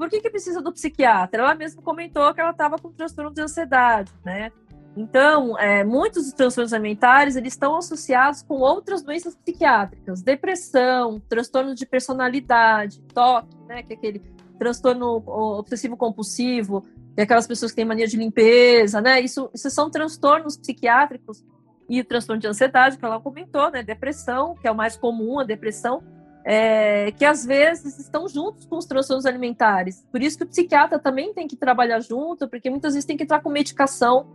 Por 0.01 0.09
que, 0.09 0.19
que 0.19 0.31
precisa 0.31 0.63
do 0.63 0.73
psiquiatra? 0.73 1.43
Ela 1.43 1.53
mesma 1.53 1.79
comentou 1.79 2.33
que 2.33 2.41
ela 2.41 2.49
estava 2.49 2.75
com 2.79 2.91
transtorno 2.91 3.31
de 3.31 3.39
ansiedade, 3.39 4.11
né? 4.25 4.51
Então, 4.97 5.55
é, 5.59 5.83
muitos 5.83 6.23
dos 6.23 6.33
transtornos 6.33 6.73
alimentares 6.73 7.35
eles 7.35 7.53
estão 7.53 7.75
associados 7.75 8.41
com 8.41 8.55
outras 8.55 9.03
doenças 9.03 9.35
psiquiátricas, 9.35 10.23
depressão, 10.23 11.19
transtorno 11.29 11.75
de 11.75 11.85
personalidade, 11.85 12.99
toque, 13.13 13.55
né, 13.67 13.83
que 13.83 13.93
é 13.93 13.95
aquele 13.95 14.23
transtorno 14.57 15.23
obsessivo 15.27 15.95
compulsivo, 15.95 16.81
que 17.13 17.21
é 17.21 17.21
aquelas 17.21 17.45
pessoas 17.45 17.71
que 17.71 17.75
têm 17.75 17.85
mania 17.85 18.07
de 18.07 18.17
limpeza, 18.17 18.99
né? 19.01 19.21
Isso, 19.21 19.51
isso 19.53 19.69
são 19.69 19.91
transtornos 19.91 20.57
psiquiátricos 20.57 21.45
e 21.87 22.01
o 22.01 22.05
transtorno 22.05 22.41
de 22.41 22.47
ansiedade 22.47 22.97
que 22.97 23.05
ela 23.05 23.19
comentou, 23.19 23.69
né? 23.69 23.83
Depressão, 23.83 24.55
que 24.55 24.67
é 24.67 24.71
o 24.71 24.75
mais 24.75 24.97
comum, 24.97 25.39
a 25.39 25.43
depressão, 25.43 26.01
é, 26.43 27.11
que 27.11 27.25
às 27.25 27.45
vezes 27.45 27.99
estão 27.99 28.27
juntos 28.27 28.65
com 28.65 28.77
os 28.77 28.85
transtornos 28.85 29.25
alimentares. 29.25 30.05
Por 30.11 30.21
isso 30.21 30.37
que 30.37 30.43
o 30.43 30.47
psiquiatra 30.47 30.97
também 30.97 31.33
tem 31.33 31.47
que 31.47 31.55
trabalhar 31.55 31.99
junto, 31.99 32.47
porque 32.47 32.69
muitas 32.69 32.93
vezes 32.93 33.05
tem 33.05 33.17
que 33.17 33.23
entrar 33.23 33.41
com 33.41 33.49
medicação 33.49 34.27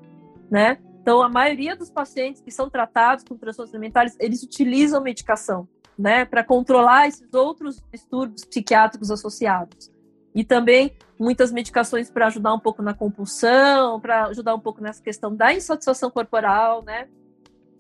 né? 0.51 0.79
Então, 1.03 1.23
a 1.23 1.29
maioria 1.29 1.77
dos 1.77 1.91
pacientes 1.91 2.41
que 2.41 2.51
são 2.51 2.69
tratados 2.69 3.25
com 3.25 3.37
transtornos 3.37 3.73
alimentares, 3.73 4.17
eles 4.19 4.43
utilizam 4.43 5.01
medicação, 5.01 5.69
né, 5.97 6.25
para 6.25 6.43
controlar 6.43 7.07
esses 7.07 7.33
outros 7.33 7.81
distúrbios 7.93 8.45
psiquiátricos 8.45 9.11
associados. 9.11 9.91
E 10.35 10.45
também 10.45 10.93
muitas 11.19 11.51
medicações 11.53 12.11
para 12.11 12.27
ajudar 12.27 12.53
um 12.53 12.59
pouco 12.59 12.83
na 12.83 12.93
compulsão, 12.93 14.01
para 14.01 14.27
ajudar 14.27 14.55
um 14.55 14.61
pouco 14.61 14.83
nessa 14.83 15.03
questão 15.03 15.35
da 15.35 15.55
insatisfação 15.55 16.11
corporal, 16.11 16.83
né? 16.83 17.09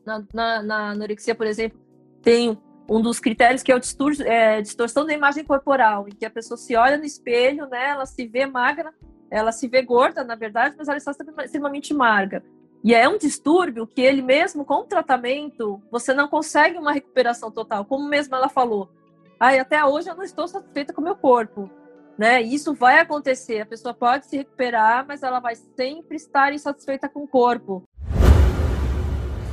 Na, 0.04 0.24
na, 0.32 0.62
na 0.62 0.90
anorexia, 0.90 1.34
por 1.34 1.46
exemplo, 1.46 1.78
tem 2.22 2.56
um 2.88 3.00
dos 3.00 3.18
critérios 3.18 3.62
que 3.62 3.72
é 3.72 3.76
o 3.76 3.80
distor, 3.80 4.12
é, 4.20 4.60
distorção 4.60 5.04
da 5.04 5.12
imagem 5.12 5.44
corporal, 5.44 6.08
em 6.08 6.12
que 6.12 6.24
a 6.24 6.30
pessoa 6.30 6.56
se 6.56 6.76
olha 6.76 6.96
no 6.96 7.04
espelho, 7.04 7.66
né? 7.66 7.90
Ela 7.90 8.06
se 8.06 8.26
vê 8.26 8.46
magra, 8.46 8.92
ela 9.30 9.52
se 9.52 9.66
vê 9.66 9.82
gorda, 9.82 10.22
na 10.22 10.34
verdade, 10.34 10.74
mas 10.78 10.88
ela 10.88 10.96
está 10.96 11.12
extremamente 11.44 11.92
magra. 11.92 12.42
E 12.84 12.94
é 12.94 13.08
um 13.08 13.18
distúrbio 13.18 13.86
que 13.86 14.00
ele 14.00 14.22
mesmo 14.22 14.64
com 14.64 14.74
o 14.74 14.84
tratamento, 14.84 15.82
você 15.90 16.14
não 16.14 16.28
consegue 16.28 16.78
uma 16.78 16.92
recuperação 16.92 17.50
total, 17.50 17.84
como 17.84 18.08
mesmo 18.08 18.36
ela 18.36 18.48
falou. 18.48 18.88
Ai, 19.40 19.58
até 19.58 19.84
hoje 19.84 20.08
eu 20.08 20.14
não 20.14 20.22
estou 20.22 20.46
satisfeita 20.46 20.92
com 20.92 21.00
o 21.00 21.04
meu 21.04 21.16
corpo. 21.16 21.68
Né? 22.16 22.40
Isso 22.40 22.72
vai 22.72 23.00
acontecer, 23.00 23.60
a 23.60 23.66
pessoa 23.66 23.92
pode 23.92 24.26
se 24.26 24.36
recuperar, 24.38 25.04
mas 25.06 25.22
ela 25.22 25.40
vai 25.40 25.54
sempre 25.54 26.16
estar 26.16 26.54
insatisfeita 26.54 27.08
com 27.08 27.24
o 27.24 27.28
corpo. 27.28 27.82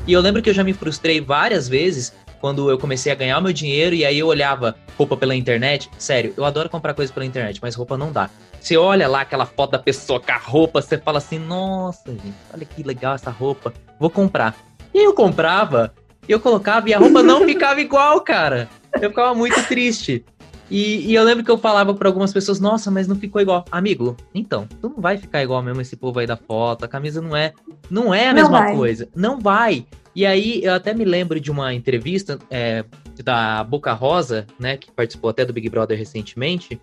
E 0.06 0.14
eu 0.14 0.22
lembro 0.22 0.42
que 0.42 0.50
eu 0.50 0.54
já 0.54 0.64
me 0.64 0.74
frustrei 0.74 1.20
várias 1.20 1.68
vezes 1.68 2.14
quando 2.44 2.70
eu 2.70 2.78
comecei 2.78 3.10
a 3.10 3.16
ganhar 3.16 3.38
o 3.38 3.42
meu 3.42 3.54
dinheiro 3.54 3.96
e 3.96 4.04
aí 4.04 4.20
eu 4.20 4.28
olhava 4.28 4.76
roupa 4.98 5.16
pela 5.16 5.34
internet. 5.34 5.90
Sério, 5.98 6.34
eu 6.36 6.44
adoro 6.44 6.68
comprar 6.70 6.94
coisas 6.94 7.10
pela 7.10 7.26
internet, 7.26 7.58
mas 7.62 7.74
roupa 7.74 7.98
não 7.98 8.12
dá. 8.12 8.30
Você 8.60 8.76
olha 8.76 9.08
lá 9.08 9.22
aquela 9.22 9.46
foto 9.46 9.72
da 9.72 9.80
pessoa 9.80 10.20
com 10.20 10.30
a 10.30 10.36
roupa, 10.36 10.82
você 10.82 10.98
fala 10.98 11.20
assim: 11.20 11.40
nossa, 11.40 12.12
gente, 12.12 12.34
olha 12.54 12.66
que 12.66 12.84
legal 12.84 13.16
essa 13.16 13.32
roupa, 13.32 13.74
vou 13.98 14.10
comprar. 14.10 14.58
E 14.94 15.00
aí 15.00 15.06
eu 15.06 15.14
comprava, 15.14 15.94
eu 16.28 16.38
colocava 16.38 16.90
e 16.90 16.94
a 16.94 17.00
roupa 17.00 17.24
não 17.24 17.46
ficava 17.48 17.80
igual, 17.80 18.20
cara. 18.20 18.68
Eu 19.02 19.10
ficava 19.10 19.34
muito 19.34 19.66
triste. 19.70 20.26
E, 20.70 21.12
e, 21.12 21.16
eu 21.16 21.24
lembro 21.24 21.46
que 21.46 21.52
eu 21.52 21.58
falava 21.58 21.94
para 21.94 22.10
algumas 22.10 22.34
pessoas, 22.34 22.60
nossa, 22.60 22.92
mas 22.92 23.08
não 23.08 23.16
ficou 23.16 23.42
igual. 23.42 23.64
Amigo, 23.72 24.18
então, 24.34 24.68
tu 24.82 24.90
não 24.90 25.00
vai 25.02 25.18
ficar 25.18 25.42
igual 25.42 25.64
mesmo 25.64 25.80
esse 25.80 25.96
povo 25.96 26.20
aí 26.20 26.28
da 26.28 26.36
foto, 26.36 26.84
a 26.84 26.90
camisa 26.90 27.22
não 27.22 27.38
é, 27.38 27.54
não 27.90 28.14
é 28.14 28.28
a 28.28 28.34
não 28.34 28.42
mesma 28.42 28.60
vai. 28.60 28.76
coisa. 28.76 29.08
Não 29.16 29.40
vai. 29.40 29.86
E 30.16 30.26
aí 30.26 30.64
eu 30.64 30.74
até 30.74 30.94
me 30.94 31.06
lembro 31.06 31.40
de 31.40 31.50
uma 31.50 31.74
entrevista 31.74 32.38
é, 32.50 32.86
da 33.24 33.64
Boca 33.64 33.94
Rosa, 33.94 34.46
né, 34.60 34.78
que 34.78 34.92
participou 34.92 35.30
até 35.30 35.44
do 35.44 35.54
Big 35.54 35.68
Brother 35.70 35.98
recentemente, 35.98 36.80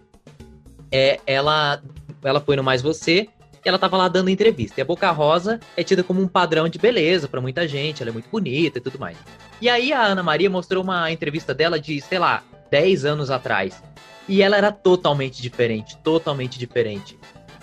é, 0.91 1.21
ela, 1.27 1.81
ela 2.23 2.41
foi 2.41 2.57
no 2.57 2.65
Mais 2.65 2.83
Você 2.83 3.29
e 3.65 3.69
ela 3.69 3.79
tava 3.79 3.97
lá 3.97 4.09
dando 4.09 4.31
entrevista. 4.31 4.81
E 4.81 4.83
a 4.83 4.85
Boca 4.85 5.11
Rosa 5.11 5.61
é 5.77 5.85
tida 5.85 6.03
como 6.03 6.21
um 6.21 6.27
padrão 6.27 6.69
de 6.69 6.79
beleza 6.79 7.29
para 7.29 7.41
muita 7.41 7.69
gente, 7.69 8.03
ela 8.03 8.11
é 8.11 8.13
muito 8.13 8.29
bonita 8.29 8.79
e 8.79 8.81
tudo 8.81 8.99
mais. 8.99 9.17
E 9.61 9.69
aí 9.69 9.93
a 9.93 10.03
Ana 10.03 10.23
Maria 10.23 10.51
mostrou 10.51 10.83
uma 10.83 11.11
entrevista 11.13 11.55
dela 11.55 11.79
de, 11.79 12.01
sei 12.01 12.19
lá, 12.19 12.43
10 12.71 13.05
anos 13.05 13.31
atrás. 13.31 13.83
E 14.29 14.43
ela 14.43 14.57
era 14.57 14.73
totalmente 14.73 15.43
diferente, 15.43 15.97
totalmente 15.99 16.59
diferente. 16.59 17.19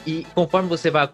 E 0.06 0.26
conforme 0.34 0.70
você 0.70 0.90
vai. 0.90 1.10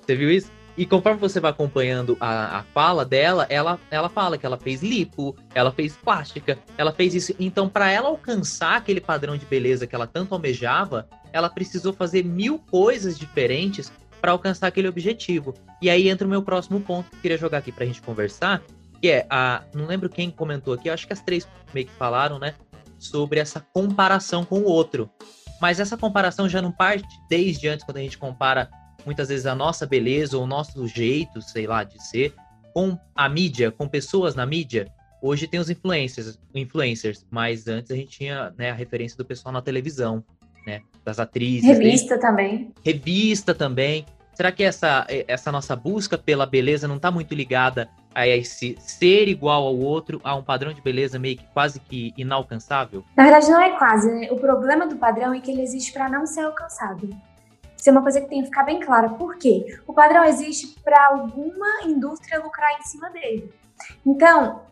Você 0.00 0.16
viu 0.16 0.30
isso? 0.30 0.50
E 0.76 0.86
conforme 0.86 1.20
você 1.20 1.38
vai 1.38 1.50
acompanhando 1.50 2.16
a, 2.18 2.58
a 2.58 2.62
fala 2.62 3.04
dela, 3.04 3.46
ela, 3.50 3.78
ela 3.90 4.08
fala 4.08 4.38
que 4.38 4.46
ela 4.46 4.56
fez 4.56 4.82
lipo, 4.82 5.36
ela 5.54 5.70
fez 5.70 5.94
plástica, 5.96 6.58
ela 6.78 6.92
fez 6.92 7.14
isso. 7.14 7.34
Então, 7.38 7.68
para 7.68 7.90
ela 7.90 8.08
alcançar 8.08 8.76
aquele 8.76 9.00
padrão 9.00 9.36
de 9.36 9.44
beleza 9.44 9.86
que 9.86 9.94
ela 9.94 10.06
tanto 10.06 10.34
almejava, 10.34 11.06
ela 11.32 11.50
precisou 11.50 11.92
fazer 11.92 12.24
mil 12.24 12.58
coisas 12.58 13.18
diferentes 13.18 13.92
para 14.20 14.32
alcançar 14.32 14.68
aquele 14.68 14.88
objetivo. 14.88 15.52
E 15.80 15.90
aí 15.90 16.08
entra 16.08 16.26
o 16.26 16.30
meu 16.30 16.42
próximo 16.42 16.80
ponto 16.80 17.10
que 17.10 17.16
eu 17.16 17.20
queria 17.20 17.38
jogar 17.38 17.58
aqui 17.58 17.72
para 17.72 17.84
a 17.84 17.86
gente 17.86 18.00
conversar, 18.00 18.62
que 19.00 19.10
é 19.10 19.26
a. 19.28 19.62
Não 19.74 19.86
lembro 19.86 20.08
quem 20.08 20.30
comentou 20.30 20.72
aqui, 20.72 20.88
acho 20.88 21.06
que 21.06 21.12
as 21.12 21.20
três 21.20 21.46
meio 21.74 21.86
que 21.86 21.92
falaram, 21.94 22.38
né? 22.38 22.54
Sobre 22.98 23.40
essa 23.40 23.60
comparação 23.60 24.44
com 24.44 24.60
o 24.60 24.64
outro. 24.64 25.10
Mas 25.60 25.80
essa 25.80 25.96
comparação 25.96 26.48
já 26.48 26.62
não 26.62 26.72
parte 26.72 27.06
desde 27.28 27.68
antes, 27.68 27.84
quando 27.84 27.98
a 27.98 28.00
gente 28.00 28.16
compara 28.16 28.70
muitas 29.04 29.28
vezes 29.28 29.46
a 29.46 29.54
nossa 29.54 29.86
beleza 29.86 30.36
ou 30.36 30.44
o 30.44 30.46
nosso 30.46 30.86
jeito, 30.86 31.40
sei 31.42 31.66
lá, 31.66 31.84
de 31.84 32.02
ser, 32.02 32.34
com 32.74 32.98
a 33.14 33.28
mídia, 33.28 33.70
com 33.70 33.86
pessoas 33.88 34.34
na 34.34 34.46
mídia. 34.46 34.88
Hoje 35.20 35.46
tem 35.46 35.60
os 35.60 35.70
influencers, 35.70 36.38
influencers, 36.54 37.24
mas 37.30 37.68
antes 37.68 37.90
a 37.90 37.94
gente 37.94 38.18
tinha 38.18 38.52
né, 38.58 38.70
a 38.70 38.74
referência 38.74 39.16
do 39.16 39.24
pessoal 39.24 39.52
na 39.52 39.62
televisão, 39.62 40.24
né? 40.66 40.80
Das 41.04 41.18
atrizes. 41.18 41.64
Revista 41.64 42.16
né? 42.16 42.20
também. 42.20 42.72
Revista 42.84 43.54
também. 43.54 44.06
Será 44.34 44.50
que 44.50 44.64
essa, 44.64 45.06
essa 45.28 45.52
nossa 45.52 45.76
busca 45.76 46.16
pela 46.16 46.46
beleza 46.46 46.88
não 46.88 46.96
está 46.96 47.10
muito 47.10 47.34
ligada 47.34 47.88
a 48.14 48.26
esse 48.26 48.76
ser 48.80 49.28
igual 49.28 49.66
ao 49.66 49.76
outro, 49.76 50.20
a 50.24 50.34
um 50.34 50.42
padrão 50.42 50.72
de 50.72 50.80
beleza 50.80 51.18
meio 51.18 51.36
que 51.36 51.46
quase 51.52 51.78
que 51.78 52.14
inalcançável? 52.16 53.04
Na 53.16 53.24
verdade, 53.24 53.50
não 53.50 53.60
é 53.60 53.76
quase. 53.76 54.10
Né? 54.10 54.28
O 54.30 54.36
problema 54.36 54.86
do 54.86 54.96
padrão 54.96 55.34
é 55.34 55.40
que 55.40 55.50
ele 55.50 55.62
existe 55.62 55.92
para 55.92 56.08
não 56.08 56.26
ser 56.26 56.40
alcançado. 56.40 57.10
Isso 57.82 57.90
é 57.90 57.92
uma 57.92 58.02
coisa 58.02 58.20
que 58.20 58.28
tem 58.28 58.38
que 58.42 58.46
ficar 58.46 58.62
bem 58.62 58.78
clara. 58.78 59.08
Por 59.08 59.36
quê? 59.36 59.76
O 59.88 59.92
padrão 59.92 60.22
existe 60.22 60.78
para 60.84 61.04
alguma 61.08 61.82
indústria 61.84 62.38
lucrar 62.38 62.78
em 62.78 62.84
cima 62.84 63.10
dele. 63.10 63.52
Então, 64.06 64.62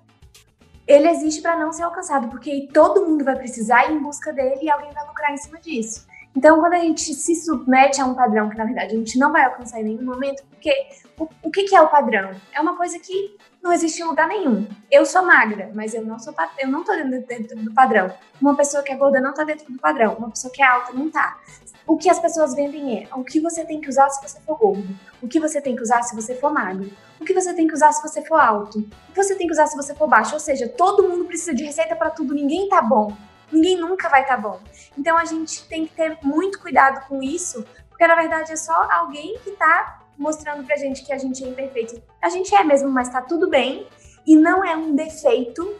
ele 0.86 1.08
existe 1.08 1.42
para 1.42 1.58
não 1.58 1.72
ser 1.72 1.82
alcançado, 1.82 2.28
porque 2.28 2.68
todo 2.72 3.04
mundo 3.04 3.24
vai 3.24 3.34
precisar 3.34 3.90
ir 3.90 3.96
em 3.96 3.98
busca 3.98 4.32
dele 4.32 4.60
e 4.62 4.70
alguém 4.70 4.92
vai 4.92 5.04
lucrar 5.08 5.32
em 5.32 5.36
cima 5.38 5.58
disso. 5.58 6.06
Então, 6.36 6.60
quando 6.60 6.74
a 6.74 6.78
gente 6.78 7.12
se 7.12 7.34
submete 7.34 8.00
a 8.00 8.06
um 8.06 8.14
padrão 8.14 8.48
que, 8.48 8.56
na 8.56 8.64
verdade, 8.64 8.94
a 8.94 8.98
gente 8.98 9.18
não 9.18 9.32
vai 9.32 9.44
alcançar 9.44 9.80
em 9.80 9.86
nenhum 9.86 10.04
momento, 10.04 10.44
porque 10.48 10.72
o, 11.18 11.28
o 11.42 11.50
que, 11.50 11.64
que 11.64 11.74
é 11.74 11.82
o 11.82 11.88
padrão? 11.88 12.30
É 12.52 12.60
uma 12.60 12.76
coisa 12.76 12.96
que 13.00 13.36
não 13.62 13.72
existe 13.72 14.00
em 14.00 14.04
lugar 14.04 14.26
nenhum. 14.26 14.66
Eu 14.90 15.04
sou 15.04 15.22
magra, 15.22 15.70
mas 15.74 15.94
eu 15.94 16.04
não 16.04 16.18
sou 16.18 16.34
eu 16.58 16.68
não 16.68 16.82
tô 16.82 16.92
dentro, 16.92 17.56
do 17.56 17.72
padrão. 17.72 18.12
Uma 18.40 18.56
pessoa 18.56 18.82
que 18.82 18.90
é 18.90 18.96
gorda 18.96 19.20
não 19.20 19.34
tá 19.34 19.44
dentro 19.44 19.70
do 19.70 19.78
padrão. 19.78 20.14
Uma 20.14 20.30
pessoa 20.30 20.52
que 20.52 20.62
é 20.62 20.66
alta 20.66 20.92
não 20.92 21.10
tá. 21.10 21.38
O 21.86 21.96
que 21.96 22.08
as 22.08 22.18
pessoas 22.18 22.54
vendem 22.54 23.04
é 23.04 23.08
o 23.14 23.24
que 23.24 23.40
você 23.40 23.64
tem 23.64 23.80
que 23.80 23.88
usar 23.88 24.08
se 24.10 24.22
você 24.22 24.40
for 24.40 24.56
gordo, 24.56 24.88
o 25.20 25.28
que 25.28 25.40
você 25.40 25.60
tem 25.60 25.74
que 25.74 25.82
usar 25.82 26.02
se 26.02 26.14
você 26.14 26.34
for 26.34 26.52
magro, 26.52 26.90
o 27.20 27.24
que 27.24 27.34
você 27.34 27.52
tem 27.52 27.66
que 27.66 27.74
usar 27.74 27.92
se 27.92 28.00
você 28.00 28.22
for 28.22 28.38
alto, 28.40 28.78
o 28.78 29.12
que 29.12 29.22
você 29.22 29.34
tem 29.34 29.46
que 29.46 29.52
usar 29.52 29.66
se 29.66 29.76
você 29.76 29.94
for 29.94 30.08
baixo. 30.08 30.34
Ou 30.34 30.40
seja, 30.40 30.68
todo 30.68 31.08
mundo 31.08 31.24
precisa 31.24 31.54
de 31.54 31.64
receita 31.64 31.96
para 31.96 32.10
tudo, 32.10 32.34
ninguém 32.34 32.68
tá 32.68 32.80
bom. 32.80 33.14
Ninguém 33.52 33.76
nunca 33.76 34.08
vai 34.08 34.22
estar 34.22 34.36
tá 34.36 34.40
bom. 34.40 34.60
Então 34.96 35.18
a 35.18 35.24
gente 35.24 35.66
tem 35.68 35.86
que 35.86 35.92
ter 35.92 36.16
muito 36.22 36.60
cuidado 36.60 37.06
com 37.08 37.22
isso, 37.22 37.64
porque 37.88 38.06
na 38.06 38.14
verdade 38.14 38.52
é 38.52 38.56
só 38.56 38.88
alguém 38.90 39.38
que 39.42 39.50
tá 39.52 39.99
mostrando 40.20 40.62
pra 40.64 40.76
gente 40.76 41.04
que 41.04 41.12
a 41.12 41.18
gente 41.18 41.42
é 41.42 41.48
imperfeito. 41.48 42.00
A 42.22 42.28
gente 42.28 42.54
é 42.54 42.62
mesmo, 42.62 42.90
mas 42.90 43.08
tá 43.08 43.22
tudo 43.22 43.48
bem. 43.48 43.86
E 44.26 44.36
não 44.36 44.62
é 44.62 44.76
um 44.76 44.94
defeito 44.94 45.74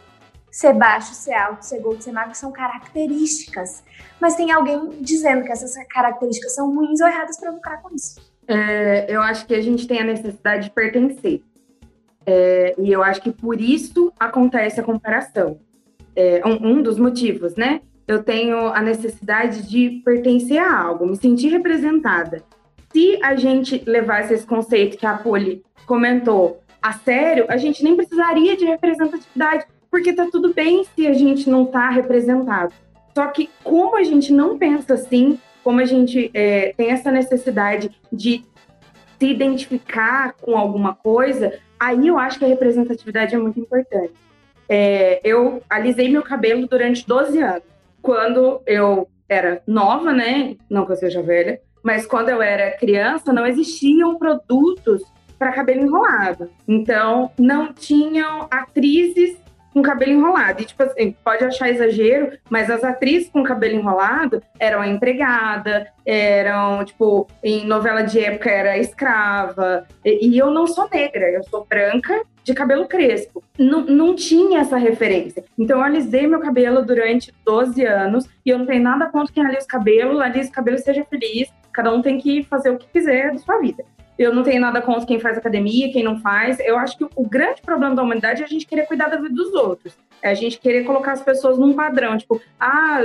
ser 0.51 0.73
baixo, 0.73 1.13
ser 1.13 1.33
alto, 1.33 1.63
ser 1.63 1.79
gordo, 1.79 2.01
ser 2.01 2.11
magro, 2.11 2.35
são 2.35 2.51
características. 2.51 3.83
Mas 4.19 4.35
tem 4.35 4.51
alguém 4.51 4.89
dizendo 4.99 5.45
que 5.45 5.51
essas 5.51 5.73
características 5.87 6.55
são 6.55 6.75
ruins 6.75 6.99
ou 6.99 7.07
erradas 7.07 7.39
para 7.39 7.51
lucrar 7.51 7.81
com 7.83 7.95
isso. 7.95 8.19
É, 8.47 9.05
eu 9.07 9.21
acho 9.21 9.45
que 9.45 9.53
a 9.53 9.61
gente 9.61 9.87
tem 9.87 9.99
a 9.99 10.03
necessidade 10.03 10.65
de 10.65 10.71
pertencer. 10.71 11.43
É, 12.25 12.75
e 12.79 12.91
eu 12.91 13.03
acho 13.03 13.21
que 13.21 13.31
por 13.31 13.61
isso 13.61 14.11
acontece 14.19 14.79
a 14.79 14.83
comparação. 14.83 15.59
É, 16.15 16.41
um, 16.45 16.71
um, 16.71 16.81
dos 16.81 16.97
motivos, 16.97 17.55
né? 17.55 17.81
Eu 18.07 18.23
tenho 18.23 18.57
a 18.67 18.81
necessidade 18.81 19.69
de 19.69 20.01
pertencer 20.03 20.57
a 20.57 20.77
algo, 20.77 21.05
me 21.05 21.15
sentir 21.15 21.49
representada. 21.49 22.43
Se 22.91 23.19
a 23.23 23.35
gente 23.35 23.81
levasse 23.85 24.33
esse 24.33 24.45
conceito 24.45 24.97
que 24.97 25.05
a 25.05 25.17
Poli 25.17 25.63
comentou 25.85 26.61
a 26.81 26.93
sério, 26.93 27.45
a 27.47 27.57
gente 27.57 27.83
nem 27.83 27.95
precisaria 27.95 28.57
de 28.57 28.65
representatividade, 28.65 29.65
porque 29.89 30.13
tá 30.13 30.27
tudo 30.31 30.53
bem 30.53 30.83
se 30.95 31.07
a 31.07 31.13
gente 31.13 31.49
não 31.49 31.65
tá 31.65 31.89
representado. 31.89 32.73
Só 33.13 33.27
que 33.27 33.49
como 33.63 33.95
a 33.95 34.03
gente 34.03 34.33
não 34.33 34.57
pensa 34.57 34.93
assim, 34.95 35.39
como 35.63 35.79
a 35.79 35.85
gente 35.85 36.31
é, 36.33 36.73
tem 36.75 36.89
essa 36.91 37.11
necessidade 37.11 37.91
de 38.11 38.43
se 39.19 39.27
identificar 39.27 40.33
com 40.41 40.57
alguma 40.57 40.95
coisa, 40.95 41.59
aí 41.79 42.07
eu 42.07 42.17
acho 42.17 42.39
que 42.39 42.45
a 42.45 42.47
representatividade 42.47 43.35
é 43.35 43.37
muito 43.37 43.59
importante. 43.59 44.13
É, 44.67 45.21
eu 45.23 45.61
alisei 45.69 46.09
meu 46.09 46.23
cabelo 46.23 46.67
durante 46.67 47.05
12 47.05 47.39
anos. 47.41 47.63
Quando 48.01 48.61
eu 48.65 49.07
era 49.29 49.61
nova, 49.67 50.11
né? 50.11 50.55
Não 50.69 50.85
que 50.85 50.93
eu 50.93 50.95
seja 50.95 51.21
velha, 51.21 51.61
mas 51.83 52.05
quando 52.05 52.29
eu 52.29 52.41
era 52.41 52.77
criança, 52.77 53.33
não 53.33 53.45
existiam 53.45 54.17
produtos 54.17 55.01
para 55.37 55.53
cabelo 55.53 55.81
enrolado. 55.81 56.49
Então, 56.67 57.31
não 57.37 57.73
tinham 57.73 58.47
atrizes 58.51 59.41
com 59.73 59.81
cabelo 59.81 60.11
enrolado. 60.11 60.61
E, 60.61 60.65
tipo 60.65 60.83
assim, 60.83 61.15
pode 61.23 61.43
achar 61.43 61.69
exagero, 61.69 62.37
mas 62.49 62.69
as 62.69 62.83
atrizes 62.83 63.29
com 63.29 63.43
cabelo 63.43 63.75
enrolado 63.75 64.41
eram 64.59 64.81
a 64.81 64.87
empregada, 64.87 65.87
eram, 66.05 66.83
tipo, 66.85 67.27
em 67.43 67.65
novela 67.65 68.01
de 68.03 68.19
época 68.19 68.49
era 68.49 68.77
escrava. 68.77 69.87
E, 70.05 70.29
e 70.29 70.37
eu 70.37 70.51
não 70.51 70.67
sou 70.67 70.87
negra, 70.91 71.29
eu 71.31 71.43
sou 71.43 71.65
branca 71.65 72.21
de 72.43 72.53
cabelo 72.53 72.87
crespo. 72.87 73.43
Não, 73.57 73.81
não 73.81 74.15
tinha 74.15 74.59
essa 74.59 74.77
referência. 74.77 75.43
Então 75.57 75.79
eu 75.79 75.83
alisei 75.83 76.27
meu 76.27 76.39
cabelo 76.39 76.85
durante 76.85 77.33
12 77.45 77.85
anos 77.85 78.27
e 78.45 78.49
eu 78.49 78.57
não 78.57 78.65
tenho 78.65 78.83
nada 78.83 79.07
contra 79.07 79.33
quem 79.33 79.45
alisa 79.45 79.65
o 79.65 79.67
cabelo, 79.67 80.19
alisa 80.19 80.49
o 80.49 80.53
cabelo 80.53 80.77
seja 80.79 81.05
feliz. 81.05 81.49
Cada 81.73 81.93
um 81.93 82.01
tem 82.01 82.17
que 82.17 82.43
fazer 82.43 82.69
o 82.69 82.77
que 82.77 82.87
quiser 82.87 83.31
da 83.31 83.37
sua 83.37 83.59
vida. 83.59 83.85
Eu 84.17 84.35
não 84.35 84.43
tenho 84.43 84.61
nada 84.61 84.81
contra 84.81 85.05
quem 85.05 85.19
faz 85.19 85.37
academia, 85.37 85.91
quem 85.91 86.03
não 86.03 86.19
faz. 86.19 86.59
Eu 86.59 86.77
acho 86.77 86.97
que 86.97 87.05
o 87.15 87.27
grande 87.27 87.61
problema 87.61 87.95
da 87.95 88.03
humanidade 88.03 88.41
é 88.41 88.45
a 88.45 88.47
gente 88.47 88.67
querer 88.67 88.85
cuidar 88.85 89.07
da 89.07 89.17
vida 89.17 89.33
dos 89.33 89.53
outros. 89.53 89.97
É 90.21 90.29
a 90.29 90.33
gente 90.33 90.59
querer 90.59 90.83
colocar 90.83 91.13
as 91.13 91.23
pessoas 91.23 91.57
num 91.57 91.73
padrão, 91.73 92.17
tipo, 92.17 92.39
ah, 92.59 92.99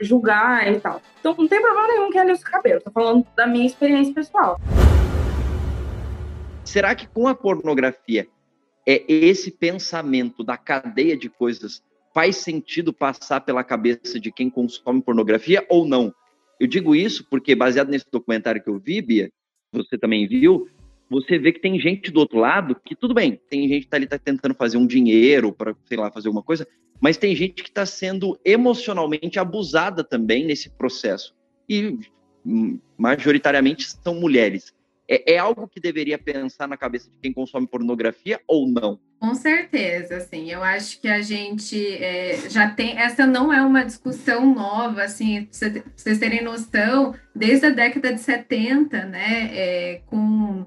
julgar 0.00 0.70
e 0.70 0.78
tal. 0.78 1.02
Então 1.18 1.34
não 1.36 1.48
tem 1.48 1.60
problema 1.60 1.88
nenhum 1.88 2.10
que 2.10 2.20
use 2.20 2.42
o 2.42 2.44
cabelo. 2.44 2.80
Tô 2.80 2.90
falando 2.90 3.26
da 3.34 3.46
minha 3.46 3.66
experiência 3.66 4.14
pessoal. 4.14 4.60
Será 6.62 6.94
que 6.94 7.08
com 7.08 7.26
a 7.26 7.34
pornografia 7.34 8.28
é 8.86 9.02
esse 9.08 9.50
pensamento 9.50 10.44
da 10.44 10.56
cadeia 10.56 11.16
de 11.16 11.28
coisas 11.28 11.82
faz 12.14 12.36
sentido 12.36 12.92
passar 12.92 13.40
pela 13.40 13.64
cabeça 13.64 14.20
de 14.20 14.30
quem 14.30 14.48
consome 14.50 15.02
pornografia 15.02 15.64
ou 15.68 15.84
não? 15.86 16.14
Eu 16.60 16.66
digo 16.66 16.94
isso 16.94 17.26
porque, 17.30 17.54
baseado 17.54 17.88
nesse 17.88 18.04
documentário 18.12 18.62
que 18.62 18.68
eu 18.68 18.78
vi, 18.78 19.00
Bia, 19.00 19.30
você 19.72 19.96
também 19.96 20.28
viu, 20.28 20.68
você 21.08 21.38
vê 21.38 21.52
que 21.52 21.60
tem 21.60 21.80
gente 21.80 22.10
do 22.10 22.20
outro 22.20 22.38
lado 22.38 22.76
que, 22.84 22.94
tudo 22.94 23.14
bem, 23.14 23.40
tem 23.48 23.66
gente 23.66 23.84
que 23.84 23.88
tá 23.88 23.96
ali 23.96 24.06
tá 24.06 24.18
tentando 24.18 24.54
fazer 24.54 24.76
um 24.76 24.86
dinheiro 24.86 25.52
para, 25.52 25.74
sei 25.86 25.96
lá, 25.96 26.10
fazer 26.10 26.28
alguma 26.28 26.42
coisa, 26.42 26.68
mas 27.00 27.16
tem 27.16 27.34
gente 27.34 27.62
que 27.62 27.70
está 27.70 27.86
sendo 27.86 28.38
emocionalmente 28.44 29.38
abusada 29.38 30.04
também 30.04 30.44
nesse 30.44 30.68
processo. 30.68 31.34
E 31.66 31.98
hum, 32.44 32.78
majoritariamente 32.98 33.90
são 33.90 34.14
mulheres. 34.14 34.74
É, 35.12 35.32
é, 35.34 35.38
algo 35.38 35.66
que 35.66 35.80
deveria 35.80 36.16
pensar 36.16 36.68
na 36.68 36.76
cabeça 36.76 37.10
de 37.10 37.16
quem 37.20 37.32
consome 37.32 37.66
pornografia 37.66 38.40
ou 38.46 38.68
não? 38.68 39.00
Com 39.18 39.34
certeza, 39.34 40.18
assim, 40.18 40.52
eu 40.52 40.62
acho 40.62 41.00
que 41.00 41.08
a 41.08 41.20
gente 41.20 41.84
é, 41.96 42.48
já 42.48 42.70
tem, 42.70 42.96
essa 42.96 43.26
não 43.26 43.52
é 43.52 43.60
uma 43.60 43.84
discussão 43.84 44.54
nova, 44.54 45.02
assim, 45.02 45.46
pra 45.46 45.82
vocês 45.96 46.18
terem 46.20 46.44
noção, 46.44 47.12
desde 47.34 47.66
a 47.66 47.70
década 47.70 48.12
de 48.12 48.20
70, 48.20 49.04
né, 49.06 49.50
é, 49.52 50.02
com, 50.06 50.64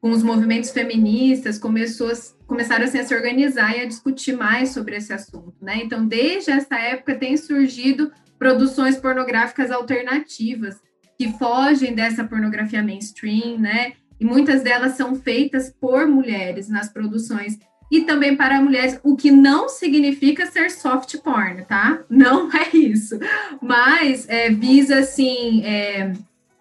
com 0.00 0.10
os 0.10 0.22
movimentos 0.22 0.70
feministas, 0.70 1.58
começou, 1.58 2.10
começaram 2.46 2.84
assim, 2.84 3.00
a 3.00 3.04
se 3.04 3.14
organizar 3.14 3.76
e 3.76 3.82
a 3.82 3.86
discutir 3.86 4.34
mais 4.34 4.70
sobre 4.70 4.96
esse 4.96 5.12
assunto, 5.12 5.54
né, 5.60 5.76
então 5.84 6.08
desde 6.08 6.50
essa 6.50 6.76
época 6.76 7.16
tem 7.16 7.36
surgido 7.36 8.10
produções 8.38 8.96
pornográficas 8.96 9.70
alternativas, 9.70 10.80
que 11.18 11.32
fogem 11.32 11.94
dessa 11.94 12.24
pornografia 12.24 12.82
mainstream, 12.82 13.58
né? 13.58 13.92
E 14.18 14.24
muitas 14.24 14.62
delas 14.62 14.92
são 14.92 15.14
feitas 15.14 15.74
por 15.80 16.06
mulheres 16.06 16.68
nas 16.68 16.88
produções 16.88 17.58
e 17.90 18.00
também 18.02 18.34
para 18.34 18.60
mulheres, 18.60 18.98
o 19.04 19.14
que 19.16 19.30
não 19.30 19.68
significa 19.68 20.46
ser 20.46 20.70
soft 20.70 21.16
porn, 21.18 21.64
tá? 21.64 22.02
Não 22.08 22.48
é 22.56 22.76
isso. 22.76 23.18
Mas 23.62 24.28
é, 24.28 24.50
visa, 24.50 24.98
assim, 24.98 25.64
é, 25.64 26.12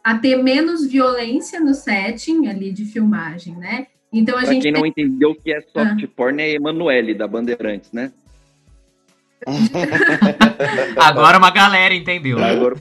a 0.03 0.17
ter 0.17 0.35
menos 0.35 0.85
violência 0.85 1.59
no 1.59 1.73
setting 1.73 2.47
ali 2.47 2.71
de 2.71 2.85
filmagem, 2.85 3.55
né? 3.55 3.87
Então 4.11 4.37
a 4.37 4.41
pra 4.41 4.53
gente. 4.53 4.63
Quem 4.63 4.71
não 4.71 4.85
entendeu 4.85 5.31
o 5.31 5.35
que 5.35 5.51
é 5.51 5.61
soft 5.61 6.03
ah. 6.03 6.07
porn 6.15 6.41
é 6.41 6.51
Emanuele, 6.51 7.13
da 7.15 7.27
Bandeirantes, 7.27 7.91
né? 7.91 8.11
Agora 10.97 11.37
uma 11.37 11.51
galera 11.51 11.93
entendeu. 11.93 12.43
Agora... 12.43 12.75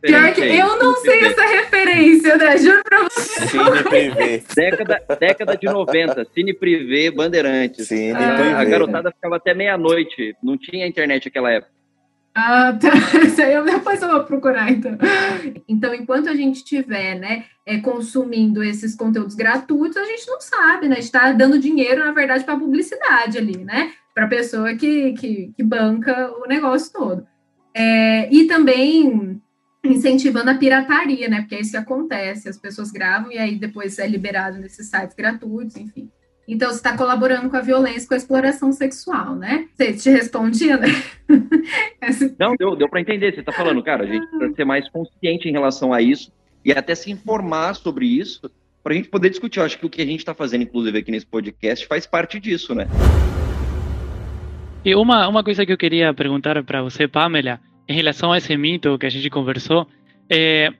Pior 0.00 0.32
que 0.32 0.40
eu 0.40 0.78
não 0.78 0.94
sei 0.96 1.24
essa 1.26 1.46
referência, 1.46 2.36
né? 2.36 2.56
Juro 2.58 2.82
pra 2.84 3.02
você. 3.04 3.46
Cine 3.46 3.82
Privé. 3.82 4.42
Década, 4.54 5.02
década 5.18 5.56
de 5.56 5.66
90, 5.66 6.26
Cine 6.34 6.54
Privé, 6.54 7.10
Bandeirantes. 7.10 7.88
Cine 7.88 8.12
ah, 8.12 8.60
A 8.60 8.64
garotada 8.64 9.10
ficava 9.10 9.36
até 9.36 9.54
meia-noite. 9.54 10.34
Não 10.42 10.56
tinha 10.56 10.86
internet 10.86 11.26
naquela 11.26 11.52
época. 11.52 11.75
Ah, 12.36 12.72
tá. 12.78 12.90
Isso 13.24 13.40
aí 13.40 13.54
eu, 13.54 13.64
depois 13.64 14.02
eu 14.02 14.10
vou 14.10 14.24
procurar, 14.24 14.70
então. 14.70 14.98
Então, 15.66 15.94
enquanto 15.94 16.28
a 16.28 16.34
gente 16.34 16.56
estiver, 16.56 17.18
né, 17.18 17.46
é, 17.64 17.78
consumindo 17.78 18.62
esses 18.62 18.94
conteúdos 18.94 19.34
gratuitos, 19.34 19.96
a 19.96 20.04
gente 20.04 20.26
não 20.26 20.40
sabe, 20.40 20.86
né? 20.86 20.96
A 20.96 21.00
gente 21.00 21.04
está 21.04 21.32
dando 21.32 21.58
dinheiro, 21.58 22.04
na 22.04 22.12
verdade, 22.12 22.44
para 22.44 22.58
publicidade 22.58 23.38
ali, 23.38 23.64
né? 23.64 23.92
para 24.16 24.24
a 24.24 24.28
pessoa 24.28 24.74
que, 24.74 25.12
que, 25.12 25.52
que, 25.54 25.62
banca 25.62 26.32
o 26.42 26.48
negócio 26.48 26.90
todo. 26.90 27.26
É, 27.74 28.32
e 28.34 28.46
também 28.46 29.42
incentivando 29.84 30.48
a 30.48 30.54
pirataria, 30.54 31.28
né? 31.28 31.42
Porque 31.42 31.54
é 31.54 31.60
isso 31.60 31.72
que 31.72 31.76
acontece, 31.76 32.48
as 32.48 32.56
pessoas 32.56 32.90
gravam 32.90 33.30
e 33.30 33.36
aí 33.36 33.56
depois 33.56 33.98
é 33.98 34.06
liberado 34.06 34.56
nesses 34.56 34.88
sites 34.88 35.14
gratuitos, 35.14 35.76
enfim. 35.76 36.10
Então, 36.48 36.70
você 36.70 36.76
está 36.76 36.96
colaborando 36.96 37.50
com 37.50 37.56
a 37.56 37.60
violência, 37.60 38.06
com 38.06 38.14
a 38.14 38.16
exploração 38.16 38.72
sexual, 38.72 39.34
né? 39.34 39.66
Você 39.74 39.92
te 39.94 40.10
respondia, 40.10 40.76
né? 40.76 40.88
Não, 42.38 42.54
deu, 42.54 42.76
deu 42.76 42.88
para 42.88 43.00
entender. 43.00 43.34
Você 43.34 43.40
está 43.40 43.50
falando, 43.50 43.82
cara, 43.82 44.04
a 44.04 44.06
gente 44.06 44.26
precisa 44.28 44.54
ser 44.54 44.64
mais 44.64 44.88
consciente 44.88 45.48
em 45.48 45.52
relação 45.52 45.92
a 45.92 46.00
isso 46.00 46.30
e 46.64 46.70
até 46.70 46.94
se 46.94 47.10
informar 47.10 47.74
sobre 47.74 48.06
isso 48.06 48.48
para 48.80 48.92
a 48.92 48.96
gente 48.96 49.08
poder 49.08 49.28
discutir. 49.30 49.58
Eu 49.58 49.64
acho 49.64 49.76
que 49.76 49.86
o 49.86 49.90
que 49.90 50.00
a 50.00 50.06
gente 50.06 50.20
está 50.20 50.34
fazendo, 50.34 50.62
inclusive, 50.62 50.96
aqui 50.96 51.10
nesse 51.10 51.26
podcast 51.26 51.84
faz 51.88 52.06
parte 52.06 52.38
disso, 52.38 52.76
né? 52.76 52.86
E 54.84 54.94
uma, 54.94 55.26
uma 55.26 55.42
coisa 55.42 55.66
que 55.66 55.72
eu 55.72 55.76
queria 55.76 56.14
perguntar 56.14 56.62
para 56.62 56.80
você, 56.80 57.08
Pamela, 57.08 57.58
em 57.88 57.94
relação 57.94 58.30
a 58.30 58.38
esse 58.38 58.56
mito 58.56 58.96
que 58.96 59.06
a 59.06 59.10
gente 59.10 59.28
conversou, 59.28 59.88
é, 60.30 60.72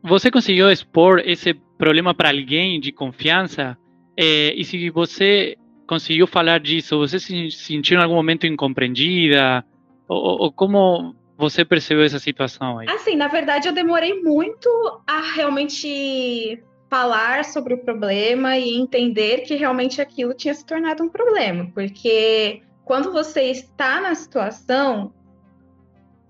você 0.00 0.30
conseguiu 0.30 0.70
expor 0.70 1.20
esse 1.24 1.54
problema 1.76 2.14
para 2.14 2.30
alguém 2.30 2.78
de 2.78 2.92
confiança? 2.92 3.76
É, 4.20 4.52
e 4.56 4.64
se 4.64 4.90
você 4.90 5.56
conseguiu 5.86 6.26
falar 6.26 6.58
disso, 6.58 6.98
você 6.98 7.20
se 7.20 7.52
sentiu 7.52 8.00
em 8.00 8.02
algum 8.02 8.16
momento 8.16 8.48
incompreendida? 8.48 9.64
Ou, 10.08 10.42
ou 10.42 10.52
como 10.52 11.14
você 11.36 11.64
percebeu 11.64 12.02
essa 12.02 12.18
situação 12.18 12.80
aí? 12.80 12.88
Assim, 12.88 13.14
na 13.14 13.28
verdade, 13.28 13.68
eu 13.68 13.72
demorei 13.72 14.20
muito 14.20 14.68
a 15.06 15.20
realmente 15.36 16.60
falar 16.90 17.44
sobre 17.44 17.74
o 17.74 17.78
problema 17.78 18.58
e 18.58 18.76
entender 18.76 19.42
que 19.42 19.54
realmente 19.54 20.00
aquilo 20.00 20.34
tinha 20.34 20.52
se 20.52 20.66
tornado 20.66 21.04
um 21.04 21.08
problema, 21.08 21.70
porque 21.72 22.62
quando 22.84 23.12
você 23.12 23.42
está 23.42 24.00
na 24.00 24.14
situação, 24.14 25.12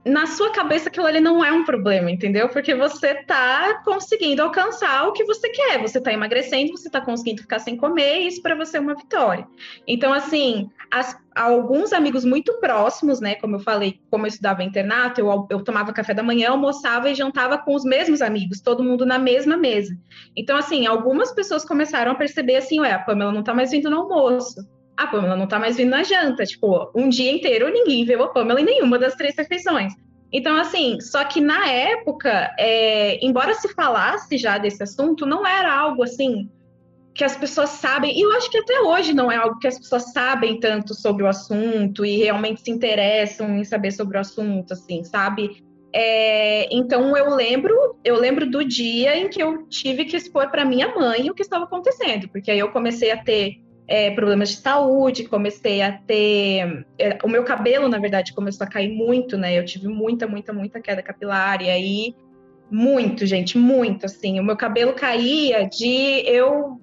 na 0.08 0.26
sua 0.26 0.50
cabeça 0.50 0.88
aquilo 0.88 1.06
ali 1.06 1.20
não 1.20 1.44
é 1.44 1.52
um 1.52 1.64
problema, 1.64 2.10
entendeu? 2.10 2.48
Porque 2.48 2.74
você 2.74 3.14
tá 3.24 3.82
conseguindo 3.84 4.42
alcançar 4.42 5.06
o 5.06 5.12
que 5.12 5.24
você 5.24 5.48
quer, 5.50 5.80
você 5.80 6.00
tá 6.00 6.12
emagrecendo, 6.12 6.76
você 6.76 6.90
tá 6.90 7.00
conseguindo 7.00 7.42
ficar 7.42 7.58
sem 7.58 7.76
comer, 7.76 8.22
e 8.22 8.28
isso 8.28 8.42
para 8.42 8.54
você 8.54 8.78
é 8.78 8.80
uma 8.80 8.94
vitória. 8.94 9.46
Então, 9.86 10.12
assim, 10.12 10.70
as, 10.90 11.16
alguns 11.34 11.92
amigos 11.92 12.24
muito 12.24 12.58
próximos, 12.58 13.20
né? 13.20 13.34
Como 13.34 13.56
eu 13.56 13.60
falei, 13.60 14.00
como 14.10 14.24
eu 14.24 14.28
estudava 14.28 14.64
internato, 14.64 15.20
eu, 15.20 15.46
eu 15.50 15.62
tomava 15.62 15.92
café 15.92 16.14
da 16.14 16.22
manhã, 16.22 16.50
almoçava 16.50 17.10
e 17.10 17.14
jantava 17.14 17.58
com 17.58 17.74
os 17.74 17.84
mesmos 17.84 18.22
amigos, 18.22 18.60
todo 18.60 18.82
mundo 18.82 19.04
na 19.04 19.18
mesma 19.18 19.56
mesa. 19.56 19.96
Então, 20.36 20.56
assim, 20.56 20.86
algumas 20.86 21.32
pessoas 21.32 21.64
começaram 21.64 22.12
a 22.12 22.14
perceber 22.14 22.56
assim, 22.56 22.80
ué, 22.80 22.92
a 22.92 22.98
Pamela 22.98 23.32
não 23.32 23.42
tá 23.42 23.52
mais 23.52 23.70
vindo 23.70 23.90
no 23.90 23.98
almoço 23.98 24.77
a 24.98 25.06
Pamela 25.06 25.36
não 25.36 25.46
tá 25.46 25.60
mais 25.60 25.76
vindo 25.76 25.90
na 25.90 26.02
janta. 26.02 26.44
Tipo, 26.44 26.90
um 26.94 27.08
dia 27.08 27.30
inteiro 27.30 27.72
ninguém 27.72 28.04
viu 28.04 28.22
a 28.24 28.28
Pamela 28.28 28.60
em 28.60 28.64
nenhuma 28.64 28.98
das 28.98 29.14
três 29.14 29.36
refeições. 29.36 29.94
Então, 30.32 30.56
assim, 30.56 31.00
só 31.00 31.24
que 31.24 31.40
na 31.40 31.68
época, 31.68 32.54
é, 32.58 33.24
embora 33.24 33.54
se 33.54 33.72
falasse 33.72 34.36
já 34.36 34.58
desse 34.58 34.82
assunto, 34.82 35.24
não 35.24 35.46
era 35.46 35.72
algo 35.72 36.02
assim 36.02 36.50
que 37.14 37.24
as 37.24 37.36
pessoas 37.36 37.70
sabem, 37.70 38.16
e 38.16 38.20
eu 38.20 38.30
acho 38.32 38.48
que 38.48 38.58
até 38.58 38.80
hoje 38.80 39.12
não 39.12 39.30
é 39.30 39.36
algo 39.36 39.58
que 39.58 39.66
as 39.66 39.76
pessoas 39.76 40.12
sabem 40.12 40.60
tanto 40.60 40.94
sobre 40.94 41.24
o 41.24 41.26
assunto 41.26 42.06
e 42.06 42.16
realmente 42.16 42.60
se 42.60 42.70
interessam 42.70 43.58
em 43.58 43.64
saber 43.64 43.90
sobre 43.90 44.16
o 44.16 44.20
assunto, 44.20 44.72
assim, 44.72 45.02
sabe? 45.02 45.64
É, 45.92 46.72
então 46.72 47.16
eu 47.16 47.34
lembro, 47.34 47.74
eu 48.04 48.16
lembro 48.20 48.48
do 48.48 48.62
dia 48.64 49.16
em 49.16 49.28
que 49.28 49.42
eu 49.42 49.66
tive 49.66 50.04
que 50.04 50.16
expor 50.16 50.48
para 50.48 50.64
minha 50.64 50.94
mãe 50.94 51.28
o 51.28 51.34
que 51.34 51.42
estava 51.42 51.64
acontecendo, 51.64 52.28
porque 52.28 52.52
aí 52.52 52.58
eu 52.60 52.70
comecei 52.70 53.10
a 53.10 53.16
ter 53.16 53.56
é, 53.88 54.10
problemas 54.10 54.50
de 54.50 54.56
saúde, 54.56 55.24
comecei 55.24 55.80
a 55.80 55.90
ter. 55.90 56.86
É, 56.98 57.18
o 57.24 57.28
meu 57.28 57.42
cabelo, 57.42 57.88
na 57.88 57.98
verdade, 57.98 58.34
começou 58.34 58.66
a 58.66 58.70
cair 58.70 58.92
muito, 58.92 59.38
né? 59.38 59.58
Eu 59.58 59.64
tive 59.64 59.88
muita, 59.88 60.26
muita, 60.26 60.52
muita 60.52 60.78
queda 60.78 61.02
capilar, 61.02 61.62
e 61.62 61.70
aí. 61.70 62.14
Muito, 62.70 63.24
gente, 63.24 63.56
muito, 63.56 64.04
assim. 64.04 64.38
O 64.38 64.44
meu 64.44 64.54
cabelo 64.54 64.92
caía 64.92 65.66
de 65.66 66.22
eu. 66.26 66.78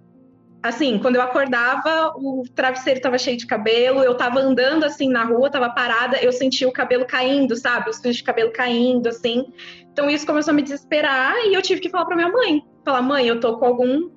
Assim, 0.64 0.97
quando 0.97 1.18
eu 1.18 1.22
acordava, 1.22 2.12
o 2.16 2.41
travesseiro 2.56 2.97
estava 2.97 3.20
cheio 3.20 3.38
de 3.38 3.45
cabelo, 3.45 4.01
eu 4.03 4.14
estava 4.14 4.39
andando 4.39 4.84
assim 4.84 5.08
na 5.08 5.24
rua, 5.24 5.45
estava 5.45 5.70
parada, 5.70 6.18
eu 6.18 6.32
sentia 6.32 6.68
o 6.68 6.72
cabelo 6.72 7.06
caindo, 7.06 7.56
sabe? 7.56 7.91
Os 7.91 7.99
fios 7.99 8.16
de 8.16 8.24
cabelo 8.24 8.51
caindo, 8.51 9.08
assim. 9.08 9.45
Então 9.93 10.10
isso 10.10 10.26
começou 10.26 10.51
a 10.53 10.56
me 10.56 10.64
desesperar 10.64 11.36
e 11.45 11.53
eu 11.53 11.62
tive 11.62 11.82
que 11.82 11.89
falar 11.89 12.06
para 12.06 12.16
minha 12.16 12.32
mãe. 12.32 12.64
Falar, 12.84 13.03
mãe, 13.03 13.28
eu 13.28 13.39
tô 13.39 13.60
com 13.60 13.66
algum 13.66 14.10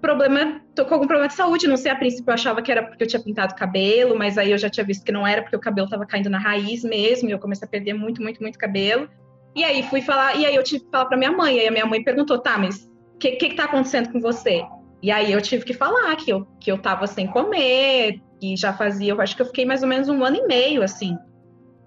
problema, 0.00 0.60
tô 0.74 0.84
com 0.84 0.94
algum 0.94 1.06
problema 1.06 1.28
de 1.28 1.34
saúde, 1.34 1.68
não 1.68 1.76
sei, 1.76 1.92
a 1.92 1.96
princípio 1.96 2.30
eu 2.30 2.34
achava 2.34 2.62
que 2.62 2.72
era 2.72 2.82
porque 2.82 3.04
eu 3.04 3.08
tinha 3.08 3.22
pintado 3.22 3.52
o 3.52 3.56
cabelo, 3.56 4.16
mas 4.18 4.38
aí 4.38 4.50
eu 4.50 4.58
já 4.58 4.68
tinha 4.68 4.84
visto 4.84 5.04
que 5.04 5.12
não 5.12 5.26
era, 5.26 5.42
porque 5.42 5.56
o 5.56 5.60
cabelo 5.60 5.88
tava 5.88 6.06
caindo 6.06 6.30
na 6.30 6.38
raiz 6.38 6.82
mesmo, 6.82 7.28
e 7.28 7.32
eu 7.32 7.38
comecei 7.38 7.66
a 7.66 7.70
perder 7.70 7.94
muito, 7.94 8.22
muito, 8.22 8.40
muito 8.42 8.58
cabelo. 8.58 9.08
E 9.54 9.64
aí 9.64 9.82
fui 9.84 10.00
falar, 10.00 10.36
e 10.36 10.46
aí 10.46 10.54
eu 10.54 10.62
tive 10.62 10.84
que 10.84 10.90
falar 10.90 11.06
pra 11.06 11.18
minha 11.18 11.32
mãe, 11.32 11.56
e 11.56 11.60
aí 11.60 11.68
a 11.68 11.70
minha 11.70 11.86
mãe 11.86 12.02
perguntou, 12.02 12.38
tá, 12.38 12.56
mas 12.58 12.88
o 13.14 13.18
que, 13.18 13.32
que 13.32 13.50
que 13.50 13.56
tá 13.56 13.64
acontecendo 13.64 14.10
com 14.10 14.20
você? 14.20 14.64
E 15.02 15.10
aí 15.10 15.32
eu 15.32 15.40
tive 15.40 15.64
que 15.64 15.74
falar 15.74 16.14
que 16.16 16.30
eu, 16.30 16.46
que 16.60 16.70
eu 16.70 16.78
tava 16.78 17.06
sem 17.06 17.26
comer, 17.26 18.20
e 18.40 18.56
já 18.56 18.72
fazia, 18.72 19.12
eu 19.12 19.20
acho 19.20 19.36
que 19.36 19.42
eu 19.42 19.46
fiquei 19.46 19.64
mais 19.64 19.82
ou 19.82 19.88
menos 19.88 20.08
um 20.08 20.24
ano 20.24 20.36
e 20.36 20.46
meio, 20.46 20.82
assim, 20.82 21.16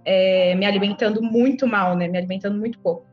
é, 0.05 0.55
me 0.55 0.65
alimentando 0.65 1.21
muito 1.21 1.65
mal, 1.67 1.95
né, 1.95 2.07
me 2.07 2.17
alimentando 2.17 2.57
muito 2.57 2.79
pouco. 2.79 3.05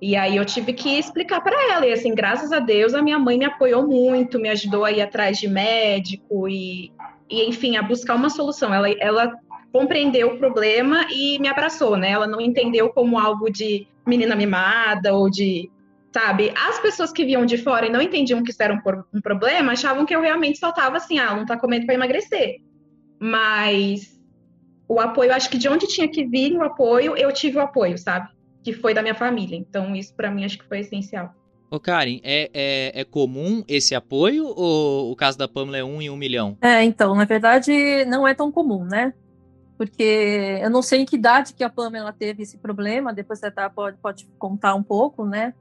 E 0.00 0.16
aí 0.16 0.36
eu 0.36 0.44
tive 0.44 0.72
que 0.72 0.98
explicar 0.98 1.40
para 1.40 1.72
ela. 1.72 1.86
E 1.86 1.92
assim, 1.92 2.14
graças 2.14 2.52
a 2.52 2.58
Deus, 2.58 2.94
a 2.94 3.02
minha 3.02 3.18
mãe 3.18 3.38
me 3.38 3.44
apoiou 3.44 3.86
muito, 3.86 4.38
me 4.38 4.48
ajudou 4.48 4.84
a 4.84 4.92
ir 4.92 5.00
atrás 5.00 5.38
de 5.38 5.48
médico 5.48 6.48
e, 6.48 6.92
e 7.30 7.48
enfim, 7.48 7.76
a 7.76 7.82
buscar 7.82 8.14
uma 8.14 8.28
solução. 8.28 8.72
Ela, 8.74 8.90
ela 9.00 9.32
compreendeu 9.72 10.28
o 10.28 10.38
problema 10.38 11.06
e 11.10 11.38
me 11.38 11.48
abraçou, 11.48 11.96
né? 11.96 12.10
Ela 12.10 12.26
não 12.26 12.40
entendeu 12.40 12.90
como 12.90 13.18
algo 13.18 13.50
de 13.50 13.86
menina 14.06 14.36
mimada 14.36 15.14
ou 15.14 15.30
de, 15.30 15.70
sabe? 16.12 16.52
As 16.54 16.78
pessoas 16.78 17.10
que 17.10 17.24
viam 17.24 17.44
de 17.44 17.58
fora 17.58 17.86
e 17.86 17.90
não 17.90 18.00
entendiam 18.00 18.42
que 18.44 18.50
isso 18.50 18.62
era 18.62 18.74
um, 18.74 19.18
um 19.18 19.20
problema, 19.20 19.72
achavam 19.72 20.06
que 20.06 20.14
eu 20.14 20.20
realmente 20.20 20.58
só 20.58 20.70
tava 20.70 20.98
assim, 20.98 21.18
ah, 21.18 21.34
não 21.34 21.44
tá 21.44 21.56
comendo 21.56 21.86
para 21.86 21.94
emagrecer. 21.94 22.60
Mas 23.18 24.20
o 24.86 25.00
apoio, 25.00 25.32
acho 25.32 25.50
que 25.50 25.58
de 25.58 25.68
onde 25.68 25.86
tinha 25.86 26.06
que 26.06 26.24
vir 26.24 26.52
o 26.56 26.62
apoio, 26.62 27.16
eu 27.16 27.32
tive 27.32 27.56
o 27.58 27.62
apoio, 27.62 27.98
sabe? 27.98 28.28
Que 28.64 28.72
foi 28.72 28.94
da 28.94 29.02
minha 29.02 29.14
família. 29.14 29.56
Então, 29.56 29.94
isso 29.94 30.14
para 30.14 30.30
mim 30.30 30.44
acho 30.44 30.58
que 30.58 30.64
foi 30.64 30.80
essencial. 30.80 31.34
Ô, 31.70 31.78
Karen, 31.78 32.18
é, 32.22 32.50
é, 32.54 33.00
é, 33.00 33.04
comum 33.04 33.62
esse 33.68 33.94
apoio 33.94 34.46
ou 34.46 35.12
o 35.12 35.16
caso 35.16 35.36
da 35.36 35.46
Pamela 35.46 35.76
é 35.76 35.84
um 35.84 36.00
em 36.00 36.08
um 36.08 36.16
milhão? 36.16 36.56
É, 36.60 36.82
então, 36.82 37.14
na 37.14 37.24
verdade, 37.24 38.04
não 38.06 38.26
é 38.26 38.32
tão 38.32 38.50
comum, 38.50 38.84
né? 38.84 39.12
Porque 39.76 40.60
eu 40.62 40.70
não 40.70 40.80
sei 40.80 41.00
em 41.00 41.04
que 41.04 41.16
idade 41.16 41.52
que 41.52 41.64
a 41.64 41.68
Pamela 41.68 42.12
teve 42.12 42.42
esse 42.44 42.58
problema, 42.58 43.12
depois 43.12 43.40
você 43.40 43.50
tá, 43.50 43.68
pode, 43.68 43.98
pode 43.98 44.26
contar 44.38 44.74
um 44.74 44.82
pouco, 44.82 45.26
né? 45.26 45.52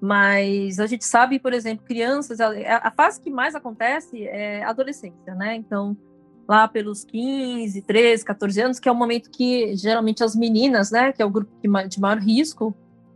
Mas 0.00 0.80
a 0.80 0.86
gente 0.86 1.04
sabe, 1.04 1.38
por 1.38 1.52
exemplo, 1.52 1.84
crianças, 1.84 2.40
a, 2.40 2.50
a 2.82 2.90
fase 2.90 3.20
que 3.20 3.30
mais 3.30 3.54
acontece 3.54 4.24
é 4.26 4.64
a 4.64 4.70
adolescência, 4.70 5.34
né? 5.34 5.54
Então, 5.54 5.96
lá 6.50 6.66
pelos 6.66 7.04
15, 7.04 7.80
13, 7.82 8.24
14 8.24 8.60
anos, 8.60 8.80
que 8.80 8.88
é 8.88 8.92
o 8.92 8.94
momento 8.94 9.30
que 9.30 9.76
geralmente 9.76 10.24
as 10.24 10.34
meninas, 10.34 10.90
né, 10.90 11.12
que 11.12 11.22
é 11.22 11.24
o 11.24 11.30
grupo 11.30 11.52
de 11.62 12.00
maior 12.00 12.18
risco, 12.18 12.74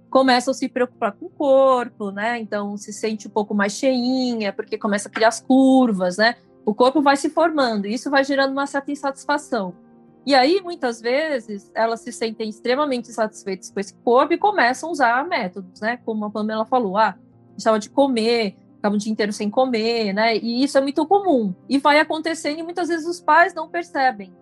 começam 0.08 0.52
a 0.52 0.54
se 0.54 0.68
preocupar 0.68 1.10
com 1.10 1.26
o 1.26 1.30
corpo, 1.30 2.12
né? 2.12 2.38
Então 2.38 2.76
se 2.76 2.92
sente 2.92 3.26
um 3.26 3.30
pouco 3.32 3.52
mais 3.52 3.72
cheinha, 3.72 4.52
porque 4.52 4.78
começa 4.78 5.08
a 5.08 5.10
criar 5.10 5.26
as 5.26 5.40
curvas, 5.40 6.16
né? 6.16 6.36
O 6.64 6.72
corpo 6.72 7.02
vai 7.02 7.16
se 7.16 7.28
formando, 7.28 7.88
e 7.88 7.94
isso 7.94 8.08
vai 8.08 8.22
gerando 8.22 8.52
uma 8.52 8.68
certa 8.68 8.92
insatisfação. 8.92 9.74
E 10.24 10.32
aí, 10.32 10.60
muitas 10.62 11.00
vezes, 11.00 11.72
elas 11.74 12.02
se 12.02 12.12
sentem 12.12 12.48
extremamente 12.48 13.12
satisfeitas 13.12 13.68
com 13.68 13.80
esse 13.80 13.94
corpo 13.96 14.32
e 14.32 14.38
começam 14.38 14.90
a 14.90 14.92
usar 14.92 15.26
métodos, 15.26 15.80
né? 15.80 15.98
Como 16.04 16.24
a 16.24 16.30
Pamela 16.30 16.64
falou, 16.64 16.96
ah, 16.96 17.16
deixava 17.50 17.80
de 17.80 17.90
comer, 17.90 18.56
ficava 18.84 18.94
o 18.94 18.98
dia 18.98 19.10
inteiro 19.10 19.32
sem 19.32 19.48
comer, 19.48 20.12
né? 20.12 20.36
E 20.36 20.62
isso 20.62 20.76
é 20.76 20.80
muito 20.80 21.06
comum. 21.06 21.54
E 21.68 21.78
vai 21.78 21.98
acontecendo 21.98 22.58
e 22.58 22.62
muitas 22.62 22.88
vezes 22.88 23.06
os 23.06 23.20
pais 23.20 23.54
não 23.54 23.68
percebem, 23.68 24.34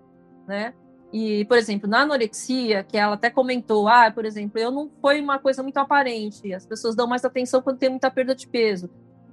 né? 0.49 0.75
E, 1.13 1.45
por 1.45 1.59
exemplo, 1.59 1.89
na 1.89 2.01
anorexia, 2.01 2.83
que 2.83 2.97
ela 2.97 3.15
até 3.15 3.31
comentou, 3.31 3.87
ah, 3.87 4.11
por 4.11 4.25
exemplo, 4.25 4.59
eu 4.59 4.71
não 4.71 4.91
foi 5.01 5.21
uma 5.21 5.39
coisa 5.39 5.63
muito 5.63 5.77
aparente, 5.77 6.53
as 6.53 6.67
pessoas 6.67 6.97
dão 6.97 7.07
mais 7.07 7.25
atenção 7.25 7.61
quando 7.61 7.79
tem 7.79 7.91
muita 7.91 8.11
perda 8.11 8.35
de 8.35 8.49
peso. 8.49 8.91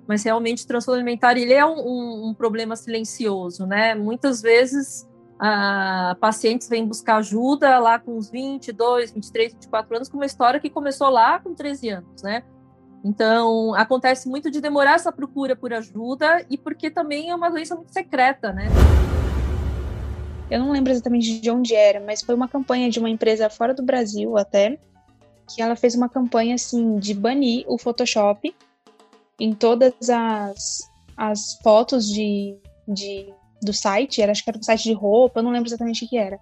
Mas 0.07 0.24
realmente 0.24 0.64
o 0.64 0.68
transtorno 0.68 0.99
alimentar 0.99 1.38
ele 1.38 1.53
é 1.53 1.66
um, 1.66 1.80
um, 1.80 2.30
um 2.30 2.34
problema 2.34 2.76
silencioso, 2.76 3.66
né? 3.66 3.95
Muitas 3.95 4.41
vezes 4.41 5.07
ah, 5.39 6.16
pacientes 6.20 6.68
vêm 6.68 6.86
buscar 6.86 7.18
ajuda 7.18 7.80
lá 7.80 7.97
com 7.97 8.18
uns 8.18 8.30
22, 8.30 9.12
23, 9.12 9.53
24 9.53 9.95
anos, 9.95 10.10
com 10.10 10.18
uma 10.18 10.26
história 10.26 10.60
que 10.60 10.70
começou 10.70 11.10
lá 11.10 11.39
com 11.39 11.55
13 11.55 11.89
anos, 11.89 12.22
né? 12.22 12.43
Então, 13.03 13.73
acontece 13.75 14.27
muito 14.27 14.51
de 14.51 14.59
demorar 14.59 14.95
essa 14.95 15.11
procura 15.11 15.55
por 15.55 15.73
ajuda 15.73 16.45
e 16.49 16.57
porque 16.57 16.89
também 16.89 17.29
é 17.29 17.35
uma 17.35 17.49
doença 17.49 17.75
muito 17.75 17.93
secreta, 17.93 18.51
né? 18.51 18.67
Eu 20.51 20.59
não 20.59 20.71
lembro 20.71 20.91
exatamente 20.91 21.39
de 21.39 21.51
onde 21.51 21.75
era, 21.75 21.99
mas 21.99 22.21
foi 22.21 22.35
uma 22.35 22.47
campanha 22.47 22.89
de 22.89 22.99
uma 22.99 23.09
empresa 23.09 23.49
fora 23.49 23.73
do 23.73 23.83
Brasil 23.83 24.37
até, 24.37 24.77
que 25.47 25.61
ela 25.61 25.75
fez 25.75 25.95
uma 25.95 26.09
campanha 26.09 26.55
assim 26.55 26.97
de 26.97 27.13
banir 27.13 27.65
o 27.67 27.77
Photoshop 27.77 28.53
em 29.39 29.53
todas 29.53 29.93
as, 30.09 30.89
as 31.15 31.53
fotos 31.63 32.07
de, 32.07 32.57
de, 32.87 33.31
do 33.61 33.71
site, 33.71 34.21
era, 34.21 34.31
acho 34.31 34.43
que 34.43 34.49
era 34.49 34.59
um 34.59 34.63
site 34.63 34.83
de 34.83 34.93
roupa, 34.93 35.39
eu 35.39 35.43
não 35.43 35.51
lembro 35.51 35.69
exatamente 35.69 36.03
o 36.03 36.07
que 36.09 36.17
era. 36.17 36.39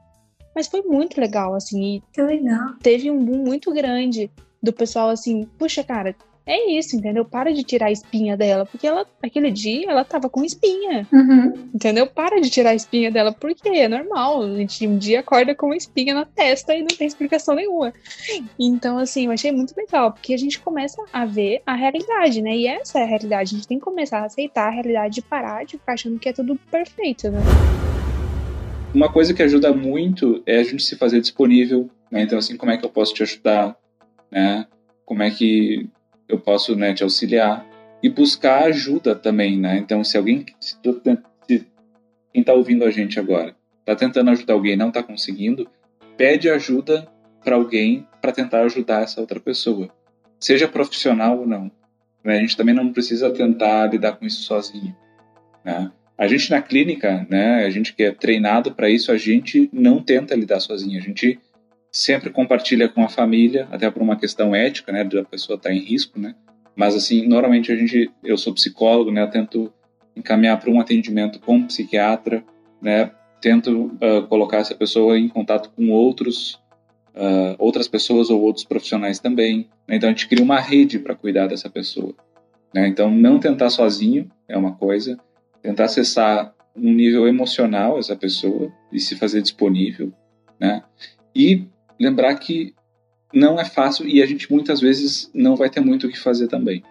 Mas 0.55 0.67
foi 0.67 0.81
muito 0.81 1.19
legal, 1.21 1.53
assim. 1.53 2.01
que 2.11 2.21
legal. 2.21 2.73
Teve 2.81 3.11
um 3.11 3.23
boom 3.23 3.43
muito 3.43 3.71
grande 3.71 4.31
do 4.63 4.73
pessoal 4.73 5.09
assim, 5.09 5.43
puxa, 5.57 5.83
cara, 5.83 6.15
é 6.47 6.71
isso, 6.71 6.95
entendeu? 6.95 7.25
Para 7.25 7.53
de 7.53 7.61
tirar 7.61 7.87
a 7.87 7.91
espinha 7.91 8.37
dela, 8.37 8.65
porque 8.65 8.87
ela, 8.87 9.05
aquele 9.21 9.51
dia, 9.51 9.91
ela 9.91 10.05
tava 10.05 10.29
com 10.29 10.45
espinha. 10.45 11.05
Uhum. 11.11 11.69
Entendeu? 11.75 12.07
Para 12.07 12.39
de 12.39 12.49
tirar 12.49 12.69
a 12.69 12.75
espinha 12.75 13.11
dela, 13.11 13.33
porque 13.33 13.67
é 13.67 13.89
normal. 13.89 14.43
A 14.43 14.55
gente 14.55 14.87
um 14.87 14.97
dia 14.97 15.19
acorda 15.19 15.53
com 15.53 15.65
uma 15.65 15.75
espinha 15.75 16.13
na 16.13 16.23
testa 16.23 16.73
e 16.73 16.79
não 16.79 16.87
tem 16.87 17.05
explicação 17.05 17.53
nenhuma. 17.53 17.93
Então, 18.57 18.97
assim, 18.97 19.25
eu 19.25 19.31
achei 19.31 19.51
muito 19.51 19.75
legal, 19.75 20.13
porque 20.13 20.33
a 20.33 20.37
gente 20.37 20.57
começa 20.59 21.03
a 21.11 21.25
ver 21.25 21.61
a 21.65 21.75
realidade, 21.75 22.41
né? 22.41 22.55
E 22.55 22.65
essa 22.65 22.99
é 22.99 23.03
a 23.03 23.07
realidade. 23.07 23.53
A 23.53 23.57
gente 23.57 23.67
tem 23.67 23.77
que 23.77 23.83
começar 23.83 24.19
a 24.19 24.25
aceitar 24.25 24.67
a 24.67 24.71
realidade 24.71 25.19
e 25.19 25.23
parar 25.23 25.65
de 25.65 25.77
ficar 25.77 25.93
achando 25.93 26.17
que 26.17 26.29
é 26.29 26.33
tudo 26.33 26.57
perfeito, 26.71 27.29
né? 27.29 27.39
Uma 28.95 29.11
coisa 29.11 29.33
que 29.33 29.43
ajuda 29.43 29.73
muito 29.73 30.41
é 30.45 30.59
a 30.59 30.63
gente 30.63 30.83
se 30.83 30.95
fazer 30.95 31.19
disponível, 31.19 31.89
né? 32.09 32.21
Então, 32.21 32.37
assim, 32.37 32.55
como 32.55 32.71
é 32.71 32.77
que 32.77 32.85
eu 32.85 32.89
posso 32.89 33.13
te 33.13 33.21
ajudar, 33.21 33.75
né? 34.31 34.65
Como 35.05 35.21
é 35.21 35.29
que 35.29 35.89
eu 36.27 36.39
posso 36.39 36.75
né, 36.75 36.93
te 36.93 37.03
auxiliar 37.03 37.65
e 38.01 38.09
buscar 38.09 38.63
ajuda 38.63 39.15
também, 39.15 39.57
né? 39.57 39.77
Então, 39.77 40.03
se 40.03 40.17
alguém, 40.17 40.45
se, 40.59 40.77
se 41.47 41.65
quem 42.33 42.41
está 42.41 42.53
ouvindo 42.53 42.85
a 42.85 42.91
gente 42.91 43.19
agora 43.19 43.55
está 43.79 43.95
tentando 43.95 44.29
ajudar 44.31 44.53
alguém 44.53 44.75
não 44.75 44.89
está 44.89 45.01
conseguindo, 45.01 45.67
pede 46.17 46.49
ajuda 46.49 47.07
para 47.43 47.55
alguém 47.55 48.05
para 48.21 48.33
tentar 48.33 48.63
ajudar 48.63 49.03
essa 49.03 49.21
outra 49.21 49.39
pessoa, 49.39 49.89
seja 50.39 50.67
profissional 50.67 51.39
ou 51.39 51.47
não. 51.47 51.71
Né? 52.23 52.37
A 52.37 52.41
gente 52.41 52.57
também 52.57 52.75
não 52.75 52.91
precisa 52.91 53.31
tentar 53.31 53.87
lidar 53.87 54.17
com 54.17 54.25
isso 54.25 54.43
sozinho. 54.43 54.95
Né? 55.63 55.89
A 56.17 56.27
gente 56.27 56.51
na 56.51 56.61
clínica, 56.61 57.25
né, 57.29 57.63
a 57.63 57.69
gente 57.69 57.93
que 57.93 58.03
é 58.03 58.11
treinado 58.11 58.73
para 58.73 58.89
isso, 58.89 59.11
a 59.11 59.17
gente 59.17 59.69
não 59.71 60.01
tenta 60.01 60.35
lidar 60.35 60.59
sozinho, 60.59 60.99
a 60.99 61.01
gente 61.01 61.39
sempre 61.91 62.29
compartilha 62.29 62.87
com 62.89 63.03
a 63.03 63.09
família, 63.09 63.67
até 63.71 63.89
por 63.89 64.01
uma 64.01 64.15
questão 64.15 64.55
ética, 64.55 64.91
né, 64.91 65.03
da 65.03 65.23
pessoa 65.23 65.57
estar 65.57 65.69
tá 65.69 65.75
em 65.75 65.79
risco, 65.79 66.19
né? 66.19 66.35
Mas 66.75 66.95
assim, 66.95 67.27
normalmente 67.27 67.71
a 67.71 67.75
gente, 67.75 68.11
eu 68.23 68.37
sou 68.37 68.53
psicólogo, 68.53 69.11
né, 69.11 69.23
eu 69.23 69.29
tento 69.29 69.73
encaminhar 70.15 70.59
para 70.59 70.69
um 70.69 70.79
atendimento 70.79 71.39
com 71.39 71.55
um 71.57 71.67
psiquiatra, 71.67 72.43
né? 72.81 73.11
Tento 73.39 73.85
uh, 73.85 74.27
colocar 74.27 74.57
essa 74.57 74.73
pessoa 74.73 75.17
em 75.17 75.27
contato 75.27 75.69
com 75.75 75.91
outros 75.91 76.59
uh, 77.17 77.55
outras 77.57 77.87
pessoas 77.87 78.29
ou 78.29 78.41
outros 78.41 78.63
profissionais 78.63 79.19
também. 79.19 79.67
Né? 79.87 79.95
Então 79.97 80.09
a 80.09 80.11
gente 80.11 80.27
cria 80.27 80.43
uma 80.43 80.59
rede 80.59 80.99
para 80.99 81.15
cuidar 81.15 81.47
dessa 81.47 81.69
pessoa. 81.69 82.13
Né? 82.73 82.87
Então 82.87 83.09
não 83.09 83.39
tentar 83.39 83.69
sozinho 83.69 84.29
é 84.47 84.57
uma 84.57 84.73
coisa, 84.73 85.19
tentar 85.61 85.85
acessar 85.85 86.53
um 86.75 86.93
nível 86.93 87.27
emocional 87.27 87.97
essa 87.97 88.15
pessoa 88.15 88.71
e 88.91 88.99
se 88.99 89.15
fazer 89.15 89.41
disponível, 89.41 90.13
né? 90.59 90.83
E 91.35 91.65
lembrar 91.99 92.35
que 92.35 92.73
não 93.33 93.59
é 93.59 93.65
fácil 93.65 94.07
e 94.07 94.21
a 94.21 94.25
gente 94.25 94.51
muitas 94.51 94.79
vezes 94.79 95.29
não 95.33 95.55
vai 95.55 95.69
ter 95.69 95.79
muito 95.79 96.07
o 96.07 96.09
que 96.09 96.19
fazer 96.19 96.47
também, 96.47 96.83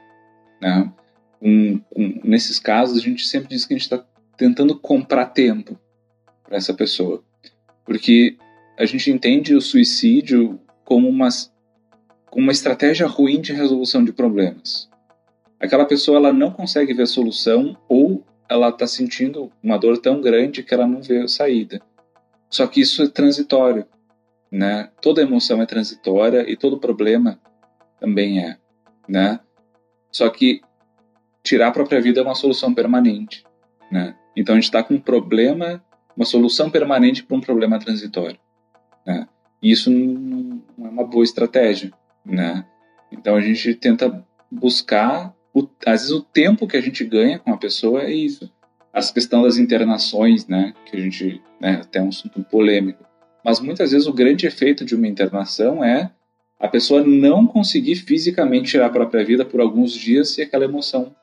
né? 0.61 0.93
Um, 1.41 1.81
um, 1.95 2.21
nesses 2.25 2.59
casos 2.59 2.99
a 2.99 3.01
gente 3.01 3.27
sempre 3.27 3.49
diz 3.49 3.65
que 3.65 3.75
a 3.75 3.77
gente 3.77 3.85
está 3.85 4.05
tentando 4.37 4.79
comprar 4.79 5.27
tempo 5.27 5.79
para 6.43 6.57
essa 6.57 6.75
pessoa, 6.75 7.23
porque 7.85 8.37
a 8.79 8.85
gente 8.85 9.11
entende 9.11 9.55
o 9.55 9.61
suicídio 9.61 10.61
como 10.85 11.09
uma, 11.09 11.29
uma 12.33 12.53
estratégia 12.53 13.07
ruim 13.07 13.41
de 13.41 13.53
resolução 13.53 14.05
de 14.05 14.13
problemas. 14.13 14.89
Aquela 15.59 15.87
pessoa 15.87 16.19
ela 16.19 16.33
não 16.33 16.51
consegue 16.51 16.93
ver 16.93 17.05
a 17.05 17.07
solução 17.07 17.77
ou 17.89 18.23
ela 18.49 18.69
está 18.69 18.87
sentindo 18.87 19.51
uma 19.63 19.79
dor 19.79 19.99
tão 19.99 20.21
grande 20.21 20.63
que 20.63 20.75
ela 20.75 20.87
não 20.87 21.03
vê 21.03 21.27
saída. 21.27 21.81
Só 22.49 22.67
que 22.67 22.81
isso 22.81 23.03
é 23.03 23.09
transitório, 23.09 23.87
né? 24.57 24.89
Toda 25.03 25.21
emoção 25.21 25.61
é 25.61 25.67
transitória 25.67 26.51
e 26.51 26.57
todo 26.57 26.81
problema 26.81 27.39
também 28.01 28.43
é, 28.43 28.57
né? 29.07 29.39
Só 30.11 30.31
que 30.31 30.63
tirar 31.43 31.69
a 31.69 31.73
própria 31.73 32.01
vida 32.01 32.21
é 32.21 32.23
uma 32.23 32.35
solução 32.35 32.73
permanente, 32.73 33.45
né? 33.93 34.17
Então 34.35 34.55
a 34.55 34.57
gente 34.57 34.65
está 34.65 34.83
com 34.83 34.95
um 34.95 35.01
problema, 35.01 35.85
uma 36.17 36.25
solução 36.25 36.71
permanente 36.71 37.23
para 37.23 37.37
um 37.37 37.41
problema 37.41 37.79
transitório. 37.79 38.39
Né? 39.05 39.29
E 39.63 39.71
isso 39.71 39.91
não, 39.91 40.63
é 40.79 40.89
uma 40.89 41.05
boa 41.05 41.25
estratégia. 41.25 41.93
Né? 42.25 42.65
Então 43.13 43.35
a 43.35 43.41
gente 43.41 43.75
tenta 43.75 44.25
buscar, 44.51 45.35
o, 45.55 45.69
às 45.87 46.01
vezes 46.01 46.11
o 46.11 46.23
tempo 46.23 46.67
que 46.67 46.77
a 46.77 46.81
gente 46.81 47.05
ganha 47.05 47.39
com 47.39 47.53
a 47.53 47.59
pessoa 47.59 48.03
é 48.03 48.11
isso. 48.11 48.51
As 48.93 49.11
questões 49.11 49.45
das 49.45 49.59
internações, 49.59 50.47
né, 50.47 50.73
que 50.87 50.97
a 50.97 51.01
gente, 51.01 51.43
né, 51.61 51.81
até 51.83 52.01
um 52.01 52.09
assunto 52.09 52.43
polêmico. 52.45 53.06
Mas 53.47 53.61
muitas 53.61 53.93
vezes 53.93 54.09
o 54.09 54.13
grande 54.13 54.45
efeito 54.45 54.85
de 54.85 54.97
uma 54.97 55.07
internação 55.07 55.85
é 55.85 56.11
a 56.59 56.67
pessoa 56.67 57.05
não 57.05 57.47
conseguir 57.47 57.95
fisicamente 57.95 58.73
tirar 58.73 58.87
a 58.87 58.91
própria 58.91 59.25
vida 59.25 59.45
por 59.45 59.61
alguns 59.61 59.93
dias 59.93 60.37
e 60.37 60.43
aquela 60.43 60.65
emoção, 60.65 61.15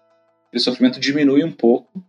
aquele 0.47 0.63
sofrimento 0.63 1.01
diminui 1.01 1.43
um 1.43 1.51
pouco, 1.51 2.01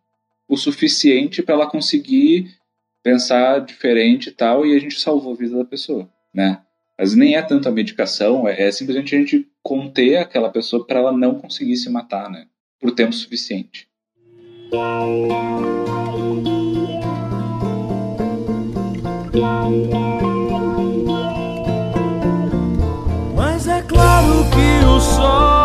o 0.48 0.56
suficiente 0.56 1.42
para 1.42 1.56
ela 1.56 1.66
conseguir 1.66 2.54
pensar 3.02 3.58
diferente 3.58 4.28
e 4.28 4.30
tal, 4.30 4.64
e 4.64 4.76
a 4.76 4.78
gente 4.78 5.00
salvou 5.00 5.32
a 5.32 5.36
vida 5.36 5.56
da 5.56 5.64
pessoa, 5.64 6.08
né? 6.32 6.60
Mas 6.96 7.16
nem 7.16 7.34
é 7.34 7.42
tanto 7.42 7.68
a 7.68 7.72
medicação, 7.72 8.46
é, 8.46 8.68
é 8.68 8.70
simplesmente 8.70 9.16
a 9.16 9.18
gente 9.18 9.48
conter 9.64 10.18
aquela 10.18 10.48
pessoa 10.48 10.86
para 10.86 11.00
ela 11.00 11.12
não 11.12 11.40
conseguir 11.40 11.76
se 11.76 11.90
matar, 11.90 12.30
né? 12.30 12.46
Por 12.78 12.92
tempo 12.92 13.12
suficiente. 13.12 13.88
Sol 25.04 25.64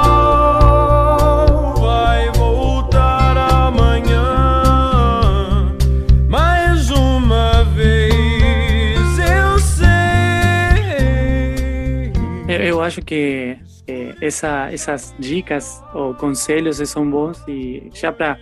acho 12.89 13.01
que 13.03 13.55
eh, 13.87 14.15
essa, 14.19 14.69
essas 14.71 15.15
dicas 15.19 15.81
ou 15.93 16.13
conselhos 16.15 16.77
são 16.89 17.09
bons 17.09 17.41
e 17.47 17.89
já 17.93 18.11
para 18.11 18.37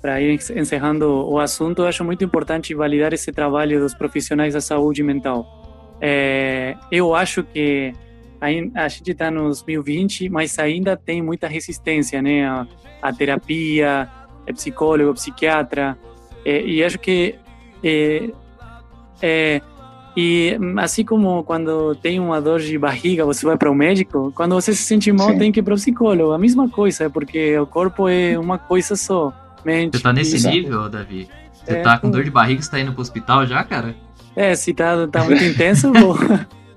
para 0.00 0.20
ir 0.20 0.38
encerrando 0.54 1.28
o 1.28 1.40
assunto, 1.40 1.82
acho 1.82 2.04
muito 2.04 2.22
importante 2.22 2.72
validar 2.72 3.12
esse 3.12 3.32
trabalho 3.32 3.80
dos 3.80 3.94
profissionais 3.94 4.54
da 4.54 4.60
saúde 4.60 5.02
mental. 5.02 5.44
É, 6.00 6.76
eu 6.92 7.16
acho 7.16 7.42
que 7.42 7.92
a, 8.40 8.88
gente 8.88 9.10
está 9.10 9.30
nos 9.30 9.62
2020, 9.62 10.28
mas 10.28 10.58
ainda 10.58 10.96
tem 10.96 11.20
muita 11.20 11.48
resistência, 11.48 12.22
né? 12.22 12.46
A, 12.46 12.66
a 13.02 13.12
terapia, 13.12 14.08
é 14.46 14.52
psicólogo, 14.52 15.14
psiquiatra, 15.14 15.98
é, 16.44 16.64
e 16.64 16.82
acho 16.82 16.98
que 16.98 17.34
é, 17.82 18.30
é 19.20 19.60
e 20.16 20.58
assim 20.78 21.04
como 21.04 21.44
quando 21.44 21.94
tem 21.94 22.18
uma 22.18 22.40
dor 22.40 22.58
de 22.58 22.76
barriga, 22.76 23.24
você 23.24 23.46
vai 23.46 23.56
para 23.56 23.70
o 23.70 23.74
médico, 23.74 24.32
quando 24.34 24.54
você 24.54 24.74
se 24.74 24.82
sente 24.82 25.12
mal, 25.12 25.30
Sim. 25.30 25.38
tem 25.38 25.52
que 25.52 25.60
ir 25.60 25.62
para 25.62 25.74
o 25.74 25.76
psicólogo. 25.76 26.32
A 26.32 26.38
mesma 26.38 26.68
coisa, 26.68 27.08
porque 27.08 27.56
o 27.56 27.66
corpo 27.66 28.08
é 28.08 28.36
uma 28.36 28.58
coisa 28.58 28.96
só. 28.96 29.32
Mente, 29.64 29.96
você 29.96 30.02
tá 30.02 30.12
nesse 30.12 30.48
nível, 30.48 30.88
Davi? 30.88 31.28
Você 31.52 31.74
é, 31.74 31.82
tá 31.82 31.98
com 31.98 32.10
dor 32.10 32.24
de 32.24 32.32
barriga, 32.32 32.60
você 32.60 32.68
tá 32.68 32.80
indo 32.80 32.92
pro 32.92 33.00
hospital 33.00 33.46
já, 33.46 33.62
cara? 33.62 33.94
É, 34.34 34.56
se 34.56 34.74
tá, 34.74 35.06
tá 35.06 35.22
muito 35.22 35.44
intenso, 35.44 35.92
vou. 35.92 36.16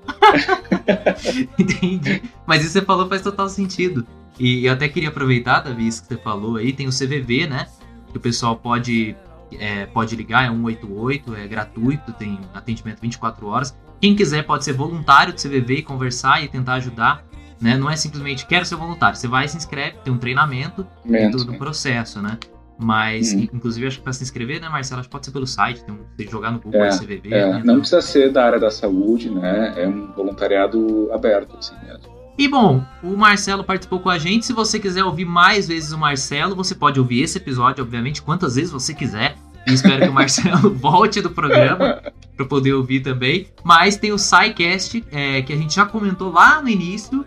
Entendi. 1.57 2.21
Mas 2.45 2.61
isso 2.61 2.73
que 2.73 2.79
você 2.79 2.85
falou 2.85 3.07
faz 3.07 3.21
total 3.21 3.49
sentido. 3.49 4.05
E 4.39 4.65
eu 4.65 4.73
até 4.73 4.87
queria 4.87 5.09
aproveitar, 5.09 5.59
Davi, 5.59 5.87
isso 5.87 6.01
que 6.01 6.07
você 6.07 6.17
falou 6.17 6.57
aí, 6.57 6.73
tem 6.73 6.87
o 6.87 6.91
CVV, 6.91 7.47
né? 7.47 7.67
Que 8.11 8.17
o 8.17 8.19
pessoal 8.19 8.55
pode 8.55 9.15
é, 9.59 9.85
pode 9.85 10.15
ligar, 10.15 10.45
é 10.45 10.49
188, 10.49 11.35
é 11.35 11.47
gratuito, 11.47 12.13
tem 12.13 12.39
atendimento 12.53 12.99
24 13.01 13.47
horas. 13.47 13.77
Quem 13.99 14.15
quiser 14.15 14.43
pode 14.43 14.63
ser 14.63 14.73
voluntário 14.73 15.33
do 15.33 15.41
CVV 15.41 15.75
e 15.75 15.83
conversar 15.83 16.43
e 16.43 16.47
tentar 16.47 16.75
ajudar. 16.75 17.23
Né? 17.59 17.77
Não 17.77 17.89
é 17.89 17.95
simplesmente 17.95 18.45
quero 18.47 18.65
ser 18.65 18.75
voluntário, 18.75 19.15
você 19.15 19.27
vai 19.27 19.47
se 19.47 19.55
inscreve, 19.55 19.97
tem 20.03 20.11
um 20.11 20.17
treinamento 20.17 20.87
Menos, 21.05 21.43
todo 21.43 21.53
o 21.53 21.57
processo, 21.59 22.19
né? 22.19 22.39
Mas, 22.81 23.31
hum. 23.31 23.47
inclusive, 23.53 23.85
acho 23.85 23.97
que 23.97 24.03
para 24.03 24.11
se 24.11 24.23
inscrever, 24.23 24.59
né, 24.59 24.67
Marcelo, 24.67 25.01
acho 25.01 25.07
que 25.07 25.11
pode 25.11 25.25
ser 25.25 25.31
pelo 25.31 25.45
site, 25.45 25.83
tem 25.83 25.93
um, 25.93 25.99
você 26.17 26.27
jogar 26.27 26.51
no 26.51 26.59
Google 26.59 26.83
é, 26.83 26.89
CVV. 26.89 27.29
É. 27.31 27.53
Né, 27.53 27.61
não 27.63 27.77
precisa 27.79 28.01
ser 28.01 28.31
da 28.31 28.43
área 28.43 28.59
da 28.59 28.71
saúde, 28.71 29.29
né? 29.29 29.73
É 29.77 29.87
um 29.87 30.11
voluntariado 30.13 31.09
aberto, 31.13 31.55
assim 31.59 31.75
mesmo. 31.85 32.11
E 32.37 32.47
bom, 32.47 32.83
o 33.03 33.15
Marcelo 33.15 33.63
participou 33.63 33.99
com 33.99 34.09
a 34.09 34.17
gente. 34.17 34.47
Se 34.47 34.53
você 34.53 34.79
quiser 34.79 35.03
ouvir 35.03 35.25
mais 35.25 35.67
vezes 35.67 35.91
o 35.91 35.97
Marcelo, 35.97 36.55
você 36.55 36.73
pode 36.73 36.99
ouvir 36.99 37.21
esse 37.21 37.37
episódio, 37.37 37.83
obviamente, 37.83 38.19
quantas 38.19 38.55
vezes 38.55 38.71
você 38.71 38.95
quiser. 38.95 39.35
E 39.67 39.73
espero 39.73 40.01
que 40.01 40.09
o 40.09 40.13
Marcelo 40.13 40.73
volte 40.73 41.21
do 41.21 41.29
programa 41.29 42.01
para 42.35 42.45
poder 42.47 42.73
ouvir 42.73 43.01
também. 43.01 43.47
Mas 43.63 43.95
tem 43.95 44.11
o 44.11 44.17
SciCast, 44.17 45.03
é, 45.11 45.43
que 45.43 45.53
a 45.53 45.55
gente 45.55 45.75
já 45.75 45.85
comentou 45.85 46.31
lá 46.31 46.59
no 46.63 46.69
início. 46.69 47.23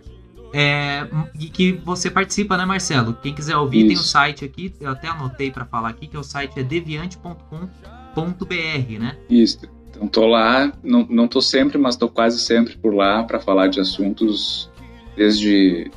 É, 0.56 1.04
e 1.40 1.46
que 1.46 1.72
você 1.72 2.08
participa, 2.08 2.56
né, 2.56 2.64
Marcelo? 2.64 3.18
Quem 3.20 3.34
quiser 3.34 3.56
ouvir, 3.56 3.78
Isso. 3.78 3.88
tem 3.88 3.96
o 3.96 4.02
site 4.02 4.44
aqui, 4.44 4.72
eu 4.80 4.88
até 4.88 5.08
anotei 5.08 5.50
para 5.50 5.64
falar 5.64 5.88
aqui, 5.88 6.06
que 6.06 6.14
é 6.14 6.18
o 6.18 6.22
site 6.22 6.60
é 6.60 6.62
deviante.com.br, 6.62 8.98
né? 9.00 9.16
Isso. 9.28 9.58
Então 9.90 10.06
tô 10.06 10.28
lá, 10.28 10.72
não, 10.80 11.04
não 11.10 11.26
tô 11.26 11.40
sempre, 11.40 11.76
mas 11.76 11.96
tô 11.96 12.08
quase 12.08 12.38
sempre 12.38 12.76
por 12.76 12.94
lá 12.94 13.24
para 13.24 13.40
falar 13.40 13.66
de 13.66 13.80
assuntos 13.80 14.70
desde. 15.16 15.90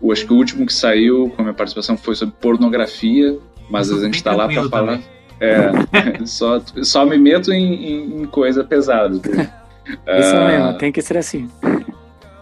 Eu 0.00 0.12
acho 0.12 0.24
que 0.24 0.32
o 0.32 0.36
último 0.36 0.64
que 0.64 0.72
saiu 0.72 1.30
com 1.30 1.42
a 1.42 1.44
minha 1.46 1.54
participação 1.54 1.96
foi 1.96 2.14
sobre 2.14 2.36
pornografia, 2.40 3.36
mas 3.68 3.90
a 3.90 3.98
gente 3.98 4.22
tá 4.22 4.32
lá 4.32 4.46
para 4.46 4.68
falar. 4.68 5.00
É, 5.40 5.72
só, 6.24 6.62
só 6.84 7.04
me 7.04 7.18
meto 7.18 7.52
em, 7.52 8.22
em 8.22 8.26
coisa 8.26 8.62
pesada. 8.62 9.16
Isso 9.16 10.36
uh, 10.36 10.46
mesmo, 10.46 10.78
tem 10.78 10.92
que 10.92 11.02
ser 11.02 11.18
assim. 11.18 11.50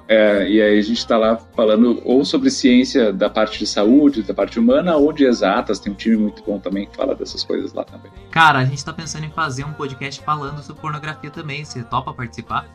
É, 0.08 0.48
e 0.48 0.60
aí 0.60 0.78
a 0.78 0.82
gente 0.82 0.98
está 0.98 1.16
lá 1.16 1.36
falando 1.36 2.02
ou 2.04 2.24
sobre 2.24 2.50
ciência 2.50 3.12
da 3.12 3.30
parte 3.30 3.58
de 3.58 3.66
saúde, 3.66 4.22
da 4.22 4.34
parte 4.34 4.58
humana, 4.58 4.96
ou 4.96 5.12
de 5.12 5.24
exatas. 5.24 5.78
Tem 5.78 5.92
um 5.92 5.96
time 5.96 6.16
muito 6.16 6.42
bom 6.42 6.58
também 6.58 6.86
que 6.86 6.96
fala 6.96 7.14
dessas 7.14 7.42
coisas 7.44 7.72
lá 7.72 7.84
também. 7.84 8.10
Cara, 8.30 8.58
a 8.58 8.64
gente 8.64 8.78
está 8.78 8.92
pensando 8.92 9.24
em 9.24 9.30
fazer 9.30 9.64
um 9.64 9.72
podcast 9.72 10.22
falando 10.22 10.62
sobre 10.62 10.82
pornografia 10.82 11.30
também. 11.30 11.64
Você 11.64 11.82
topa 11.82 12.12
participar? 12.12 12.68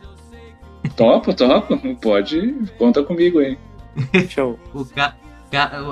Topa, 0.96 1.32
topa. 1.34 1.78
Pode, 2.00 2.54
conta 2.78 3.02
comigo 3.02 3.38
aí. 3.38 3.58
Show. 4.28 4.58
o, 4.72 4.84
ca 4.84 5.14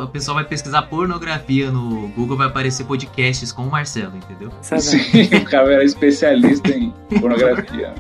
o 0.03 0.07
pessoal 0.09 0.35
vai 0.35 0.45
pesquisar 0.45 0.83
pornografia 0.83 1.71
no 1.71 2.09
Google, 2.09 2.37
vai 2.37 2.47
aparecer 2.49 2.85
podcasts 2.85 3.53
com 3.53 3.63
o 3.63 3.71
Marcelo, 3.71 4.13
entendeu? 4.17 4.51
Sim, 4.61 4.99
o 5.37 5.45
cara 5.45 5.73
era 5.73 5.85
especialista 5.85 6.71
em 6.71 6.93
pornografia. 7.21 7.95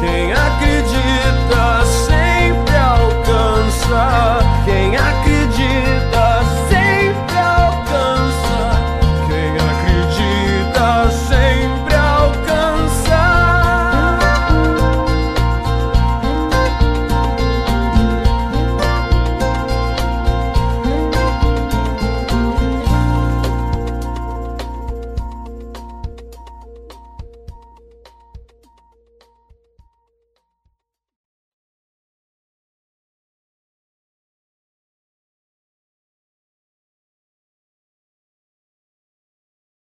Quem 0.00 0.32
acredita 0.32 1.84
sempre 2.06 2.76
alcança. 2.76 4.38
Quem 4.64 4.96
acredita 4.96 5.23